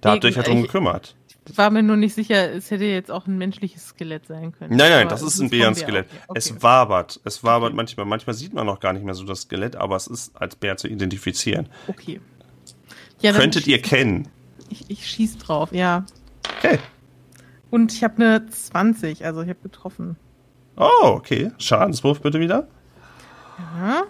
Da 0.00 0.10
habt 0.12 0.24
ihr 0.24 0.28
euch 0.30 0.36
ja 0.36 0.42
drum 0.42 0.58
ich- 0.58 0.62
gekümmert. 0.64 1.14
war 1.56 1.70
mir 1.70 1.82
nur 1.82 1.96
nicht 1.96 2.14
sicher, 2.14 2.52
es 2.52 2.70
hätte 2.70 2.84
jetzt 2.84 3.10
auch 3.10 3.26
ein 3.26 3.38
menschliches 3.38 3.88
Skelett 3.88 4.26
sein 4.26 4.52
können. 4.52 4.76
Nein, 4.76 4.90
nein, 4.90 5.00
Aber 5.06 5.10
das 5.10 5.22
ist 5.22 5.40
ein 5.40 5.48
Bärenskelett. 5.50 6.08
Bär, 6.10 6.20
okay. 6.28 6.38
Es 6.38 6.62
wabert. 6.62 7.20
Es 7.24 7.42
wabert 7.42 7.74
manchmal. 7.74 8.06
Manchmal 8.06 8.34
sieht 8.34 8.52
man 8.54 8.66
noch 8.66 8.80
gar 8.80 8.92
nicht 8.92 9.04
mehr 9.04 9.14
so 9.14 9.24
das 9.24 9.42
Skelett, 9.42 9.76
aber 9.76 9.96
es 9.96 10.06
ist 10.08 10.36
als 10.36 10.56
Bär 10.56 10.76
zu 10.76 10.88
identifizieren. 10.88 11.68
Okay. 11.88 12.20
Ja, 13.20 13.32
könntet 13.32 13.66
ihr 13.66 13.80
kennen. 13.80 14.28
Ich, 14.72 14.88
ich 14.88 15.06
schieß 15.06 15.36
drauf, 15.38 15.70
ja. 15.72 16.04
Okay. 16.58 16.78
Und 17.70 17.92
ich 17.92 18.02
habe 18.02 18.16
eine 18.16 18.46
20, 18.48 19.24
also 19.26 19.42
ich 19.42 19.50
habe 19.50 19.58
getroffen. 19.62 20.16
Oh, 20.78 20.88
okay. 21.04 21.52
Schadenswurf 21.58 22.22
bitte 22.22 22.40
wieder. 22.40 22.66
Ja. 23.78 24.04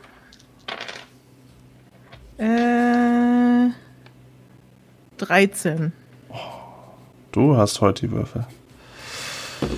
Äh, 2.39 3.71
13. 5.19 5.93
Du 7.33 7.57
hast 7.57 7.81
heute 7.81 8.07
die 8.07 8.13
Würfel. 8.13 8.47
Ja 9.61 9.69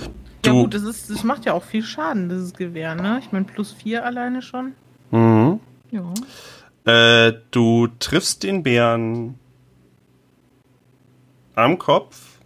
Du- 0.43 0.61
gut, 0.63 0.73
das, 0.75 0.83
ist, 0.83 1.09
das 1.09 1.23
macht 1.23 1.45
ja 1.45 1.53
auch 1.53 1.63
viel 1.63 1.83
Schaden, 1.83 2.29
dieses 2.29 2.53
Gewehr, 2.53 2.93
ne? 2.95 3.19
Ich 3.23 3.31
meine, 3.31 3.45
plus 3.45 3.71
4 3.71 4.05
alleine 4.05 4.41
schon. 4.43 4.73
Mhm. 5.11 5.59
Ja. 5.91 6.13
Äh, 7.27 7.33
du 7.51 7.87
triffst 7.99 8.43
den 8.43 8.61
Bären 8.61 9.39
am 11.55 11.77
Kopf. 11.77 12.39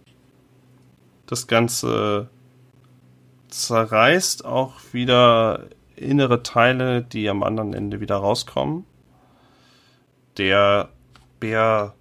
Das 1.26 1.46
Ganze 1.46 2.28
zerreißt 3.48 4.44
auch 4.44 4.74
wieder 4.92 5.66
innere 5.96 6.42
Teile, 6.42 7.02
die 7.02 7.28
am 7.28 7.42
anderen 7.42 7.74
Ende 7.74 8.00
wieder 8.00 8.16
rauskommen. 8.16 8.84
Der 10.38 10.88
Bär 11.40 11.94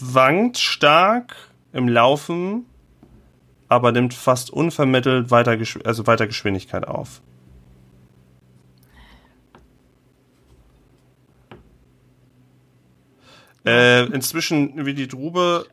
wankt 0.00 0.58
stark 0.58 1.36
im 1.72 1.88
Laufen, 1.88 2.66
aber 3.68 3.92
nimmt 3.92 4.14
fast 4.14 4.50
unvermittelt 4.50 5.30
weiter, 5.30 5.56
also 5.84 6.06
weiter 6.06 6.26
Geschwindigkeit 6.26 6.88
auf. 6.88 7.20
Äh, 13.64 14.06
inzwischen, 14.06 14.86
wie 14.86 14.94
die 14.94 15.08
Drube, 15.08 15.66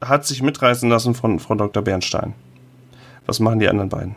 äh, 0.00 0.04
hat 0.04 0.26
sich 0.26 0.42
mitreißen 0.42 0.88
lassen 0.88 1.14
von 1.14 1.38
Frau 1.38 1.54
Dr. 1.54 1.82
Bernstein. 1.82 2.34
Was 3.26 3.40
machen 3.40 3.58
die 3.58 3.68
anderen 3.68 3.88
beiden? 3.88 4.16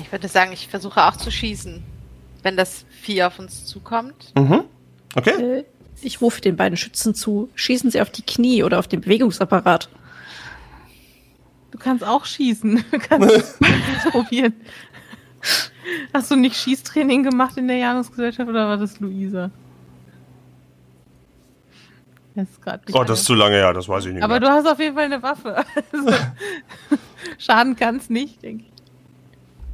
Ich 0.00 0.10
würde 0.10 0.28
sagen, 0.28 0.52
ich 0.52 0.68
versuche 0.68 1.04
auch 1.04 1.16
zu 1.16 1.30
schießen, 1.30 1.82
wenn 2.42 2.56
das 2.56 2.86
Vieh 3.02 3.24
auf 3.24 3.38
uns 3.38 3.66
zukommt. 3.66 4.32
Mhm. 4.36 4.64
Okay. 5.14 5.58
Äh, 5.58 5.64
ich 6.00 6.20
rufe 6.20 6.40
den 6.40 6.56
beiden 6.56 6.76
Schützen 6.76 7.14
zu. 7.14 7.50
Schießen 7.54 7.90
Sie 7.90 8.00
auf 8.00 8.10
die 8.10 8.22
Knie 8.22 8.62
oder 8.62 8.78
auf 8.78 8.88
den 8.88 9.02
Bewegungsapparat. 9.02 9.88
Du 11.70 11.78
kannst 11.78 12.04
auch 12.04 12.24
schießen. 12.24 12.84
Du 12.90 12.98
kannst 12.98 13.30
es 13.30 13.58
probieren. 14.10 14.54
Hast 16.12 16.30
du 16.30 16.36
nicht 16.36 16.56
Schießtraining 16.56 17.22
gemacht 17.24 17.56
in 17.56 17.68
der 17.68 17.76
Janusgesellschaft 17.78 18.48
oder 18.48 18.68
war 18.68 18.76
das 18.76 19.00
Luisa? 19.00 19.50
Das 22.34 22.48
ist 22.48 22.94
Oh, 22.94 23.04
das 23.04 23.20
ist 23.20 23.26
zu 23.26 23.34
lange 23.34 23.56
her, 23.56 23.74
das 23.74 23.88
weiß 23.88 24.06
ich 24.06 24.14
nicht 24.14 24.22
Aber 24.22 24.40
mehr. 24.40 24.48
du 24.48 24.48
hast 24.48 24.66
auf 24.66 24.78
jeden 24.78 24.94
Fall 24.94 25.04
eine 25.04 25.22
Waffe. 25.22 25.56
Also, 25.92 26.16
Schaden 27.38 27.76
kann's 27.76 28.08
nicht, 28.08 28.42
denke 28.42 28.64
ich. 28.64 28.72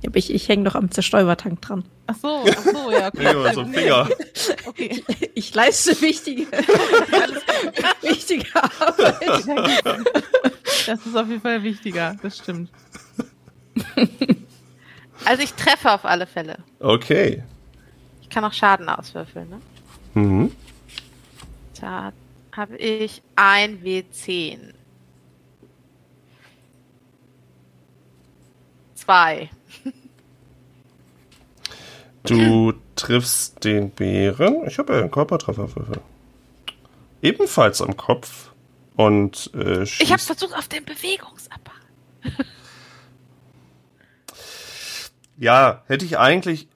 Ja, 0.02 0.08
aber 0.10 0.16
ich, 0.16 0.32
ich 0.32 0.48
hänge 0.48 0.62
noch 0.64 0.74
am 0.74 0.90
Zerstäubertank 0.90 1.60
dran. 1.60 1.84
Ach 2.06 2.16
so, 2.16 2.44
ach 2.48 2.62
so, 2.62 2.90
ja. 2.90 3.08
Okay. 3.14 3.24
Ja, 3.24 3.52
so 3.52 3.64
Finger. 3.66 4.08
Okay. 4.66 5.04
Ich 5.34 5.54
leiste 5.54 6.00
wichtige, 6.00 6.42
wichtige 8.02 8.46
Arbeit. 8.54 9.20
Das 10.86 11.04
ist 11.06 11.16
auf 11.16 11.28
jeden 11.28 11.40
Fall 11.40 11.62
wichtiger, 11.62 12.16
das 12.22 12.38
stimmt. 12.38 12.70
Also 15.28 15.42
ich 15.42 15.52
treffe 15.52 15.92
auf 15.92 16.06
alle 16.06 16.26
Fälle. 16.26 16.56
Okay. 16.80 17.42
Ich 18.22 18.30
kann 18.30 18.46
auch 18.46 18.52
Schaden 18.54 18.88
auswürfeln, 18.88 19.50
ne? 19.50 19.60
Mhm. 20.14 20.52
Da 21.78 22.14
habe 22.56 22.78
ich 22.78 23.20
ein 23.36 23.82
W10. 23.82 24.72
Zwei. 28.94 29.50
Du 32.22 32.72
triffst 32.96 33.64
den 33.64 33.90
Bären. 33.90 34.66
Ich 34.66 34.78
habe 34.78 34.94
ja 34.94 35.00
einen 35.00 35.10
Körpertrefferwürfel. 35.10 36.00
Ebenfalls 37.20 37.82
am 37.82 37.94
Kopf. 37.98 38.50
Und 38.96 39.50
äh, 39.54 39.82
Ich 39.82 40.10
habe 40.10 40.22
versucht 40.22 40.54
auf 40.54 40.68
den 40.68 40.86
Bewegungsapparat. 40.86 41.82
Ja, 45.38 45.82
hätte 45.86 46.04
ich 46.04 46.18
eigentlich 46.18 46.68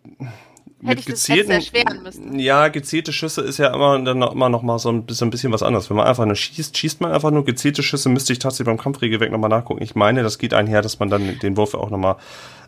mit 0.80 0.98
ich 0.98 1.04
das 1.04 1.14
gezielten, 1.14 1.52
Fest 1.52 1.74
erschweren 1.74 2.02
müssen. 2.02 2.38
Ja, 2.38 2.68
gezielte 2.68 3.12
Schüsse 3.12 3.40
ist 3.42 3.58
ja 3.58 3.72
immer 3.72 3.98
dann 4.00 4.18
noch, 4.18 4.32
immer 4.32 4.48
noch 4.48 4.62
mal 4.62 4.78
so 4.78 4.88
ein 4.88 5.06
bisschen, 5.06 5.28
ein 5.28 5.30
bisschen 5.30 5.52
was 5.52 5.62
anderes. 5.62 5.88
Wenn 5.88 5.96
man 5.96 6.06
einfach 6.06 6.26
nur 6.26 6.34
schießt, 6.34 6.76
schießt 6.76 7.00
man 7.00 7.12
einfach 7.12 7.30
nur 7.30 7.44
gezielte 7.44 7.82
Schüsse, 7.82 8.08
müsste 8.08 8.32
ich 8.32 8.40
tatsächlich 8.40 8.66
beim 8.66 8.78
Kampfregelwerk 8.78 9.30
nochmal 9.30 9.50
nachgucken. 9.50 9.82
Ich 9.82 9.94
meine, 9.94 10.22
das 10.22 10.38
geht 10.38 10.54
einher, 10.54 10.82
dass 10.82 10.98
man 10.98 11.08
dann 11.08 11.38
den 11.38 11.56
Wurf 11.56 11.74
auch 11.74 11.90
nochmal. 11.90 12.16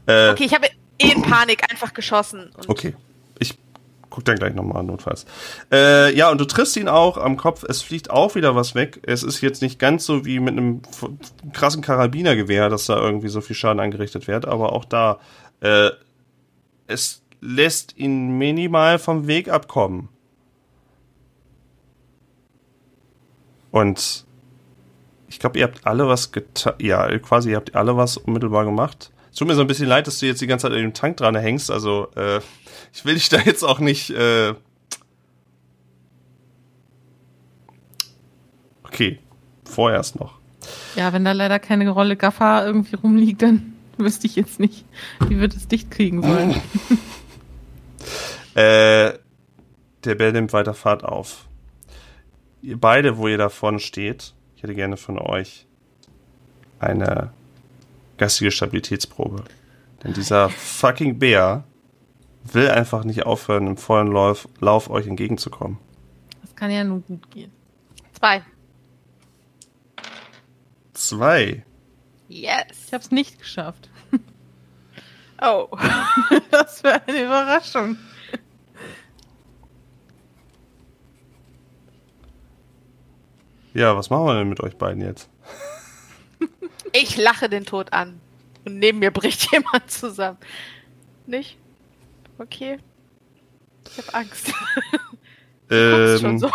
Äh, 0.07 0.31
Okay, 0.31 0.45
ich 0.45 0.55
habe 0.55 0.69
eh 0.99 1.11
in 1.11 1.23
Panik 1.23 1.65
einfach 1.71 1.93
geschossen. 1.93 2.51
Okay. 2.69 2.95
Ich 3.41 3.59
guck 4.11 4.25
dann 4.25 4.37
gleich 4.37 4.55
nochmal 4.55 4.85
notfalls. 4.85 5.27
Äh, 5.73 6.15
ja, 6.17 6.31
und 6.31 6.41
du 6.41 6.45
triffst 6.45 6.77
ihn 6.77 6.89
auch 6.89 7.17
am 7.17 7.37
Kopf. 7.37 7.65
Es 7.69 7.83
fliegt 7.83 8.11
auch 8.11 8.37
wieder 8.37 8.55
was 8.55 8.77
weg. 8.77 9.01
Es 9.03 9.25
ist 9.25 9.41
jetzt 9.41 9.61
nicht 9.61 9.81
ganz 9.81 10.07
so 10.07 10.25
wie 10.25 10.39
mit 10.39 10.57
einem 10.57 10.83
krassen 11.53 11.83
Karabinergewehr, 11.83 12.69
dass 12.69 12.87
da 12.87 12.97
irgendwie 12.97 13.29
so 13.29 13.41
viel 13.41 13.57
Schaden 13.57 13.81
angerichtet 13.81 14.29
wird, 14.29 14.47
aber 14.47 14.73
auch 14.73 14.85
da, 14.85 15.19
äh, 15.65 15.93
es 16.87 17.23
lässt 17.41 17.97
ihn 17.97 18.37
minimal 18.37 18.99
vom 18.99 19.27
Weg 19.27 19.49
abkommen. 19.49 20.09
Und 23.71 24.27
ich 25.27 25.39
glaube, 25.39 25.59
ihr 25.59 25.65
habt 25.65 25.87
alle 25.87 26.07
was 26.07 26.33
getan. 26.33 26.75
Ja, 26.79 27.19
quasi, 27.19 27.51
ihr 27.51 27.57
habt 27.57 27.75
alle 27.75 27.97
was 27.97 28.19
unmittelbar 28.19 28.65
gemacht. 28.65 29.11
Es 29.33 29.39
tut 29.39 29.49
mir 29.49 29.55
so 29.55 29.63
ein 29.63 29.67
bisschen 29.67 29.89
leid, 29.89 30.07
dass 30.07 30.19
du 30.19 30.27
jetzt 30.27 30.41
die 30.41 30.47
ganze 30.47 30.69
Zeit 30.69 30.77
an 30.77 30.83
dem 30.83 30.95
Tank 30.95 31.17
dran 31.17 31.35
hängst. 31.35 31.71
Also, 31.71 32.09
äh, 32.15 32.41
ich 32.93 33.05
will 33.05 33.15
dich 33.15 33.31
da 33.31 33.41
jetzt 33.41 33.65
auch 33.65 33.81
nicht. 33.81 34.11
Äh 34.11 34.55
okay, 38.85 39.19
vorerst 39.65 40.21
noch. 40.21 40.39
Ja, 40.95 41.13
wenn 41.13 41.25
da 41.25 41.33
leider 41.33 41.59
keine 41.59 41.89
Rolle 41.91 42.17
Gaffer 42.17 42.65
irgendwie 42.65 42.97
rumliegt, 42.97 43.43
dann 43.43 43.74
wüsste 43.99 44.27
ich 44.27 44.37
jetzt 44.37 44.61
nicht, 44.61 44.85
wie 45.29 45.41
wir 45.41 45.49
das 45.49 45.69
dicht 45.69 45.91
kriegen 45.91 46.23
sollen. 46.23 46.61
Äh, 48.55 49.19
der 50.05 50.15
Bär 50.15 50.31
nimmt 50.31 50.53
weiter 50.53 50.75
Fahrt 50.75 51.03
auf. 51.03 51.49
Ihr 52.63 52.79
beide, 52.79 53.19
wo 53.19 53.27
ihr 53.27 53.39
da 53.39 53.49
vorne 53.49 53.81
steht, 53.81 54.33
ich 54.57 54.63
hätte 54.63 54.77
gerne 54.77 54.97
von 54.97 55.19
euch 55.19 55.67
eine 56.79 57.33
geistige 58.17 58.53
Stabilitätsprobe. 58.53 59.43
Denn 60.05 60.13
dieser 60.13 60.51
fucking 60.51 61.19
Bär 61.19 61.65
will 62.45 62.69
einfach 62.71 63.05
nicht 63.05 63.27
aufhören, 63.27 63.67
im 63.67 63.77
vollen 63.77 64.13
Lauf, 64.13 64.49
Lauf 64.61 64.91
euch 64.91 65.07
entgegenzukommen. 65.07 65.79
Das 66.43 66.55
kann 66.55 66.71
ja 66.71 66.85
nur 66.85 67.01
gut 67.01 67.31
gehen. 67.31 67.51
zwei. 68.13 68.43
Zwei. 70.93 71.65
Yes. 72.35 72.87
Ich 72.89 72.93
habe 72.93 73.05
es 73.05 73.13
nicht 73.13 73.39
geschafft. 73.39 73.89
Oh. 75.41 75.69
Das 76.51 76.81
für 76.81 76.93
eine 76.93 77.25
Überraschung. 77.25 77.97
Ja, 83.73 83.97
was 83.97 84.11
machen 84.11 84.27
wir 84.27 84.35
denn 84.35 84.49
mit 84.49 84.61
euch 84.61 84.77
beiden 84.77 85.03
jetzt? 85.03 85.29
Ich 86.93 87.17
lache 87.17 87.49
den 87.49 87.65
Tod 87.65 87.93
an. 87.93 88.21
Und 88.65 88.79
neben 88.79 89.01
mir 89.01 89.11
bricht 89.11 89.51
jemand 89.53 89.91
zusammen. 89.91 90.39
Nicht? 91.27 91.59
Okay. 92.39 92.79
Ich 93.91 93.99
habe 93.99 94.15
Angst. 94.15 94.53
Du 95.69 95.91
guckst 95.91 96.21
schon 96.21 96.31
Ähm, 96.31 96.39
so. 96.39 96.51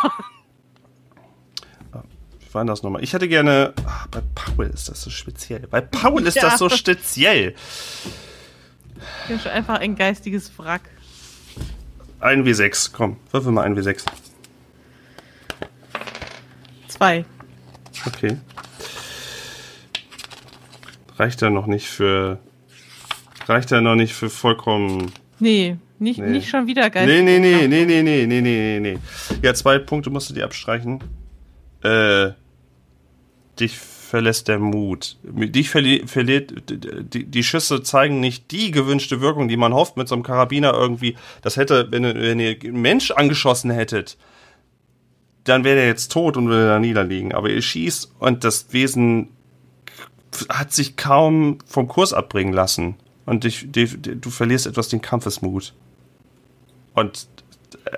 Wie 2.49 2.53
war 2.55 2.61
denn 2.63 2.67
das 2.67 2.81
nochmal? 2.83 3.03
Ich 3.03 3.13
hätte 3.13 3.27
gerne. 3.27 3.73
Ah, 3.85 4.05
bei 4.09 4.21
Paul 4.33 4.65
ist 4.67 4.89
das 4.89 5.01
so 5.03 5.09
speziell. 5.11 5.67
Bei 5.69 5.81
Paul 5.81 6.25
ist 6.25 6.35
Ja. 6.35 6.43
das 6.43 6.57
so 6.59 6.67
speziell. 6.69 7.53
Ich 9.23 9.27
bin 9.29 9.39
schon 9.39 9.51
einfach 9.51 9.79
ein 9.79 9.95
geistiges 9.95 10.51
Wrack. 10.57 10.81
Ein 12.19 12.43
W6, 12.45 12.89
komm, 12.91 13.17
würfel 13.31 13.51
mal 13.51 13.61
ein 13.63 13.77
W6. 13.77 14.03
Zwei. 16.87 17.23
Okay. 18.05 18.37
Reicht 21.17 21.41
ja 21.41 21.49
noch 21.49 21.67
nicht 21.67 21.87
für. 21.87 22.39
Reicht 23.47 23.71
ja 23.71 23.81
noch 23.81 23.95
nicht 23.95 24.13
für 24.13 24.29
vollkommen. 24.29 25.11
Nee, 25.39 25.77
nicht, 25.99 26.19
Nee. 26.19 26.29
nicht 26.29 26.49
schon 26.49 26.67
wieder 26.67 26.89
geistig. 26.89 27.23
Nee, 27.23 27.39
nee, 27.39 27.39
nee, 27.39 27.67
nee, 27.67 27.85
nee, 27.85 28.01
nee, 28.03 28.25
nee, 28.25 28.41
nee, 28.41 28.79
nee. 28.79 28.99
Ja, 29.41 29.53
zwei 29.53 29.79
Punkte 29.79 30.09
musst 30.09 30.29
du 30.29 30.33
dir 30.33 30.45
abstreichen. 30.45 30.99
Äh. 31.83 32.31
Dich 33.59 33.77
verlässt 33.77 34.47
der 34.47 34.57
Mut. 34.57 35.17
Dich 35.23 35.69
verli 35.69 36.03
verliert, 36.07 36.53
die, 36.69 37.25
die 37.25 37.43
Schüsse 37.43 37.83
zeigen 37.83 38.19
nicht 38.19 38.51
die 38.51 38.71
gewünschte 38.71 39.21
Wirkung, 39.21 39.47
die 39.47 39.57
man 39.57 39.73
hofft 39.73 39.97
mit 39.97 40.07
so 40.07 40.15
einem 40.15 40.23
Karabiner 40.23 40.73
irgendwie. 40.73 41.15
Das 41.41 41.57
hätte, 41.57 41.91
wenn, 41.91 42.03
wenn 42.03 42.39
ihr 42.39 42.57
einen 42.63 42.81
Mensch 42.81 43.11
angeschossen 43.11 43.69
hättet, 43.69 44.17
dann 45.43 45.63
wäre 45.63 45.79
er 45.79 45.87
jetzt 45.87 46.11
tot 46.11 46.37
und 46.37 46.47
würde 46.47 46.67
da 46.67 46.79
niederliegen. 46.79 47.33
Aber 47.33 47.49
ihr 47.49 47.61
schießt 47.61 48.13
und 48.19 48.43
das 48.43 48.71
Wesen 48.71 49.29
hat 50.49 50.73
sich 50.73 50.95
kaum 50.95 51.59
vom 51.65 51.87
Kurs 51.87 52.13
abbringen 52.13 52.53
lassen. 52.53 52.95
Und 53.25 53.43
dich, 53.43 53.71
dich, 53.71 53.97
du 54.01 54.29
verlierst 54.31 54.65
etwas 54.65 54.89
den 54.89 55.01
Kampfesmut. 55.01 55.73
Und 56.95 57.27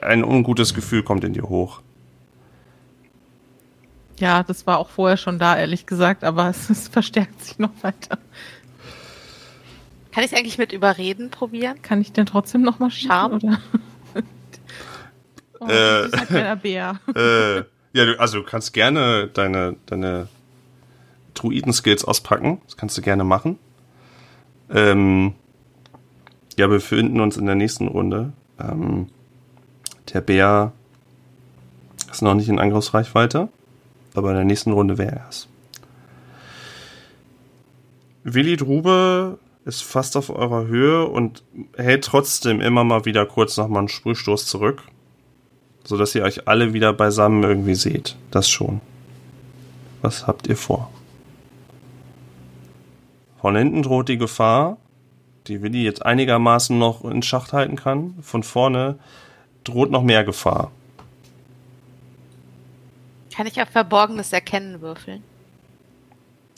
ein 0.02 0.24
ungutes 0.26 0.74
Gefühl 0.74 1.04
kommt 1.04 1.24
in 1.24 1.34
dir 1.34 1.48
hoch. 1.48 1.82
Ja, 4.22 4.43
das 4.43 4.67
war 4.67 4.78
auch 4.78 4.89
vorher 4.89 5.17
schon 5.17 5.39
da, 5.39 5.57
ehrlich 5.57 5.88
gesagt, 5.88 6.24
aber 6.24 6.47
es, 6.49 6.69
es 6.69 6.88
verstärkt 6.88 7.43
sich 7.43 7.59
noch 7.59 7.72
weiter. 7.82 8.19
Kann 10.11 10.24
ich 10.24 10.32
es 10.32 10.38
eigentlich 10.38 10.57
mit 10.57 10.72
Überreden 10.72 11.32
probieren? 11.32 11.82
Kann 11.82 12.01
ich 12.01 12.11
denn 12.11 12.26
trotzdem 12.26 12.61
noch 12.61 12.80
mal? 12.80 12.91
Charme? 12.91 13.34
Oder? 13.34 13.59
oh, 15.59 15.65
Äh. 15.65 15.69
das 15.69 16.05
ist 16.07 16.19
ein 16.19 16.28
kleiner 16.28 16.55
Bär. 16.55 16.99
äh, 17.15 17.57
ja, 17.93 18.05
du, 18.05 18.19
also 18.19 18.39
du 18.39 18.45
kannst 18.45 18.74
gerne 18.74 19.28
deine, 19.34 19.76
deine 19.86 20.28
Druiden-Skills 21.34 22.05
auspacken. 22.05 22.61
Das 22.65 22.78
kannst 22.78 22.97
du 22.97 23.01
gerne 23.01 23.24
machen. 23.24 23.57
Ähm, 24.69 25.34
ja, 26.57 26.69
wir 26.69 26.76
befinden 26.76 27.22
uns 27.22 27.38
in 27.38 27.45
der 27.45 27.55
nächsten 27.55 27.88
Runde. 27.88 28.34
Ähm, 28.59 29.07
der 30.13 30.22
Bär 30.22 30.74
ist 32.11 32.22
noch 32.22 32.34
nicht 32.34 32.49
in 32.49 32.59
Angriffsreichweite, 32.59 33.47
aber 34.16 34.30
in 34.30 34.36
der 34.36 34.45
nächsten 34.45 34.72
Runde 34.72 34.97
wäre 34.97 35.18
er 35.18 35.28
es. 35.30 35.47
Willi 38.24 38.55
Drube 38.55 39.39
ist 39.66 39.84
fast 39.84 40.18
auf 40.18 40.30
eurer 40.30 40.66
Höhe 40.68 41.05
und 41.05 41.43
hält 41.76 42.05
trotzdem 42.05 42.62
immer 42.62 42.84
mal 42.84 43.05
wieder 43.05 43.26
kurz 43.26 43.57
nochmal 43.57 43.80
einen 43.80 43.89
Sprühstoß 43.89 44.45
zurück, 44.45 44.84
sodass 45.84 46.16
ihr 46.16 46.24
euch 46.24 46.47
alle 46.47 46.74
wieder 46.74 46.93
beisammen 46.93 47.43
irgendwie 47.43 47.76
seht. 47.76 48.16
Das 48.32 48.49
schon. 48.49 48.82
Was 50.01 50.28
habt 50.28 50.47
ihr 50.47 50.57
vor? 50.57 50.91
Von 53.39 53.55
hinten 53.55 53.82
droht 53.82 54.09
die 54.09 54.18
Gefahr, 54.18 54.78
die 55.47 55.62
Willi 55.62 55.84
jetzt 55.84 56.05
einigermaßen 56.05 56.78
noch 56.78 57.03
in 57.03 57.24
Schacht 57.24 57.53
halten 57.53 57.76
kann. 57.76 58.16
Von 58.22 58.43
vorne 58.43 58.99
droht 59.64 59.89
noch 59.89 60.03
mehr 60.03 60.24
Gefahr. 60.24 60.72
Kann 63.34 63.48
ich 63.48 63.62
auf 63.62 63.70
Verborgenes 63.70 64.34
Erkennen 64.34 64.82
würfeln? 64.82 65.24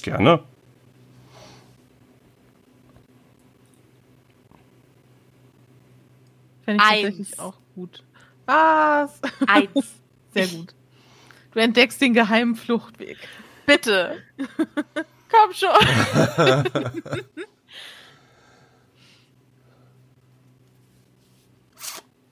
Gerne. 0.02 0.44
Fände 6.66 6.84
ich 6.84 6.90
Eins. 6.90 7.02
tatsächlich 7.04 7.40
auch 7.40 7.58
gut. 7.76 8.04
Was? 8.46 9.22
Eins. 9.48 9.96
Sehr 10.34 10.48
gut. 10.48 10.74
Du 11.52 11.60
entdeckst 11.60 12.02
den 12.02 12.14
geheimen 12.14 12.56
Fluchtweg. 12.56 13.18
Bitte. 13.66 14.24
Komm 15.30 15.54
schon. 15.54 15.70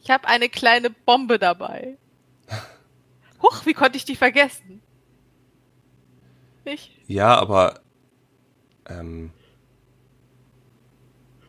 ich 0.01 0.09
habe 0.09 0.27
eine 0.27 0.49
kleine 0.49 0.89
Bombe 0.89 1.37
dabei. 1.39 1.97
Huch, 3.41 3.65
wie 3.65 3.73
konnte 3.73 3.97
ich 3.97 4.05
die 4.05 4.15
vergessen? 4.15 4.81
Nicht? 6.65 6.91
Ja, 7.07 7.35
aber 7.35 7.81
ähm, 8.87 9.31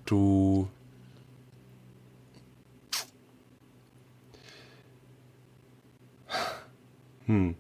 du 0.07 0.69
hm. 7.27 7.57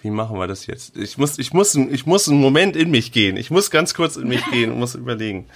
Wie 0.00 0.10
machen 0.10 0.36
wir 0.36 0.48
das 0.48 0.66
jetzt? 0.66 0.96
Ich 0.96 1.16
muss, 1.16 1.38
ich 1.38 1.52
muss, 1.52 1.76
ich 1.76 2.06
muss 2.06 2.28
einen 2.28 2.40
Moment 2.40 2.74
in 2.74 2.90
mich 2.90 3.12
gehen. 3.12 3.36
Ich 3.36 3.52
muss 3.52 3.70
ganz 3.70 3.94
kurz 3.94 4.16
in 4.16 4.26
mich 4.26 4.44
gehen 4.50 4.72
und 4.72 4.80
muss 4.80 4.96
überlegen. 4.96 5.46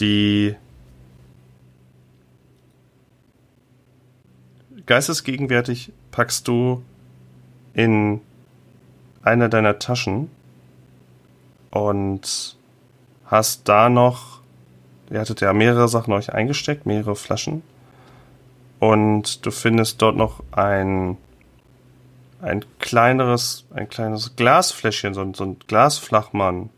Die 0.00 0.56
geistesgegenwärtig 4.88 5.92
packst 6.10 6.48
du 6.48 6.82
in 7.74 8.20
eine 9.22 9.48
deiner 9.48 9.78
Taschen 9.78 10.30
und 11.70 12.56
hast 13.26 13.68
da 13.68 13.88
noch, 13.90 14.40
ihr 15.10 15.20
hattet 15.20 15.42
ja 15.42 15.52
mehrere 15.52 15.88
Sachen 15.88 16.12
euch 16.14 16.32
eingesteckt, 16.32 16.86
mehrere 16.86 17.14
Flaschen. 17.14 17.62
Und 18.80 19.44
du 19.44 19.50
findest 19.50 20.00
dort 20.00 20.16
noch 20.16 20.42
ein, 20.52 21.18
ein 22.40 22.64
kleineres, 22.78 23.66
ein 23.74 23.88
kleines 23.88 24.36
Glasfläschchen, 24.36 25.12
so, 25.14 25.20
ein- 25.20 25.34
so 25.34 25.44
ein 25.44 25.56
Glasflachmann, 25.66 26.70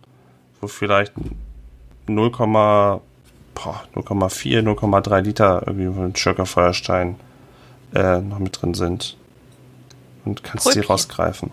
wo 0.60 0.66
vielleicht 0.66 1.12
0, 2.08 2.30
boah, 2.30 3.84
0,4, 3.94 4.62
0,3 4.62 5.20
Liter 5.20 5.62
irgendwie 5.66 5.94
von 5.94 6.16
Schöcker 6.16 6.46
Feuerstein 6.46 7.16
äh, 7.94 8.20
noch 8.20 8.38
mit 8.38 8.60
drin 8.60 8.74
sind. 8.74 9.16
Und 10.24 10.42
kannst 10.42 10.66
die 10.66 10.70
Pröbchen. 10.70 10.90
rausgreifen. 10.90 11.50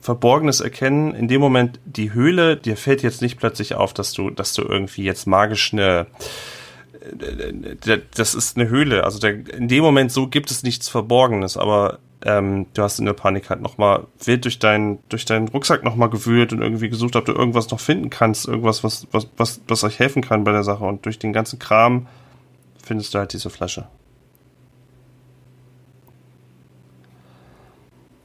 Verborgenes 0.00 0.60
Erkennen, 0.60 1.14
in 1.14 1.28
dem 1.28 1.40
Moment 1.40 1.78
die 1.84 2.12
Höhle, 2.12 2.56
dir 2.56 2.76
fällt 2.76 3.02
jetzt 3.02 3.22
nicht 3.22 3.38
plötzlich 3.38 3.74
auf, 3.74 3.92
dass 3.92 4.12
du, 4.12 4.30
dass 4.30 4.54
du 4.54 4.62
irgendwie 4.62 5.04
jetzt 5.04 5.26
magisch 5.26 5.72
eine, 5.72 6.06
äh, 7.20 7.98
das 8.14 8.34
ist 8.34 8.56
eine 8.56 8.68
Höhle. 8.68 9.04
Also 9.04 9.26
in 9.26 9.68
dem 9.68 9.82
Moment 9.82 10.10
so 10.10 10.26
gibt 10.26 10.50
es 10.50 10.62
nichts 10.62 10.88
Verborgenes, 10.88 11.56
aber 11.56 11.98
ähm, 12.22 12.66
du 12.74 12.82
hast 12.82 12.98
in 12.98 13.06
der 13.06 13.14
Panik 13.14 13.48
halt 13.48 13.62
nochmal 13.62 14.06
wild 14.24 14.44
durch 14.44 14.58
deinen, 14.58 14.98
durch 15.08 15.24
deinen 15.24 15.48
Rucksack 15.48 15.84
nochmal 15.84 16.10
gewühlt 16.10 16.52
und 16.52 16.60
irgendwie 16.60 16.90
gesucht, 16.90 17.16
ob 17.16 17.24
du 17.24 17.32
irgendwas 17.32 17.70
noch 17.70 17.80
finden 17.80 18.10
kannst, 18.10 18.46
irgendwas, 18.46 18.84
was, 18.84 19.06
was, 19.10 19.28
was, 19.36 19.60
was 19.68 19.84
euch 19.84 19.98
helfen 19.98 20.22
kann 20.22 20.44
bei 20.44 20.52
der 20.52 20.64
Sache. 20.64 20.84
Und 20.84 21.06
durch 21.06 21.18
den 21.18 21.32
ganzen 21.32 21.58
Kram 21.58 22.06
findest 22.82 23.14
du 23.14 23.18
halt 23.18 23.32
diese 23.32 23.48
Flasche. 23.48 23.88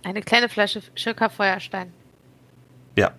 Eine 0.03 0.21
kleine 0.21 0.49
Flasche 0.49 0.81
Schirka 0.95 1.29
Feuerstein. 1.29 1.91
Ja. 2.97 3.13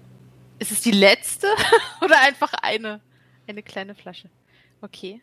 Ist 0.59 0.73
es 0.73 0.83
die 0.83 0.93
letzte? 0.93 1.49
Oder 2.01 2.21
einfach 2.21 2.53
eine? 2.63 3.01
Eine 3.49 3.63
kleine 3.63 3.95
Flasche. 3.95 4.29
Okay. 4.83 5.21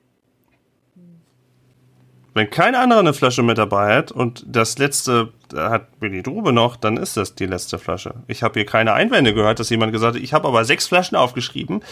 Wenn 2.33 2.49
kein 2.49 2.73
anderer 2.73 2.99
eine 2.99 3.13
Flasche 3.13 3.43
mit 3.43 3.59
dabei 3.59 3.95
hat 3.95 4.11
und 4.11 4.43
das 4.47 4.79
letzte 4.79 5.31
hat 5.55 5.87
Willi 5.99 6.23
Drube 6.23 6.51
noch, 6.51 6.75
dann 6.75 6.97
ist 6.97 7.15
das 7.15 7.35
die 7.35 7.45
letzte 7.45 7.77
Flasche. 7.77 8.15
Ich 8.27 8.41
habe 8.41 8.55
hier 8.55 8.65
keine 8.65 8.93
Einwände 8.93 9.35
gehört, 9.35 9.59
dass 9.59 9.69
jemand 9.69 9.91
gesagt 9.91 10.15
hat, 10.15 10.23
ich 10.23 10.33
habe 10.33 10.47
aber 10.47 10.65
sechs 10.65 10.87
Flaschen 10.87 11.15
aufgeschrieben. 11.15 11.83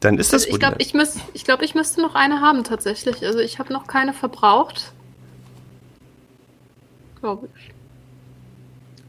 Dann 0.00 0.16
ist 0.16 0.32
das 0.32 0.44
Also 0.44 0.54
ich 0.54 0.60
glaube, 0.60 0.76
ich, 0.78 0.94
müß, 0.94 1.18
ich, 1.34 1.44
glaub, 1.44 1.60
ich 1.60 1.74
müsste 1.74 2.00
noch 2.00 2.14
eine 2.14 2.40
haben 2.40 2.64
tatsächlich. 2.64 3.24
Also 3.26 3.40
ich 3.40 3.58
habe 3.58 3.72
noch 3.72 3.86
keine 3.86 4.14
verbraucht. 4.14 4.92
Glaube 7.20 7.48
ich. 7.54 7.70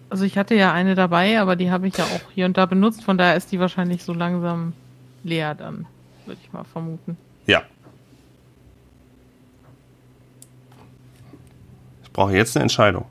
Also 0.10 0.26
ich 0.26 0.38
hatte 0.38 0.56
ja 0.56 0.74
eine 0.74 0.96
dabei, 0.96 1.40
aber 1.40 1.56
die 1.56 1.70
habe 1.72 1.88
ich 1.88 1.96
ja 1.96 2.04
auch 2.04 2.32
hier 2.34 2.46
und 2.46 2.58
da 2.58 2.66
benutzt, 2.66 3.04
von 3.04 3.18
daher 3.18 3.36
ist 3.36 3.52
die 3.52 3.60
wahrscheinlich 3.60 4.04
so 4.04 4.14
langsam 4.14 4.74
leer 5.24 5.54
dann, 5.54 5.86
würde 6.26 6.40
ich 6.44 6.52
mal 6.52 6.64
vermuten. 6.64 7.16
Ja. 7.46 7.62
Brauche 12.20 12.34
jetzt 12.36 12.58
eine 12.58 12.64
Entscheidung. 12.64 13.06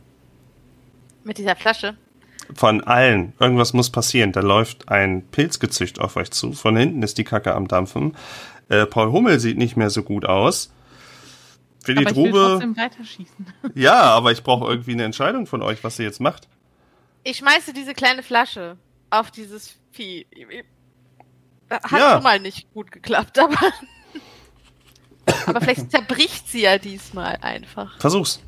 Mit 1.24 1.38
dieser 1.38 1.56
Flasche. 1.56 1.96
Von 2.54 2.82
allen. 2.84 3.32
Irgendwas 3.40 3.72
muss 3.72 3.88
passieren. 3.88 4.32
Da 4.32 4.40
läuft 4.40 4.90
ein 4.90 5.26
Pilzgezücht 5.28 5.98
auf 5.98 6.16
euch 6.16 6.30
zu. 6.30 6.52
Von 6.52 6.76
hinten 6.76 7.02
ist 7.02 7.16
die 7.16 7.24
Kacke 7.24 7.54
am 7.54 7.68
Dampfen. 7.68 8.14
Äh, 8.68 8.84
Paul 8.84 9.11
Hummel 9.11 9.40
sieht 9.40 9.56
nicht 9.56 9.78
mehr 9.78 9.88
so 9.88 10.02
gut 10.02 10.26
aus. 10.26 10.70
Willi 11.84 12.00
aber 12.00 12.11
ich 12.11 12.16
will 12.18 12.24
Drube. 12.32 12.46
trotzdem 12.50 12.76
weiterschießen. 12.76 13.46
Ja, 13.74 13.98
aber 14.02 14.30
ich 14.30 14.42
brauche 14.42 14.68
irgendwie 14.68 14.92
eine 14.92 15.04
Entscheidung 15.04 15.46
von 15.46 15.62
euch, 15.62 15.82
was 15.82 15.98
ihr 15.98 16.04
jetzt 16.04 16.20
macht. 16.20 16.46
Ich 17.24 17.38
schmeiße 17.38 17.72
diese 17.72 17.94
kleine 17.94 18.22
Flasche 18.22 18.76
auf 19.09 19.30
dieses 19.30 19.78
Vieh. 19.90 20.26
Hat 21.70 21.90
Ja. 21.92 22.12
schon 22.16 22.22
mal 22.24 22.40
nicht 22.40 22.70
gut 22.74 22.92
geklappt, 22.92 23.38
aber. 23.38 23.56
aber 25.46 25.62
vielleicht 25.62 25.90
zerbricht 25.92 26.46
sie 26.50 26.61
ja 26.61 26.76
diesmal 26.76 27.38
einfach. 27.40 27.98
Versuch's. 28.00 28.42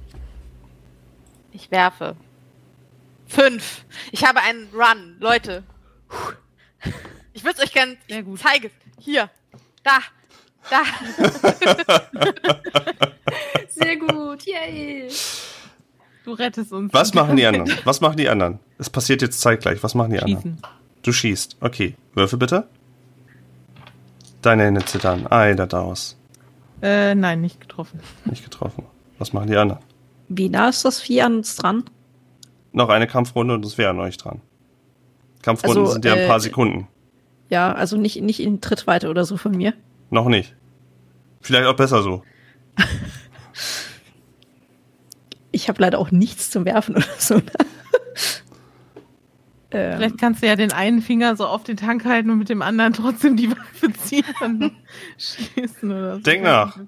Ich 1.61 1.71
werfe. 1.71 2.17
Fünf. 3.27 3.85
Ich 4.13 4.25
habe 4.25 4.41
einen 4.41 4.69
Run, 4.73 5.17
Leute. 5.21 5.63
Ich 7.35 7.45
würde 7.45 7.59
es 7.59 7.65
euch 7.65 7.73
gerne 7.73 7.97
zeigen. 8.37 8.71
Hier. 8.99 9.29
Da. 9.85 9.99
Da. 10.71 10.83
Sehr 13.69 13.97
gut, 13.97 14.45
yay. 14.47 15.09
Du 16.25 16.33
rettest 16.33 16.73
uns. 16.73 16.93
Was 16.93 17.15
machen 17.15 17.37
die 17.37 17.45
anderen? 17.45 17.71
Was 17.85 18.01
machen 18.01 18.17
die 18.17 18.29
anderen? 18.29 18.59
Es 18.79 18.89
passiert 18.91 19.23
jetzt 19.23 19.41
zeitgleich. 19.41 19.83
Was 19.83 19.95
machen 19.95 20.13
die 20.13 20.21
anderen? 20.21 20.43
Schießen. 20.43 20.63
Du 21.03 21.13
schießt. 21.13 21.57
Okay. 21.61 21.95
Würfel 22.15 22.39
bitte. 22.39 22.67
Deine 24.43 24.65
Hände 24.65 24.85
zittern. 24.85 25.27
Ei, 25.31 25.55
da 25.55 25.67
aus. 25.81 26.17
Äh, 26.83 27.15
nein, 27.15 27.43
nicht 27.43 27.61
getroffen. 27.61 28.01
Nicht 28.25 28.45
getroffen. 28.45 28.85
Was 29.19 29.35
machen 29.35 29.49
die 29.49 29.57
anderen? 29.57 29.83
Wie 30.31 30.49
nah 30.49 30.69
ist 30.69 30.85
das 30.85 31.01
Vieh 31.01 31.23
an 31.23 31.39
uns 31.39 31.57
dran? 31.57 31.85
Noch 32.73 32.89
eine 32.89 33.09
Kampfrunde 33.09 33.55
und 33.55 33.67
es 33.67 33.77
wäre 33.77 33.91
an 33.91 33.99
euch 33.99 34.17
dran. 34.17 34.41
Kampfrunden 35.43 35.81
Also, 35.81 35.93
sind 35.95 36.05
ja 36.05 36.13
ein 36.13 36.21
äh, 36.21 36.27
paar 36.29 36.39
Sekunden. 36.39 36.87
Ja, 37.49 37.73
also 37.73 37.97
nicht, 37.97 38.23
nicht 38.23 38.41
in 38.41 38.61
Trittweite 38.61 39.11
oder 39.11 39.25
so 39.25 39.37
von 39.37 39.51
mir. 39.53 39.75
Noch 40.11 40.29
nicht. 40.29 40.55
Vielleicht 41.41 41.67
auch 41.67 41.75
besser 41.77 42.03
so. 42.03 42.23
Ich 45.53 45.69
habe 45.69 45.83
leider 45.83 45.99
auch 45.99 46.13
nichts 46.13 46.51
zum 46.51 46.65
Werfen 46.65 46.95
oder 46.95 47.05
so. 47.19 47.35
ne? 47.35 47.43
ähm, 49.73 49.97
Vielleicht 49.97 50.19
kannst 50.19 50.43
du 50.43 50.47
ja 50.47 50.55
den 50.55 50.73
einen 50.73 51.03
Finger 51.03 51.35
so 51.35 51.45
auf 51.45 51.65
den 51.65 51.77
Tank 51.77 52.05
halten 52.05 52.31
und 52.31 52.39
mit 52.39 52.49
dem 52.49 52.63
anderen 52.63 52.93
trotzdem 52.93 53.37
die 53.37 53.51
Waffe 53.51 53.93
ziehen 53.95 54.25
und 54.41 54.73
schießen 55.19 55.91
oder 55.91 56.15
so. 56.15 56.21
Denk 56.21 56.45
nach. 56.45 56.79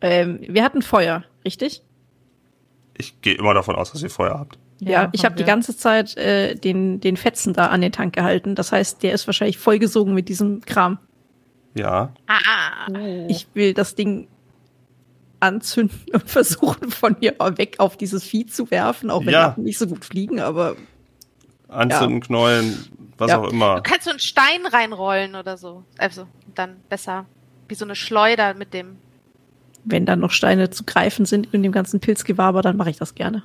ähm, 0.00 0.38
wir 0.48 0.62
hatten 0.62 0.80
Feuer, 0.80 1.24
richtig? 1.44 1.82
Ich 2.96 3.20
gehe 3.22 3.34
immer 3.34 3.54
davon 3.54 3.74
aus, 3.76 3.92
dass 3.92 4.02
ihr 4.02 4.10
Feuer 4.10 4.38
habt. 4.38 4.58
Ja, 4.80 5.08
ich 5.12 5.24
habe 5.24 5.34
die 5.36 5.44
ganze 5.44 5.76
Zeit 5.76 6.16
äh, 6.16 6.54
den, 6.56 7.00
den 7.00 7.16
Fetzen 7.16 7.52
da 7.54 7.68
an 7.68 7.80
den 7.80 7.92
Tank 7.92 8.14
gehalten. 8.14 8.54
Das 8.54 8.72
heißt, 8.72 9.02
der 9.02 9.12
ist 9.12 9.26
wahrscheinlich 9.26 9.58
vollgesogen 9.58 10.14
mit 10.14 10.28
diesem 10.28 10.60
Kram. 10.62 10.98
Ja. 11.74 12.12
Ah, 12.26 12.88
Ich 13.28 13.46
will 13.54 13.72
das 13.74 13.94
Ding 13.94 14.28
anzünden 15.40 15.98
und 16.12 16.22
versuchen, 16.30 16.90
von 16.90 17.16
hier 17.20 17.34
weg 17.56 17.76
auf 17.78 17.96
dieses 17.96 18.24
Vieh 18.24 18.46
zu 18.46 18.70
werfen, 18.70 19.10
auch 19.10 19.20
wenn 19.24 19.32
Ja. 19.32 19.46
Lappen 19.46 19.64
nicht 19.64 19.78
so 19.78 19.86
gut 19.86 20.04
fliegen, 20.04 20.40
aber 20.40 20.76
Anzünden, 21.68 22.20
Knollen, 22.20 22.86
was 23.18 23.30
Ja. 23.30 23.38
auch 23.40 23.50
immer. 23.50 23.76
du 23.76 23.82
kannst 23.82 24.04
so 24.04 24.10
einen 24.10 24.20
Stein 24.20 24.66
reinrollen 24.70 25.34
oder 25.34 25.56
so. 25.56 25.82
Also, 25.98 26.28
dann 26.54 26.76
besser. 26.88 27.26
Wie 27.68 27.74
so 27.74 27.84
eine 27.84 27.96
Schleuder 27.96 28.54
mit 28.54 28.74
dem. 28.74 28.96
Wenn 29.84 30.06
dann 30.06 30.20
noch 30.20 30.30
Steine 30.30 30.70
zu 30.70 30.84
greifen 30.84 31.26
sind 31.26 31.52
in 31.52 31.62
dem 31.62 31.72
ganzen 31.72 32.00
Pilzgewaber, 32.00 32.62
dann 32.62 32.76
mache 32.76 32.90
ich 32.90 32.96
das 32.96 33.14
gerne. 33.14 33.42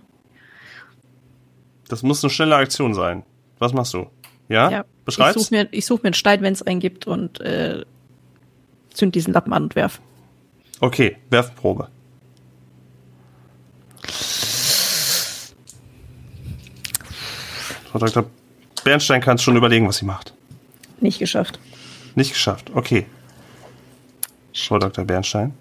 Das 1.88 2.04
muss 2.04 2.24
eine 2.24 2.30
schnelle 2.30 2.56
Aktion 2.56 2.94
sein. 2.94 3.24
Was 3.58 3.74
machst 3.74 3.94
du? 3.94 4.08
Ja? 4.48 4.70
Ja. 4.70 4.80
Ich 4.82 5.06
Beschreib's? 5.06 5.42
suche 5.42 5.54
mir, 5.54 5.68
ich 5.72 5.86
such 5.86 6.04
mir 6.04 6.08
einen 6.08 6.14
Stein, 6.14 6.42
wenn 6.42 6.54
es 6.54 6.62
einen 6.62 6.80
gibt 6.80 7.08
und 7.08 7.42
äh, 7.42 7.84
zünd 8.94 9.16
diesen 9.16 9.34
Lappen 9.34 9.54
an 9.54 9.64
und 9.64 9.76
werf. 9.76 10.00
Okay, 10.80 11.18
Werfprobe. 11.30 11.90
Frau 17.92 18.00
Dr. 18.00 18.26
Bernstein 18.84 19.20
kann 19.20 19.38
schon 19.40 19.56
überlegen, 19.56 19.88
was 19.88 19.98
sie 19.98 20.06
macht. 20.06 20.34
Nicht 21.02 21.20
geschafft. 21.20 21.60
Nicht 22.16 22.34
geschafft. 22.34 22.72
Okay. 22.74 23.08
Frau 24.54 24.78
Dr. 24.78 25.06
Bernstein. 25.06 25.54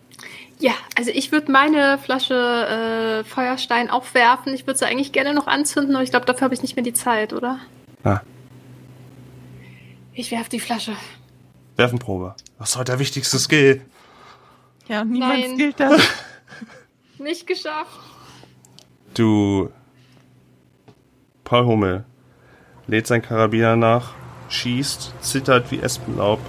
Ja, 0.61 0.73
also 0.97 1.11
ich 1.13 1.31
würde 1.31 1.53
meine 1.53 1.99
Flasche 1.99 2.35
äh, 2.35 3.25
Feuerstein 3.25 3.91
auch 3.91 4.13
werfen. 4.15 4.53
Ich 4.55 4.67
würde 4.67 4.79
sie 4.79 4.87
eigentlich 4.87 5.13
gerne 5.13 5.33
noch 5.33 5.47
anzünden, 5.47 5.95
aber 5.95 6.03
ich 6.03 6.11
glaube, 6.11 6.27
dafür 6.27 6.43
habe 6.47 6.55
ich 6.55 6.63
nicht 6.63 6.75
mehr 6.75 6.83
die 6.85 6.93
Zeit, 6.93 7.33
oder? 7.33 7.61
Ah, 8.03 8.21
Ich 10.15 10.31
werfe 10.33 10.51
die 10.51 10.59
Flasche. 10.61 10.93
Werfenprobe. 11.77 12.35
Was 12.59 12.71
ist 12.71 12.77
heute 12.77 12.93
der 12.93 12.99
wichtigste 12.99 13.39
Skill? 13.39 13.83
Ja, 14.89 15.05
niemand 15.05 15.33
Nein. 15.41 15.55
skillt 15.55 15.79
das. 15.79 16.03
Nicht 17.19 17.47
geschafft. 17.47 17.99
Du. 19.15 19.71
Paul 21.45 21.67
Hummel 21.67 22.05
lädt 22.89 23.07
sein 23.07 23.23
Karabiner 23.23 23.77
nach, 23.77 24.11
schießt, 24.49 25.15
zittert 25.21 25.71
wie 25.71 25.79
Espenlaub, 25.81 26.41